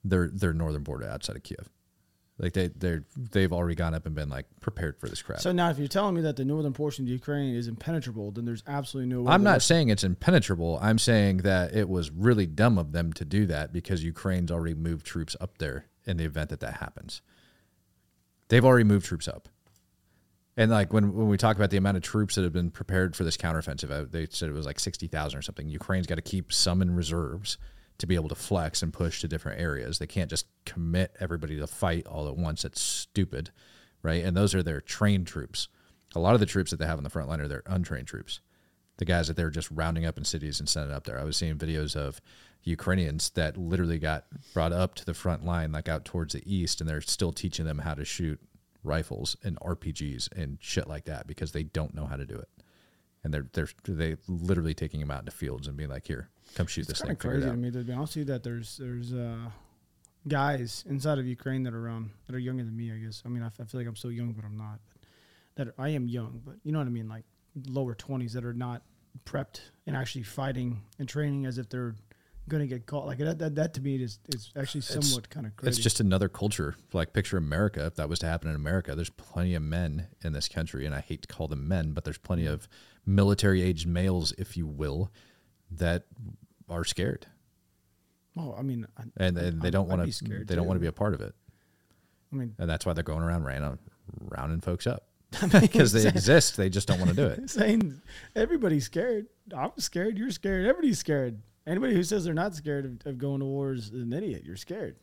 their 0.04 0.28
their 0.28 0.52
northern 0.52 0.82
border 0.82 1.08
outside 1.08 1.36
of 1.36 1.42
Kiev. 1.42 1.68
Like 2.38 2.52
they 2.52 2.68
they 2.68 2.98
they've 3.16 3.52
already 3.52 3.76
gone 3.76 3.94
up 3.94 4.06
and 4.06 4.14
been 4.14 4.28
like 4.28 4.46
prepared 4.60 4.98
for 4.98 5.08
this 5.08 5.22
crap. 5.22 5.40
so 5.40 5.52
now 5.52 5.70
if 5.70 5.78
you're 5.78 5.86
telling 5.86 6.16
me 6.16 6.20
that 6.22 6.36
the 6.36 6.44
northern 6.44 6.72
portion 6.72 7.04
of 7.04 7.08
Ukraine 7.08 7.54
is 7.54 7.68
impenetrable, 7.68 8.32
then 8.32 8.44
there's 8.44 8.64
absolutely 8.66 9.14
no 9.14 9.22
way 9.22 9.32
I'm 9.32 9.44
not 9.44 9.62
saying 9.62 9.88
it's 9.88 10.02
impenetrable. 10.02 10.78
I'm 10.82 10.98
saying 10.98 11.38
that 11.38 11.74
it 11.74 11.88
was 11.88 12.10
really 12.10 12.46
dumb 12.46 12.76
of 12.76 12.92
them 12.92 13.12
to 13.14 13.24
do 13.24 13.46
that 13.46 13.72
because 13.72 14.02
Ukraine's 14.02 14.50
already 14.50 14.74
moved 14.74 15.06
troops 15.06 15.36
up 15.40 15.58
there 15.58 15.86
in 16.06 16.16
the 16.16 16.24
event 16.24 16.50
that 16.50 16.60
that 16.60 16.78
happens. 16.78 17.22
They've 18.48 18.64
already 18.64 18.84
moved 18.84 19.06
troops 19.06 19.28
up. 19.28 19.48
And 20.56 20.70
like 20.70 20.92
when, 20.92 21.14
when 21.14 21.28
we 21.28 21.36
talk 21.36 21.56
about 21.56 21.70
the 21.70 21.76
amount 21.76 21.96
of 21.96 22.02
troops 22.02 22.34
that 22.34 22.42
have 22.42 22.52
been 22.52 22.70
prepared 22.70 23.16
for 23.16 23.24
this 23.24 23.36
counteroffensive, 23.36 23.90
uh, 23.90 24.06
they 24.08 24.26
said 24.30 24.48
it 24.48 24.52
was 24.52 24.66
like 24.66 24.78
60,000 24.78 25.38
or 25.38 25.42
something. 25.42 25.68
Ukraine's 25.68 26.06
got 26.06 26.14
to 26.16 26.22
keep 26.22 26.52
some 26.52 26.82
in 26.82 26.94
reserves 26.94 27.58
to 27.98 28.06
be 28.06 28.14
able 28.14 28.28
to 28.28 28.34
flex 28.34 28.82
and 28.82 28.92
push 28.92 29.20
to 29.20 29.28
different 29.28 29.60
areas. 29.60 29.98
They 29.98 30.06
can't 30.06 30.30
just 30.30 30.46
commit 30.66 31.16
everybody 31.20 31.58
to 31.58 31.66
fight 31.66 32.06
all 32.06 32.28
at 32.28 32.36
once. 32.36 32.62
That's 32.62 32.80
stupid, 32.80 33.50
right? 34.02 34.24
And 34.24 34.36
those 34.36 34.54
are 34.54 34.62
their 34.62 34.80
trained 34.80 35.26
troops. 35.26 35.68
A 36.14 36.20
lot 36.20 36.34
of 36.34 36.40
the 36.40 36.46
troops 36.46 36.70
that 36.70 36.78
they 36.78 36.86
have 36.86 36.98
on 36.98 37.04
the 37.04 37.10
front 37.10 37.28
line 37.28 37.40
are 37.40 37.48
their 37.48 37.62
untrained 37.66 38.06
troops 38.06 38.40
the 38.98 39.04
guys 39.04 39.28
that 39.28 39.36
they're 39.36 39.50
just 39.50 39.70
rounding 39.70 40.06
up 40.06 40.18
in 40.18 40.24
cities 40.24 40.60
and 40.60 40.68
sending 40.68 40.94
up 40.94 41.04
there. 41.04 41.18
I 41.18 41.24
was 41.24 41.36
seeing 41.36 41.56
videos 41.56 41.96
of 41.96 42.20
Ukrainians 42.62 43.30
that 43.30 43.56
literally 43.56 43.98
got 43.98 44.24
brought 44.52 44.72
up 44.72 44.94
to 44.96 45.04
the 45.04 45.14
front 45.14 45.44
line, 45.44 45.72
like 45.72 45.88
out 45.88 46.04
towards 46.04 46.34
the 46.34 46.42
east, 46.52 46.80
and 46.80 46.88
they're 46.88 47.00
still 47.00 47.32
teaching 47.32 47.64
them 47.64 47.78
how 47.78 47.94
to 47.94 48.04
shoot 48.04 48.40
rifles 48.82 49.36
and 49.42 49.58
RPGs 49.60 50.32
and 50.32 50.58
shit 50.60 50.86
like 50.86 51.04
that 51.06 51.26
because 51.26 51.52
they 51.52 51.62
don't 51.62 51.94
know 51.94 52.06
how 52.06 52.16
to 52.16 52.26
do 52.26 52.36
it. 52.36 52.48
And 53.24 53.32
they're 53.34 53.46
they're 53.54 53.68
they 53.88 54.16
literally 54.28 54.74
taking 54.74 55.00
them 55.00 55.10
out 55.10 55.20
into 55.20 55.32
fields 55.32 55.66
and 55.66 55.76
being 55.76 55.88
like, 55.90 56.06
"Here, 56.06 56.28
come 56.54 56.66
shoot 56.66 56.82
this 56.86 57.00
It's 57.00 57.00
kind 57.00 57.18
thing." 57.18 57.30
crazy 57.30 57.46
to 57.48 57.56
me 57.56 57.70
to 57.70 57.82
be 57.82 57.92
honest 57.92 58.16
with 58.16 58.28
you 58.28 58.32
that 58.34 58.42
there's 58.42 58.76
there's 58.76 59.12
uh, 59.14 59.48
guys 60.28 60.84
inside 60.88 61.18
of 61.18 61.26
Ukraine 61.26 61.62
that 61.64 61.74
are 61.74 61.84
around 61.86 62.10
that 62.26 62.34
are 62.36 62.38
younger 62.38 62.64
than 62.64 62.76
me. 62.76 62.92
I 62.92 62.96
guess 62.96 63.22
I 63.24 63.28
mean 63.28 63.42
I, 63.42 63.46
f- 63.46 63.60
I 63.60 63.64
feel 63.64 63.80
like 63.80 63.88
I'm 63.88 63.96
so 63.96 64.08
young, 64.08 64.32
but 64.32 64.44
I'm 64.44 64.56
not. 64.56 64.78
But 65.56 65.66
that 65.66 65.74
I 65.78 65.88
am 65.90 66.08
young, 66.08 66.42
but 66.44 66.56
you 66.64 66.72
know 66.72 66.78
what 66.78 66.86
I 66.86 66.90
mean, 66.90 67.08
like 67.08 67.24
lower 67.68 67.94
twenties 67.94 68.32
that 68.34 68.44
are 68.44 68.52
not 68.54 68.82
prepped 69.24 69.60
and 69.86 69.96
actually 69.96 70.24
fighting 70.24 70.82
and 70.98 71.08
training 71.08 71.46
as 71.46 71.56
if 71.58 71.68
they're 71.68 71.94
gonna 72.48 72.66
get 72.66 72.86
caught. 72.86 73.06
Like 73.06 73.18
that 73.18 73.38
that, 73.38 73.54
that 73.54 73.74
to 73.74 73.80
me 73.80 73.96
is 73.96 74.18
is 74.28 74.50
actually 74.56 74.82
somewhat 74.82 75.30
kind 75.30 75.46
of 75.46 75.56
crazy. 75.56 75.70
It's 75.70 75.78
just 75.78 76.00
another 76.00 76.28
culture. 76.28 76.76
Like 76.92 77.12
picture 77.12 77.36
America. 77.36 77.86
If 77.86 77.96
that 77.96 78.08
was 78.08 78.18
to 78.20 78.26
happen 78.26 78.48
in 78.48 78.56
America, 78.56 78.94
there's 78.94 79.10
plenty 79.10 79.54
of 79.54 79.62
men 79.62 80.08
in 80.22 80.32
this 80.32 80.48
country, 80.48 80.86
and 80.86 80.94
I 80.94 81.00
hate 81.00 81.22
to 81.22 81.28
call 81.28 81.48
them 81.48 81.66
men, 81.68 81.92
but 81.92 82.04
there's 82.04 82.18
plenty 82.18 82.46
of 82.46 82.68
military-aged 83.06 83.86
males, 83.86 84.32
if 84.38 84.56
you 84.56 84.66
will, 84.66 85.10
that 85.70 86.04
are 86.68 86.84
scared, 86.84 87.26
oh, 88.36 88.54
I 88.58 88.62
mean, 88.62 88.86
I, 88.96 89.02
and, 89.16 89.36
and 89.36 89.62
they 89.62 89.70
don't 89.70 89.88
want 89.88 90.04
to. 90.04 90.12
scared 90.12 90.48
They 90.48 90.54
don't 90.54 90.66
want 90.66 90.76
to 90.76 90.80
be 90.80 90.86
a 90.86 90.92
part 90.92 91.14
of 91.14 91.20
it, 91.20 91.34
I 92.32 92.36
mean, 92.36 92.54
and 92.58 92.68
that's 92.68 92.86
why 92.86 92.92
they're 92.92 93.04
going 93.04 93.22
around 93.22 93.44
ran, 93.44 93.78
rounding 94.20 94.60
folks 94.60 94.86
up 94.86 95.08
because 95.60 95.92
they 95.92 96.06
exist. 96.08 96.56
They 96.56 96.68
just 96.70 96.88
don't 96.88 96.98
want 96.98 97.10
to 97.10 97.16
do 97.16 97.26
it. 97.26 97.50
saying 97.50 98.00
everybody's 98.34 98.84
scared. 98.84 99.26
I'm 99.56 99.72
scared. 99.78 100.18
You're 100.18 100.30
scared. 100.30 100.66
Everybody's 100.66 100.98
scared. 100.98 101.40
Anybody 101.66 101.94
who 101.94 102.02
says 102.02 102.24
they're 102.24 102.34
not 102.34 102.54
scared 102.54 102.84
of, 102.84 103.06
of 103.06 103.18
going 103.18 103.40
to 103.40 103.46
war 103.46 103.72
is 103.72 103.90
an 103.90 104.12
idiot. 104.12 104.42
You're 104.44 104.56
scared. 104.56 104.96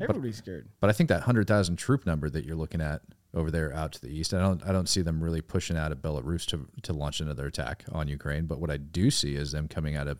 Everybody's 0.00 0.36
scared. 0.36 0.68
But 0.80 0.90
I 0.90 0.92
think 0.92 1.08
that 1.08 1.22
hundred 1.22 1.46
thousand 1.46 1.76
troop 1.76 2.04
number 2.06 2.28
that 2.28 2.44
you're 2.44 2.56
looking 2.56 2.82
at 2.82 3.02
over 3.32 3.50
there 3.50 3.72
out 3.72 3.92
to 3.92 4.00
the 4.00 4.08
east, 4.08 4.34
I 4.34 4.40
don't 4.40 4.62
I 4.66 4.72
don't 4.72 4.88
see 4.88 5.02
them 5.02 5.22
really 5.22 5.40
pushing 5.40 5.76
out 5.76 5.92
of 5.92 5.98
Belarus 5.98 6.44
to 6.46 6.66
to 6.82 6.92
launch 6.92 7.20
another 7.20 7.46
attack 7.46 7.84
on 7.92 8.08
Ukraine. 8.08 8.46
But 8.46 8.60
what 8.60 8.70
I 8.70 8.76
do 8.76 9.10
see 9.10 9.36
is 9.36 9.52
them 9.52 9.68
coming 9.68 9.96
out 9.96 10.06
of 10.06 10.18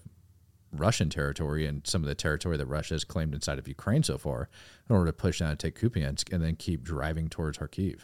Russian 0.72 1.10
territory 1.10 1.66
and 1.66 1.86
some 1.86 2.02
of 2.02 2.08
the 2.08 2.14
territory 2.14 2.56
that 2.56 2.66
Russia 2.66 2.94
has 2.94 3.04
claimed 3.04 3.34
inside 3.34 3.58
of 3.58 3.68
Ukraine 3.68 4.02
so 4.02 4.18
far 4.18 4.48
in 4.88 4.96
order 4.96 5.06
to 5.06 5.12
push 5.12 5.40
down 5.40 5.50
and 5.50 5.58
take 5.58 5.78
Kupiansk 5.78 6.32
and 6.32 6.42
then 6.42 6.56
keep 6.56 6.82
driving 6.82 7.28
towards 7.28 7.58
Kharkiv. 7.58 8.00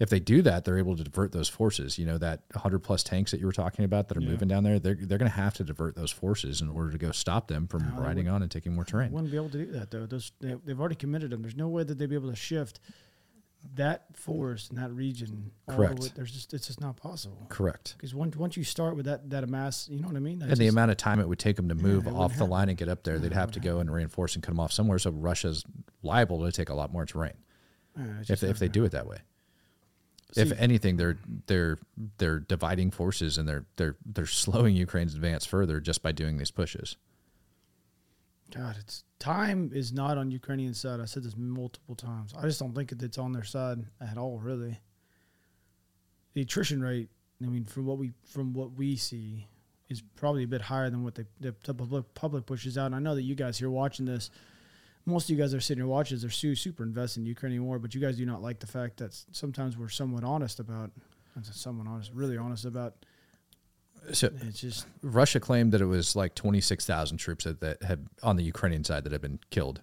If 0.00 0.08
they 0.10 0.18
do 0.18 0.40
that, 0.42 0.64
they're 0.64 0.78
able 0.78 0.96
to 0.96 1.04
divert 1.04 1.30
those 1.30 1.48
forces. 1.48 1.98
You 1.98 2.06
know 2.06 2.18
that 2.18 2.40
100 2.54 2.78
plus 2.80 3.02
tanks 3.04 3.30
that 3.30 3.38
you 3.40 3.46
were 3.46 3.52
talking 3.52 3.84
about 3.84 4.08
that 4.08 4.16
are 4.16 4.20
moving 4.22 4.48
down 4.48 4.64
there. 4.64 4.78
They're 4.78 4.94
they're 4.94 5.18
going 5.18 5.30
to 5.30 5.36
have 5.36 5.54
to 5.54 5.64
divert 5.64 5.94
those 5.94 6.10
forces 6.10 6.60
in 6.62 6.68
order 6.70 6.90
to 6.90 6.98
go 6.98 7.12
stop 7.12 7.46
them 7.48 7.68
from 7.68 7.94
riding 7.96 8.26
on 8.28 8.42
and 8.42 8.50
taking 8.50 8.74
more 8.74 8.84
terrain. 8.84 9.12
Wouldn't 9.12 9.30
be 9.30 9.36
able 9.36 9.50
to 9.50 9.64
do 9.66 9.72
that 9.72 9.90
though. 9.90 10.06
Those 10.06 10.32
they, 10.40 10.56
they've 10.64 10.80
already 10.80 10.94
committed 10.96 11.30
them. 11.30 11.42
There's 11.42 11.54
no 11.56 11.68
way 11.68 11.82
that 11.84 11.98
they'd 11.98 12.08
be 12.08 12.14
able 12.16 12.30
to 12.30 12.36
shift 12.36 12.80
that 13.74 14.16
force 14.16 14.70
in 14.70 14.76
that 14.76 14.90
region. 14.90 15.50
all 15.68 15.76
the 15.76 15.86
Correct. 15.88 16.14
there's 16.16 16.32
just 16.32 16.54
it's 16.54 16.66
just 16.68 16.80
not 16.80 16.96
possible. 16.96 17.44
Correct. 17.50 17.92
Because 17.98 18.14
once 18.14 18.34
once 18.36 18.56
you 18.56 18.64
start 18.64 18.96
with 18.96 19.04
that 19.04 19.28
that 19.28 19.44
amass, 19.44 19.86
you 19.90 20.00
know 20.00 20.08
what 20.08 20.16
I 20.16 20.20
mean. 20.20 20.38
That's 20.38 20.52
And 20.52 20.58
the 20.60 20.64
just- 20.64 20.74
amount 20.74 20.92
of 20.92 20.96
time 20.96 21.20
it 21.20 21.28
would 21.28 21.38
take 21.38 21.56
them 21.56 21.68
to 21.68 21.74
move 21.74 22.06
it 22.06 22.14
off 22.14 22.30
the 22.32 22.36
happen. 22.38 22.50
line 22.50 22.68
and 22.70 22.78
get 22.78 22.88
up 22.88 23.02
there, 23.04 23.18
they'd 23.18 23.34
have 23.34 23.50
to 23.52 23.60
go 23.60 23.80
and 23.80 23.92
reinforce 23.92 24.34
and 24.34 24.42
cut 24.42 24.52
them 24.52 24.60
off 24.60 24.72
somewhere. 24.72 24.98
So 24.98 25.10
Russia's 25.10 25.62
liable 26.02 26.42
to 26.46 26.52
take 26.52 26.70
a 26.70 26.74
lot 26.74 26.90
more 26.90 27.04
terrain 27.04 27.34
Yeah, 27.98 28.04
it's 28.20 28.30
if 28.30 28.40
they, 28.40 28.48
if 28.48 28.58
they 28.58 28.68
do 28.68 28.84
it 28.84 28.92
that 28.92 29.06
way. 29.06 29.18
If 30.36 30.48
See- 30.48 30.54
anything, 30.58 30.96
they're 30.96 31.18
they're 31.46 31.78
they're 32.18 32.40
dividing 32.40 32.90
forces 32.90 33.38
and 33.38 33.48
they're 33.48 33.64
they're 33.76 33.96
they're 34.04 34.26
slowing 34.44 34.76
Ukraine's 34.76 35.14
advance 35.14 35.46
further 35.46 35.80
just 35.80 36.02
by 36.02 36.12
doing 36.12 36.38
these 36.38 36.50
pushes. 36.50 36.96
God, 38.54 38.76
it's 38.80 39.04
time 39.18 39.70
is 39.72 39.92
not 39.92 40.18
on 40.18 40.30
Ukrainian 40.30 40.74
side. 40.74 41.00
I 41.00 41.04
said 41.04 41.22
this 41.22 41.36
multiple 41.36 41.94
times. 41.94 42.34
I 42.36 42.42
just 42.42 42.58
don't 42.58 42.74
think 42.74 42.90
that 42.90 43.02
it's 43.02 43.18
on 43.18 43.32
their 43.32 43.44
side 43.44 43.84
at 44.00 44.18
all. 44.18 44.38
Really, 44.38 44.80
the 46.34 46.42
attrition 46.42 46.82
rate. 46.82 47.10
I 47.42 47.46
mean, 47.46 47.64
from 47.64 47.86
what 47.86 47.98
we 47.98 48.12
from 48.24 48.52
what 48.52 48.72
we 48.72 48.96
see, 48.96 49.46
is 49.88 50.02
probably 50.16 50.44
a 50.44 50.48
bit 50.48 50.62
higher 50.62 50.90
than 50.90 51.04
what 51.04 51.14
they, 51.14 51.24
the 51.40 51.54
the 51.64 51.74
public 51.74 52.12
public 52.14 52.46
pushes 52.46 52.76
out. 52.76 52.86
And 52.86 52.94
I 52.94 52.98
know 52.98 53.14
that 53.14 53.22
you 53.22 53.34
guys 53.34 53.58
here 53.58 53.70
watching 53.70 54.06
this, 54.06 54.30
most 55.10 55.24
of 55.24 55.30
you 55.30 55.36
guys 55.42 55.52
are 55.54 55.60
sitting 55.60 55.82
here 55.82 55.88
watching. 55.88 56.16
this, 56.16 56.22
They're 56.22 56.30
su- 56.30 56.54
super 56.54 56.82
invested 56.82 57.20
in 57.20 57.26
Ukrainian 57.26 57.64
war, 57.64 57.78
but 57.78 57.94
you 57.94 58.00
guys 58.00 58.16
do 58.16 58.24
not 58.26 58.42
like 58.42 58.60
the 58.60 58.66
fact 58.66 58.96
that 58.98 59.12
sometimes 59.32 59.76
we're 59.76 59.88
somewhat 59.88 60.24
honest 60.24 60.60
about. 60.60 60.90
Somewhat 61.42 61.86
honest, 61.86 62.10
really 62.12 62.36
honest 62.36 62.64
about. 62.64 62.94
So 64.12 64.30
It's 64.42 64.60
just 64.60 64.86
Russia 65.02 65.40
claimed 65.40 65.72
that 65.72 65.80
it 65.80 65.86
was 65.86 66.16
like 66.16 66.34
twenty 66.34 66.60
six 66.60 66.84
thousand 66.86 67.18
troops 67.18 67.44
that, 67.44 67.60
that 67.60 67.82
had 67.82 68.06
on 68.22 68.36
the 68.36 68.42
Ukrainian 68.42 68.82
side 68.84 69.04
that 69.04 69.12
had 69.12 69.20
been 69.20 69.38
killed 69.50 69.80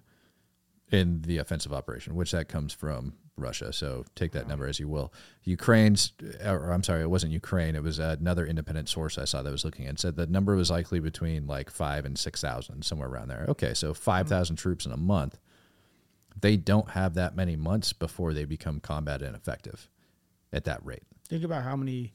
in 0.90 1.22
the 1.22 1.38
offensive 1.38 1.72
operation, 1.72 2.14
which 2.14 2.32
that 2.32 2.48
comes 2.48 2.72
from 2.72 3.14
Russia. 3.38 3.72
So 3.72 4.04
take 4.14 4.32
that 4.32 4.48
number 4.48 4.66
as 4.66 4.78
you 4.80 4.88
will. 4.88 5.12
Ukraine's, 5.44 6.12
or 6.44 6.70
I'm 6.72 6.82
sorry, 6.82 7.02
it 7.02 7.10
wasn't 7.10 7.32
Ukraine. 7.32 7.74
It 7.74 7.82
was 7.82 7.98
another 7.98 8.46
independent 8.46 8.88
source 8.88 9.18
I 9.18 9.24
saw 9.24 9.42
that 9.42 9.50
was 9.50 9.64
looking 9.64 9.86
and 9.86 9.98
said 9.98 10.16
the 10.16 10.26
number 10.26 10.54
was 10.56 10.70
likely 10.70 11.00
between 11.00 11.46
like 11.46 11.70
five 11.70 12.04
and 12.04 12.18
six 12.18 12.40
thousand, 12.40 12.84
somewhere 12.84 13.08
around 13.08 13.28
there. 13.28 13.46
Okay, 13.48 13.74
so 13.74 13.94
five 13.94 14.26
hmm. 14.26 14.30
thousand 14.30 14.56
troops 14.56 14.86
in 14.86 14.92
a 14.92 14.96
month. 14.96 15.38
They 16.40 16.56
don't 16.56 16.90
have 16.90 17.14
that 17.14 17.34
many 17.34 17.56
months 17.56 17.92
before 17.92 18.32
they 18.32 18.44
become 18.44 18.78
combat 18.78 19.22
ineffective 19.22 19.88
at 20.52 20.64
that 20.64 20.84
rate. 20.84 21.02
Think 21.28 21.44
about 21.44 21.64
how 21.64 21.74
many 21.74 22.12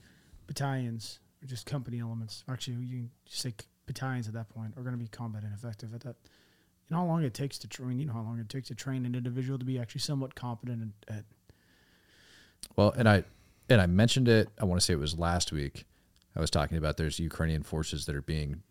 battalions 0.47 1.19
or 1.43 1.47
just 1.47 1.65
company 1.65 1.99
elements. 1.99 2.43
Actually, 2.49 2.77
you 2.77 2.97
can 2.97 3.12
just 3.25 3.41
say 3.41 3.53
battalions 3.86 4.27
at 4.27 4.33
that 4.33 4.49
point 4.49 4.73
are 4.77 4.81
going 4.81 4.93
to 4.93 4.99
be 4.99 5.07
combat 5.07 5.43
ineffective 5.43 5.93
at 5.93 6.01
that. 6.01 6.15
Know 6.89 6.97
how 6.97 7.05
long 7.05 7.23
it 7.23 7.33
takes 7.33 7.57
to 7.59 7.67
train. 7.67 7.99
You 7.99 8.05
know 8.05 8.13
how 8.13 8.21
long 8.21 8.39
it 8.39 8.49
takes 8.49 8.67
to 8.67 8.75
train 8.75 9.05
an 9.05 9.15
individual 9.15 9.57
to 9.57 9.65
be 9.65 9.79
actually 9.79 10.01
somewhat 10.01 10.35
competent 10.35 10.93
at. 11.07 11.15
at 11.15 11.25
Well, 12.75 12.93
and 12.95 13.07
I 13.07 13.23
and 13.69 13.81
I 13.81 13.87
mentioned 13.87 14.27
it. 14.27 14.49
I 14.59 14.65
want 14.65 14.79
to 14.79 14.85
say 14.85 14.93
it 14.93 14.99
was 14.99 15.17
last 15.17 15.51
week. 15.51 15.85
I 16.35 16.39
was 16.39 16.49
talking 16.49 16.77
about 16.77 16.97
there's 16.97 17.19
Ukrainian 17.19 17.63
forces 17.63 18.05
that 18.05 18.15
are 18.15 18.21
being 18.21 18.63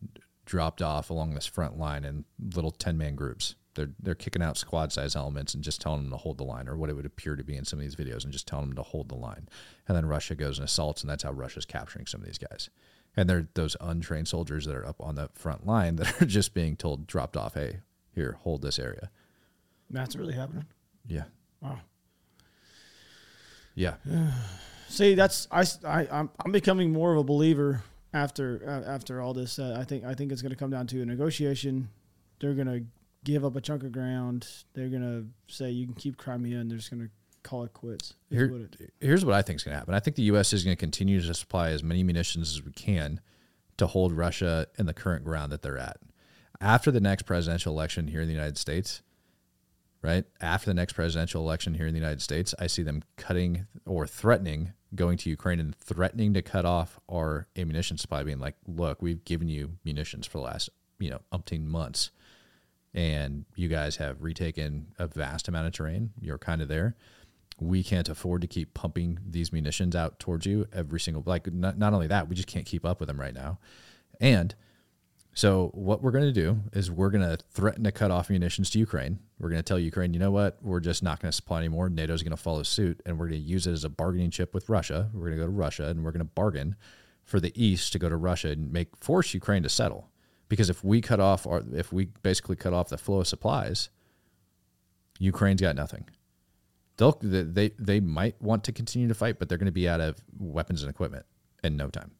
dropped 0.44 0.82
off 0.82 1.10
along 1.10 1.34
this 1.34 1.46
front 1.46 1.78
line 1.78 2.04
in 2.04 2.24
little 2.54 2.70
ten 2.70 2.98
man 2.98 3.14
groups. 3.14 3.54
They're 3.74 3.90
they're 4.00 4.14
kicking 4.14 4.42
out 4.42 4.56
squad 4.56 4.92
size 4.92 5.16
elements 5.16 5.54
and 5.54 5.64
just 5.64 5.80
telling 5.80 6.02
them 6.02 6.10
to 6.10 6.18
hold 6.18 6.38
the 6.38 6.44
line, 6.44 6.68
or 6.68 6.76
what 6.76 6.90
it 6.90 6.96
would 6.96 7.06
appear 7.06 7.36
to 7.36 7.44
be 7.44 7.56
in 7.56 7.64
some 7.64 7.78
of 7.78 7.84
these 7.84 7.96
videos, 7.96 8.24
and 8.24 8.32
just 8.32 8.46
telling 8.46 8.66
them 8.66 8.76
to 8.76 8.82
hold 8.82 9.08
the 9.08 9.16
line. 9.16 9.48
And 9.88 9.96
then 9.96 10.06
Russia 10.06 10.34
goes 10.34 10.58
and 10.58 10.66
assaults, 10.66 11.02
and 11.02 11.10
that's 11.10 11.22
how 11.22 11.32
Russia's 11.32 11.64
capturing 11.64 12.06
some 12.06 12.20
of 12.20 12.26
these 12.26 12.38
guys. 12.38 12.68
And 13.16 13.28
they're 13.28 13.48
those 13.54 13.76
untrained 13.80 14.28
soldiers 14.28 14.64
that 14.66 14.74
are 14.74 14.86
up 14.86 15.00
on 15.00 15.16
the 15.16 15.28
front 15.34 15.66
line 15.66 15.96
that 15.96 16.20
are 16.20 16.26
just 16.26 16.54
being 16.54 16.76
told, 16.76 17.06
dropped 17.06 17.36
off, 17.36 17.54
hey, 17.54 17.80
here, 18.14 18.38
hold 18.42 18.62
this 18.62 18.78
area. 18.78 19.10
that's 19.90 20.16
really 20.16 20.34
happening. 20.34 20.64
Yeah. 21.06 21.24
Wow. 21.60 21.78
Yeah. 23.74 23.94
See, 24.88 25.14
that's 25.14 25.48
I, 25.50 25.64
I 25.86 26.06
I'm 26.12 26.30
I'm 26.44 26.52
becoming 26.52 26.92
more 26.92 27.12
of 27.12 27.18
a 27.18 27.24
believer 27.24 27.82
after 28.12 28.62
uh, 28.66 28.90
after 28.90 29.20
all 29.22 29.32
this. 29.32 29.58
Uh, 29.58 29.76
I 29.78 29.84
think 29.84 30.04
I 30.04 30.14
think 30.14 30.32
it's 30.32 30.42
going 30.42 30.50
to 30.50 30.56
come 30.56 30.70
down 30.70 30.86
to 30.88 31.00
a 31.02 31.06
negotiation. 31.06 31.88
They're 32.40 32.54
going 32.54 32.66
to 32.66 32.84
give 33.24 33.44
up 33.44 33.56
a 33.56 33.60
chunk 33.60 33.84
of 33.84 33.92
ground. 33.92 34.46
They're 34.74 34.88
going 34.88 35.02
to 35.02 35.26
say 35.54 35.70
you 35.70 35.86
can 35.86 35.94
keep 35.94 36.16
Crimea, 36.18 36.58
and 36.58 36.70
they're 36.70 36.76
just 36.78 36.90
going 36.90 37.02
to 37.04 37.10
call 37.42 37.64
it 37.64 37.72
quits. 37.72 38.14
Here, 38.30 38.50
what 38.50 38.60
it- 38.60 38.92
here's 39.00 39.24
what 39.24 39.34
I 39.34 39.40
think 39.42 39.56
is 39.56 39.62
going 39.64 39.72
to 39.74 39.78
happen. 39.78 39.94
I 39.94 40.00
think 40.00 40.16
the 40.16 40.24
U.S. 40.24 40.52
is 40.52 40.62
going 40.64 40.76
to 40.76 40.80
continue 40.80 41.20
to 41.22 41.34
supply 41.34 41.70
as 41.70 41.82
many 41.82 42.02
munitions 42.02 42.50
as 42.50 42.62
we 42.62 42.72
can 42.72 43.20
to 43.78 43.86
hold 43.86 44.12
Russia 44.12 44.66
in 44.78 44.84
the 44.86 44.92
current 44.94 45.24
ground 45.24 45.52
that 45.52 45.62
they're 45.62 45.78
at. 45.78 45.96
After 46.62 46.92
the 46.92 47.00
next 47.00 47.24
presidential 47.24 47.72
election 47.72 48.06
here 48.06 48.20
in 48.20 48.28
the 48.28 48.34
United 48.34 48.56
States, 48.56 49.02
right? 50.00 50.24
After 50.40 50.70
the 50.70 50.74
next 50.74 50.92
presidential 50.92 51.42
election 51.42 51.74
here 51.74 51.88
in 51.88 51.92
the 51.92 52.00
United 52.00 52.22
States, 52.22 52.54
I 52.58 52.68
see 52.68 52.84
them 52.84 53.02
cutting 53.16 53.66
or 53.84 54.06
threatening 54.06 54.72
going 54.94 55.18
to 55.18 55.30
Ukraine 55.30 55.58
and 55.58 55.74
threatening 55.74 56.34
to 56.34 56.42
cut 56.42 56.64
off 56.64 57.00
our 57.10 57.48
ammunition 57.56 57.98
supply, 57.98 58.22
being 58.22 58.38
like, 58.38 58.54
look, 58.66 59.02
we've 59.02 59.24
given 59.24 59.48
you 59.48 59.72
munitions 59.84 60.26
for 60.26 60.38
the 60.38 60.44
last, 60.44 60.70
you 61.00 61.10
know, 61.10 61.20
umpteen 61.32 61.64
months. 61.64 62.10
And 62.94 63.44
you 63.56 63.68
guys 63.68 63.96
have 63.96 64.22
retaken 64.22 64.88
a 64.98 65.08
vast 65.08 65.48
amount 65.48 65.66
of 65.66 65.72
terrain. 65.72 66.12
You're 66.20 66.38
kind 66.38 66.62
of 66.62 66.68
there 66.68 66.94
we 67.60 67.82
can't 67.82 68.08
afford 68.08 68.40
to 68.42 68.46
keep 68.46 68.74
pumping 68.74 69.18
these 69.24 69.52
munitions 69.52 69.94
out 69.94 70.18
towards 70.18 70.46
you 70.46 70.66
every 70.72 70.98
single 70.98 71.22
like 71.26 71.52
not, 71.52 71.78
not 71.78 71.92
only 71.92 72.06
that 72.06 72.28
we 72.28 72.34
just 72.34 72.48
can't 72.48 72.66
keep 72.66 72.84
up 72.84 72.98
with 72.98 73.06
them 73.06 73.20
right 73.20 73.34
now 73.34 73.58
and 74.20 74.54
so 75.34 75.70
what 75.74 76.02
we're 76.02 76.10
going 76.10 76.24
to 76.24 76.32
do 76.32 76.60
is 76.72 76.90
we're 76.90 77.10
going 77.10 77.28
to 77.28 77.38
threaten 77.50 77.84
to 77.84 77.92
cut 77.92 78.10
off 78.10 78.28
munitions 78.28 78.68
to 78.70 78.78
ukraine. 78.78 79.18
We're 79.38 79.48
going 79.48 79.58
to 79.58 79.62
tell 79.62 79.78
ukraine 79.78 80.12
you 80.12 80.20
know 80.20 80.30
what? 80.30 80.58
We're 80.62 80.80
just 80.80 81.02
not 81.02 81.20
going 81.20 81.30
to 81.30 81.36
supply 81.36 81.58
anymore 81.58 81.88
nato's 81.88 82.22
going 82.22 82.36
to 82.36 82.36
follow 82.36 82.62
suit 82.62 83.00
and 83.06 83.18
we're 83.18 83.28
going 83.28 83.40
to 83.40 83.46
use 83.46 83.66
it 83.66 83.72
as 83.72 83.84
a 83.84 83.88
bargaining 83.88 84.30
chip 84.30 84.54
with 84.54 84.68
russia. 84.68 85.10
We're 85.12 85.28
going 85.28 85.38
to 85.38 85.44
go 85.44 85.46
to 85.46 85.50
russia 85.50 85.86
and 85.86 86.04
we're 86.04 86.12
going 86.12 86.20
to 86.20 86.24
bargain 86.24 86.76
for 87.24 87.40
the 87.40 87.52
east 87.54 87.92
to 87.92 87.98
go 87.98 88.08
to 88.08 88.16
russia 88.16 88.50
and 88.50 88.72
make 88.72 88.96
force 88.96 89.32
ukraine 89.32 89.62
to 89.62 89.68
settle. 89.68 90.08
Because 90.48 90.68
if 90.68 90.84
we 90.84 91.00
cut 91.00 91.20
off 91.20 91.46
our 91.46 91.62
if 91.72 91.92
we 91.92 92.06
basically 92.22 92.56
cut 92.56 92.74
off 92.74 92.88
the 92.88 92.98
flow 92.98 93.20
of 93.20 93.28
supplies 93.28 93.88
ukraine's 95.22 95.60
got 95.60 95.76
nothing. 95.76 96.08
They'll 96.96 97.18
they 97.22 97.70
they 97.78 98.00
might 98.00 98.40
want 98.40 98.64
to 98.64 98.72
continue 98.72 99.08
to 99.08 99.14
fight, 99.14 99.38
but 99.38 99.48
they're 99.48 99.58
going 99.58 99.66
to 99.66 99.72
be 99.72 99.88
out 99.88 100.00
of 100.00 100.22
weapons 100.38 100.82
and 100.82 100.90
equipment 100.90 101.24
in 101.64 101.76
no 101.76 101.88
time, 101.88 102.12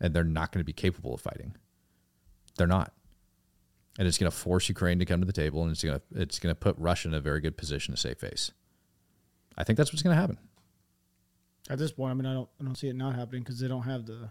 and 0.00 0.14
they're 0.14 0.24
not 0.24 0.52
going 0.52 0.60
to 0.60 0.64
be 0.64 0.72
capable 0.72 1.14
of 1.14 1.20
fighting. 1.20 1.54
They're 2.56 2.66
not, 2.66 2.92
and 3.98 4.06
it's 4.08 4.18
going 4.18 4.30
to 4.30 4.36
force 4.36 4.68
Ukraine 4.68 4.98
to 4.98 5.04
come 5.04 5.20
to 5.20 5.26
the 5.26 5.32
table, 5.32 5.62
and 5.62 5.70
it's 5.70 5.82
going 5.82 5.98
to 5.98 6.20
it's 6.20 6.38
going 6.38 6.54
to 6.54 6.58
put 6.58 6.76
Russia 6.78 7.08
in 7.08 7.14
a 7.14 7.20
very 7.20 7.40
good 7.40 7.56
position 7.56 7.94
to 7.94 8.00
save 8.00 8.18
face. 8.18 8.50
I 9.56 9.64
think 9.64 9.76
that's 9.76 9.92
what's 9.92 10.02
going 10.02 10.14
to 10.14 10.20
happen. 10.20 10.38
At 11.68 11.78
this 11.78 11.92
point, 11.92 12.10
I 12.10 12.14
mean, 12.14 12.26
I 12.26 12.34
don't 12.34 12.48
I 12.60 12.64
don't 12.64 12.76
see 12.76 12.88
it 12.88 12.96
not 12.96 13.14
happening 13.14 13.42
because 13.42 13.58
they 13.58 13.68
don't 13.68 13.82
have 13.82 14.06
the 14.06 14.30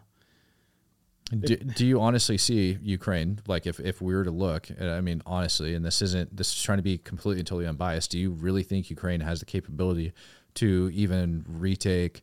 Do, 1.32 1.56
do 1.56 1.86
you 1.86 2.00
honestly 2.00 2.38
see 2.38 2.78
Ukraine 2.82 3.40
like 3.48 3.66
if, 3.68 3.80
if 3.80 4.02
we 4.02 4.14
were 4.14 4.24
to 4.24 4.32
look 4.32 4.68
I 4.80 5.02
mean 5.02 5.22
honestly 5.26 5.74
and 5.74 5.84
this 5.84 6.02
isn't 6.02 6.36
this 6.36 6.54
is 6.54 6.62
trying 6.62 6.78
to 6.78 6.84
be 6.84 6.98
completely 6.98 7.40
and 7.40 7.48
totally 7.48 7.68
unbiased 7.68 8.12
do 8.12 8.20
you 8.20 8.32
really 8.32 8.64
think 8.64 8.90
Ukraine 8.90 9.22
has 9.22 9.40
the 9.40 9.46
capability 9.46 10.14
to 10.56 10.92
even 10.94 11.44
retake 11.48 12.22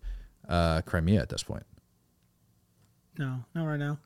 uh, 0.48 0.82
Crimea 0.82 1.20
at 1.20 1.28
this 1.28 1.42
point 1.42 1.64
no, 3.18 3.44
not 3.54 3.64
right 3.64 3.78
now. 3.78 3.98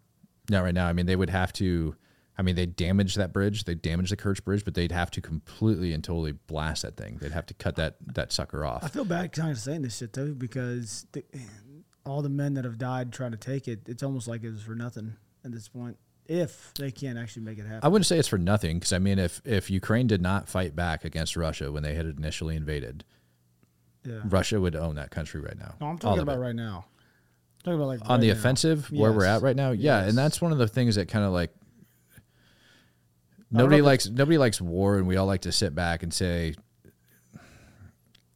Not 0.51 0.63
right 0.65 0.75
now 0.75 0.87
I 0.87 0.93
mean 0.93 1.07
they 1.07 1.17
would 1.17 1.31
have 1.31 1.53
to 1.55 1.95
I 2.39 2.43
mean 2.43 2.55
they 2.55 2.67
damage 2.67 3.15
that 3.15 3.33
bridge 3.33 3.65
they 3.65 3.75
damage 3.75 4.11
the 4.11 4.17
Kerch 4.17 4.45
bridge 4.45 4.65
but 4.65 4.75
they'd 4.75 4.93
have 4.93 5.11
to 5.13 5.21
completely 5.21 5.93
and 5.93 6.03
totally 6.05 6.33
blast 6.33 6.83
that 6.83 6.97
thing 6.97 7.19
they'd 7.21 7.33
have 7.33 7.47
to 7.47 7.55
cut 7.55 7.77
that 7.77 7.97
that 8.15 8.33
sucker 8.33 8.65
off. 8.65 8.85
I 8.85 8.89
feel 8.89 9.05
bad 9.05 9.33
kind 9.33 9.51
of 9.51 9.59
saying 9.59 9.83
this 9.83 9.97
shit 9.99 10.13
though 10.13 10.33
because 10.33 11.07
the, 11.13 11.25
all 12.05 12.23
the 12.23 12.29
men 12.29 12.55
that 12.55 12.65
have 12.65 12.79
died 12.79 13.13
trying 13.13 13.33
to 13.33 13.37
take 13.37 13.67
it, 13.67 13.81
it's 13.89 14.03
almost 14.03 14.29
like 14.29 14.45
it 14.45 14.51
was 14.51 14.63
for 14.63 14.75
nothing 14.77 15.15
at 15.45 15.51
this 15.53 15.69
point. 15.69 15.97
If 16.29 16.73
they 16.75 16.91
can't 16.91 17.19
actually 17.19 17.43
make 17.45 17.59
it 17.59 17.67
happen, 17.67 17.81
I 17.83 17.89
wouldn't 17.89 18.07
say 18.07 18.19
it's 18.19 18.27
for 18.29 18.39
nothing 18.39 18.79
because 18.79 18.93
I 18.93 18.99
mean 18.99 19.19
if 19.19 19.41
if 19.45 19.71
Ukraine 19.71 20.07
did 20.07 20.21
not 20.21 20.49
fight 20.49 20.75
back 20.77 21.05
against 21.05 21.37
Russia 21.37 21.71
when 21.73 21.83
they 21.83 21.95
had 21.95 22.07
initially 22.07 22.57
invaded 22.57 23.05
yeah. 24.05 24.21
Russia 24.25 24.61
would 24.61 24.77
own 24.77 24.95
that 24.97 25.11
country 25.11 25.41
right 25.41 25.59
now 25.59 25.75
No, 25.81 25.87
I'm 25.89 25.99
talking 25.99 26.21
of 26.21 26.29
it. 26.29 26.33
about 26.33 26.41
right 26.41 26.55
now. 26.55 26.87
Talking 27.67 27.81
about 27.81 27.89
like 27.89 28.01
on 28.09 28.21
the 28.21 28.29
now. 28.29 28.33
offensive 28.35 28.93
where 28.93 29.11
we're 29.13 29.25
at 29.25 29.43
right 29.43 29.57
now? 29.57 29.73
Yeah 29.73 29.99
Yes. 30.03 30.11
and 30.11 30.17
that's 30.17 30.41
one 30.41 30.53
of 30.53 30.59
the 30.59 30.69
things 30.69 30.95
that 30.95 31.09
kind 31.09 31.25
of 31.25 31.33
like 31.33 31.51
nobody 33.51 33.83
likes 33.83 34.09
nobody 34.09 34.39
likes 34.39 34.61
war 34.61 34.97
and 34.99 35.07
we 35.09 35.17
all 35.17 35.27
like 35.27 35.41
to 35.41 35.51
sit 35.51 35.75
back 35.75 36.05
and 36.05 36.15
say 36.15 36.55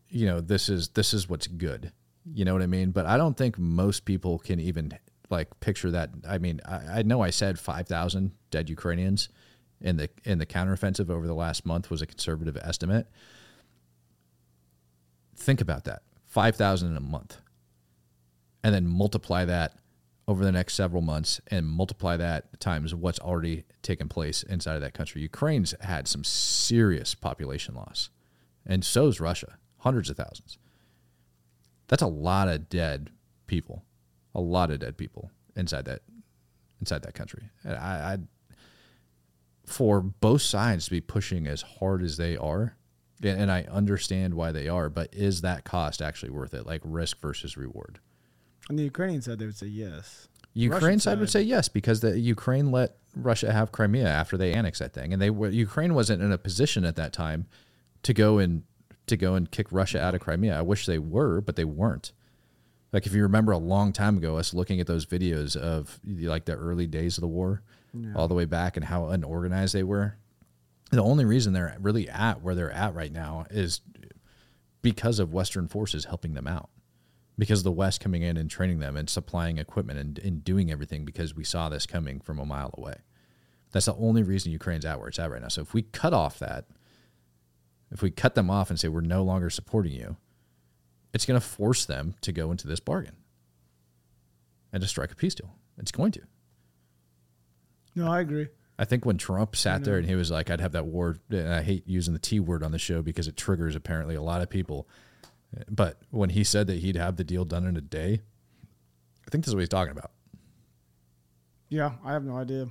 you 0.09 0.27
know 0.27 0.41
this 0.41 0.69
is 0.69 0.89
this 0.91 1.15
is 1.15 1.29
what's 1.29 1.47
good. 1.47 1.93
You 2.35 2.45
know 2.45 2.53
what 2.53 2.63
i 2.63 2.67
mean? 2.67 2.91
But 2.91 3.07
i 3.07 3.17
don't 3.17 3.37
think 3.37 3.57
most 3.57 4.05
people 4.05 4.41
can 4.41 4.59
even 4.59 4.99
like 5.31 5.61
picture 5.61 5.93
that. 5.93 6.11
I 6.29 6.39
mean 6.39 6.61
i, 6.65 6.99
I 6.99 7.03
know 7.03 7.23
i 7.23 7.31
said 7.31 7.57
5000 7.57 8.33
dead 8.51 8.69
ukrainians 8.69 9.29
in 9.81 9.97
the 9.97 10.11
in 10.25 10.39
the 10.39 10.47
counteroffensive 10.47 11.09
over 11.09 11.29
the 11.29 11.35
last 11.35 11.65
month 11.65 11.89
was 11.89 12.03
a 12.03 12.07
conservative 12.07 12.57
estimate. 12.57 13.07
Think 15.37 15.61
about 15.61 15.85
that. 15.85 16.03
5000 16.27 16.91
in 16.91 16.97
a 16.97 17.01
month 17.01 17.39
and 18.63 18.75
then 18.75 18.87
multiply 18.87 19.45
that 19.45 19.75
over 20.29 20.45
the 20.45 20.53
next 20.53 20.75
several 20.75 21.03
months 21.03 21.41
and 21.49 21.67
multiply 21.67 22.17
that 22.17 22.61
times 22.61 22.95
what's 22.95 23.19
already 23.19 23.65
taken 23.83 24.09
place 24.09 24.43
inside 24.45 24.77
of 24.77 24.81
that 24.81 24.95
country. 24.95 25.21
Ukraine's 25.23 25.75
had 25.81 26.07
some 26.07 26.23
serious 26.23 27.15
population 27.17 27.75
loss, 27.75 28.11
and 28.65 28.85
so's 28.85 29.19
Russia, 29.19 29.59
hundreds 29.79 30.09
of 30.09 30.17
thousands. 30.17 30.59
That's 31.89 32.03
a 32.03 32.07
lot 32.07 32.49
of 32.49 32.69
dead 32.69 33.11
people, 33.49 33.85
a 34.35 34.41
lot 34.41 34.71
of 34.71 34.79
dead 34.79 34.97
people 34.97 35.33
inside 35.57 35.85
that 35.87 36.03
inside 36.79 37.03
that 37.03 37.15
country. 37.15 37.51
And 37.65 37.75
I, 37.75 38.13
I 38.13 38.19
for 39.67 40.01
both 40.01 40.43
sides 40.43 40.85
to 40.85 40.91
be 40.93 41.01
pushing 41.01 41.47
as 41.47 41.63
hard 41.63 42.03
as 42.03 42.17
they 42.17 42.37
are, 42.37 42.77
and 43.21 43.41
and 43.41 43.51
I 43.51 43.63
understand 43.71 44.35
why 44.35 44.53
they 44.53 44.69
are, 44.69 44.89
but 44.89 45.13
is 45.13 45.41
that 45.41 45.65
cost 45.65 46.01
actually 46.01 46.31
worth 46.31 46.55
it? 46.55 46.67
Like 46.67 46.83
risk 46.85 47.21
versus 47.21 47.57
reward. 47.57 47.99
On 48.71 48.77
the 48.77 48.85
Ukrainian 48.85 49.21
side, 49.21 49.41
they 49.41 49.47
would 49.47 49.57
say 49.57 49.67
yes. 49.67 50.29
Ukraine 50.55 50.83
Russian 50.83 51.01
side 51.01 51.19
would 51.19 51.29
say 51.29 51.43
yes 51.43 51.69
because 51.69 52.01
the 52.01 52.19
Ukraine 52.19 52.71
let 52.71 52.97
Russia 53.17 53.53
have 53.53 53.73
Crimea 53.73 54.07
after 54.07 54.37
they 54.37 54.53
annexed 54.53 54.79
that 54.79 54.93
thing, 54.93 55.13
and 55.13 55.21
they 55.21 55.29
were 55.29 55.49
Ukraine 55.49 55.93
wasn't 55.93 56.23
in 56.23 56.31
a 56.31 56.39
position 56.39 56.85
at 56.85 56.95
that 56.95 57.13
time 57.13 57.47
to 58.05 58.15
go 58.15 58.39
and 58.39 58.63
to 59.09 59.17
go 59.17 59.35
and 59.35 59.51
kick 59.51 59.67
Russia 59.73 60.01
out 60.01 60.15
of 60.15 60.21
Crimea. 60.21 60.57
I 60.57 60.63
wish 60.63 60.87
they 60.87 61.01
were, 61.01 61.41
but 61.41 61.57
they 61.57 61.65
weren't. 61.65 62.13
Like 62.93 63.07
if 63.07 63.13
you 63.13 63.23
remember 63.23 63.51
a 63.51 63.59
long 63.59 63.93
time 63.93 64.17
ago, 64.19 64.37
us 64.37 64.55
looking 64.55 64.81
at 64.81 64.87
those 64.87 65.05
videos 65.05 65.57
of 65.57 65.99
like 66.05 66.45
the 66.45 66.55
early 66.55 66.87
days 66.87 67.19
of 67.19 67.23
the 67.23 67.29
war, 67.29 67.63
all 68.15 68.29
the 68.29 68.35
way 68.35 68.45
back, 68.45 68.77
and 68.77 68.87
how 68.87 69.09
unorganized 69.09 69.75
they 69.75 69.83
were. 69.83 70.17
The 70.93 71.03
only 71.03 71.25
reason 71.25 71.53
they're 71.53 71.77
really 71.81 72.09
at 72.09 72.41
where 72.41 72.55
they're 72.55 72.71
at 72.71 72.95
right 72.95 73.13
now 73.13 73.47
is 73.51 73.81
because 74.81 75.19
of 75.19 75.33
Western 75.33 75.67
forces 75.67 76.05
helping 76.05 76.35
them 76.35 76.47
out 76.47 76.71
because 77.41 77.61
of 77.61 77.65
the 77.65 77.73
West 77.73 78.01
coming 78.01 78.21
in 78.21 78.37
and 78.37 78.51
training 78.51 78.81
them 78.81 78.99
and 78.99 79.09
supplying 79.09 79.57
equipment 79.57 79.99
and, 79.99 80.19
and 80.19 80.45
doing 80.45 80.71
everything 80.71 81.07
because 81.07 81.35
we 81.35 81.43
saw 81.43 81.71
this 81.71 81.87
coming 81.87 82.21
from 82.21 82.39
a 82.39 82.45
mile 82.45 82.71
away. 82.77 82.97
That's 83.73 83.87
the 83.87 83.95
only 83.95 84.23
reason 84.23 84.53
Ukraine's 84.53 84.85
at 84.85 84.99
where 84.99 85.09
it's 85.09 85.19
at 85.19 85.31
right 85.31 85.41
now. 85.41 85.49
So 85.49 85.63
if 85.63 85.73
we 85.73 85.81
cut 85.81 86.13
off 86.13 86.39
that, 86.41 86.67
if 87.91 88.03
we 88.03 88.11
cut 88.11 88.35
them 88.35 88.51
off 88.51 88.69
and 88.69 88.79
say 88.79 88.89
we're 88.89 89.01
no 89.01 89.23
longer 89.23 89.49
supporting 89.49 89.93
you, 89.93 90.19
it's 91.15 91.25
going 91.25 91.41
to 91.41 91.47
force 91.47 91.87
them 91.87 92.15
to 92.21 92.31
go 92.31 92.51
into 92.51 92.69
this 92.69 92.79
bargain 92.79 93.17
and 94.71 94.83
to 94.83 94.87
strike 94.87 95.11
a 95.11 95.17
peace 95.17 95.35
deal. 95.35 95.55
It's 95.79 95.93
going 95.93 96.13
to. 96.13 96.21
No, 97.95 98.13
I 98.13 98.21
agree. 98.21 98.49
I 98.79 98.85
think 98.85 99.07
when 99.07 99.17
Trump 99.17 99.57
sat 99.57 99.83
there 99.85 99.97
and 99.97 100.07
he 100.07 100.15
was 100.15 100.31
like, 100.31 100.51
I'd 100.51 100.61
have 100.61 100.73
that 100.73 100.85
war, 100.85 101.17
and 101.31 101.49
I 101.55 101.63
hate 101.63 101.87
using 101.87 102.13
the 102.13 102.21
T 102.21 102.39
word 102.39 102.63
on 102.63 102.73
the 102.73 102.79
show 102.79 103.01
because 103.01 103.29
it 103.29 103.37
triggers 103.37 103.75
apparently 103.75 104.15
a 104.15 104.23
lot 104.23 104.43
of 104.43 104.51
people. 104.51 104.87
But 105.69 106.01
when 106.11 106.31
he 106.31 106.45
said 106.45 106.67
that 106.69 106.79
he'd 106.79 106.97
have 106.97 107.17
the 107.17 107.25
deal 107.25 107.45
done 107.45 107.67
in 107.67 107.77
a 107.77 107.81
day, 107.81 108.21
I 109.27 109.31
think 109.31 109.45
this 109.45 109.49
is 109.49 109.55
what 109.55 109.61
he's 109.61 109.69
talking 109.69 109.93
about. 109.93 110.11
Yeah, 111.69 111.93
I 112.05 112.13
have 112.13 112.25
no 112.25 112.37
idea. 112.37 112.69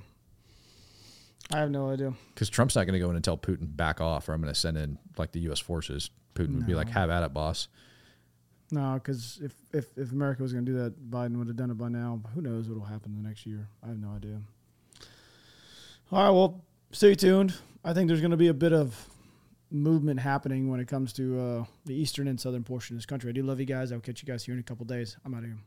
I 1.52 1.58
have 1.58 1.70
no 1.70 1.90
idea. 1.90 2.12
Because 2.34 2.48
Trump's 2.48 2.76
not 2.76 2.86
going 2.86 2.94
to 2.94 3.00
go 3.00 3.10
in 3.10 3.16
and 3.16 3.24
tell 3.24 3.36
Putin, 3.36 3.74
back 3.76 4.00
off, 4.00 4.28
or 4.28 4.34
I'm 4.34 4.40
going 4.40 4.52
to 4.52 4.58
send 4.58 4.76
in 4.76 4.98
like 5.16 5.32
the 5.32 5.40
U.S. 5.40 5.58
forces. 5.58 6.10
Putin 6.34 6.56
would 6.56 6.66
be 6.66 6.74
like, 6.74 6.88
have 6.90 7.10
at 7.10 7.22
it, 7.24 7.34
boss. 7.34 7.68
No, 8.70 8.94
because 8.94 9.40
if, 9.42 9.52
if 9.72 9.86
if 9.96 10.12
America 10.12 10.42
was 10.42 10.52
going 10.52 10.64
to 10.64 10.70
do 10.70 10.78
that, 10.78 11.10
Biden 11.10 11.36
would 11.38 11.48
have 11.48 11.56
done 11.56 11.70
it 11.70 11.78
by 11.78 11.88
now. 11.88 12.20
Who 12.34 12.40
knows 12.40 12.68
what 12.68 12.78
will 12.78 12.84
happen 12.84 13.20
the 13.20 13.28
next 13.28 13.46
year? 13.46 13.66
I 13.82 13.88
have 13.88 13.98
no 13.98 14.10
idea. 14.10 14.40
All 16.12 16.22
right, 16.22 16.30
well, 16.30 16.62
stay 16.92 17.14
tuned. 17.14 17.54
I 17.84 17.94
think 17.94 18.08
there's 18.08 18.20
going 18.20 18.30
to 18.30 18.36
be 18.36 18.48
a 18.48 18.54
bit 18.54 18.72
of 18.72 19.08
movement 19.70 20.20
happening 20.20 20.68
when 20.68 20.80
it 20.80 20.88
comes 20.88 21.12
to 21.14 21.40
uh, 21.40 21.64
the 21.86 21.94
eastern 21.94 22.28
and 22.28 22.40
southern 22.40 22.64
portion 22.64 22.94
of 22.94 22.98
this 22.98 23.06
country. 23.06 23.30
I 23.30 23.32
do 23.32 23.42
love 23.42 23.60
you 23.60 23.66
guys. 23.66 23.92
I'll 23.92 24.00
catch 24.00 24.22
you 24.22 24.26
guys 24.26 24.44
here 24.44 24.54
in 24.54 24.60
a 24.60 24.64
couple 24.64 24.84
days. 24.84 25.16
I'm 25.24 25.34
out 25.34 25.44
of 25.44 25.46
here. 25.46 25.58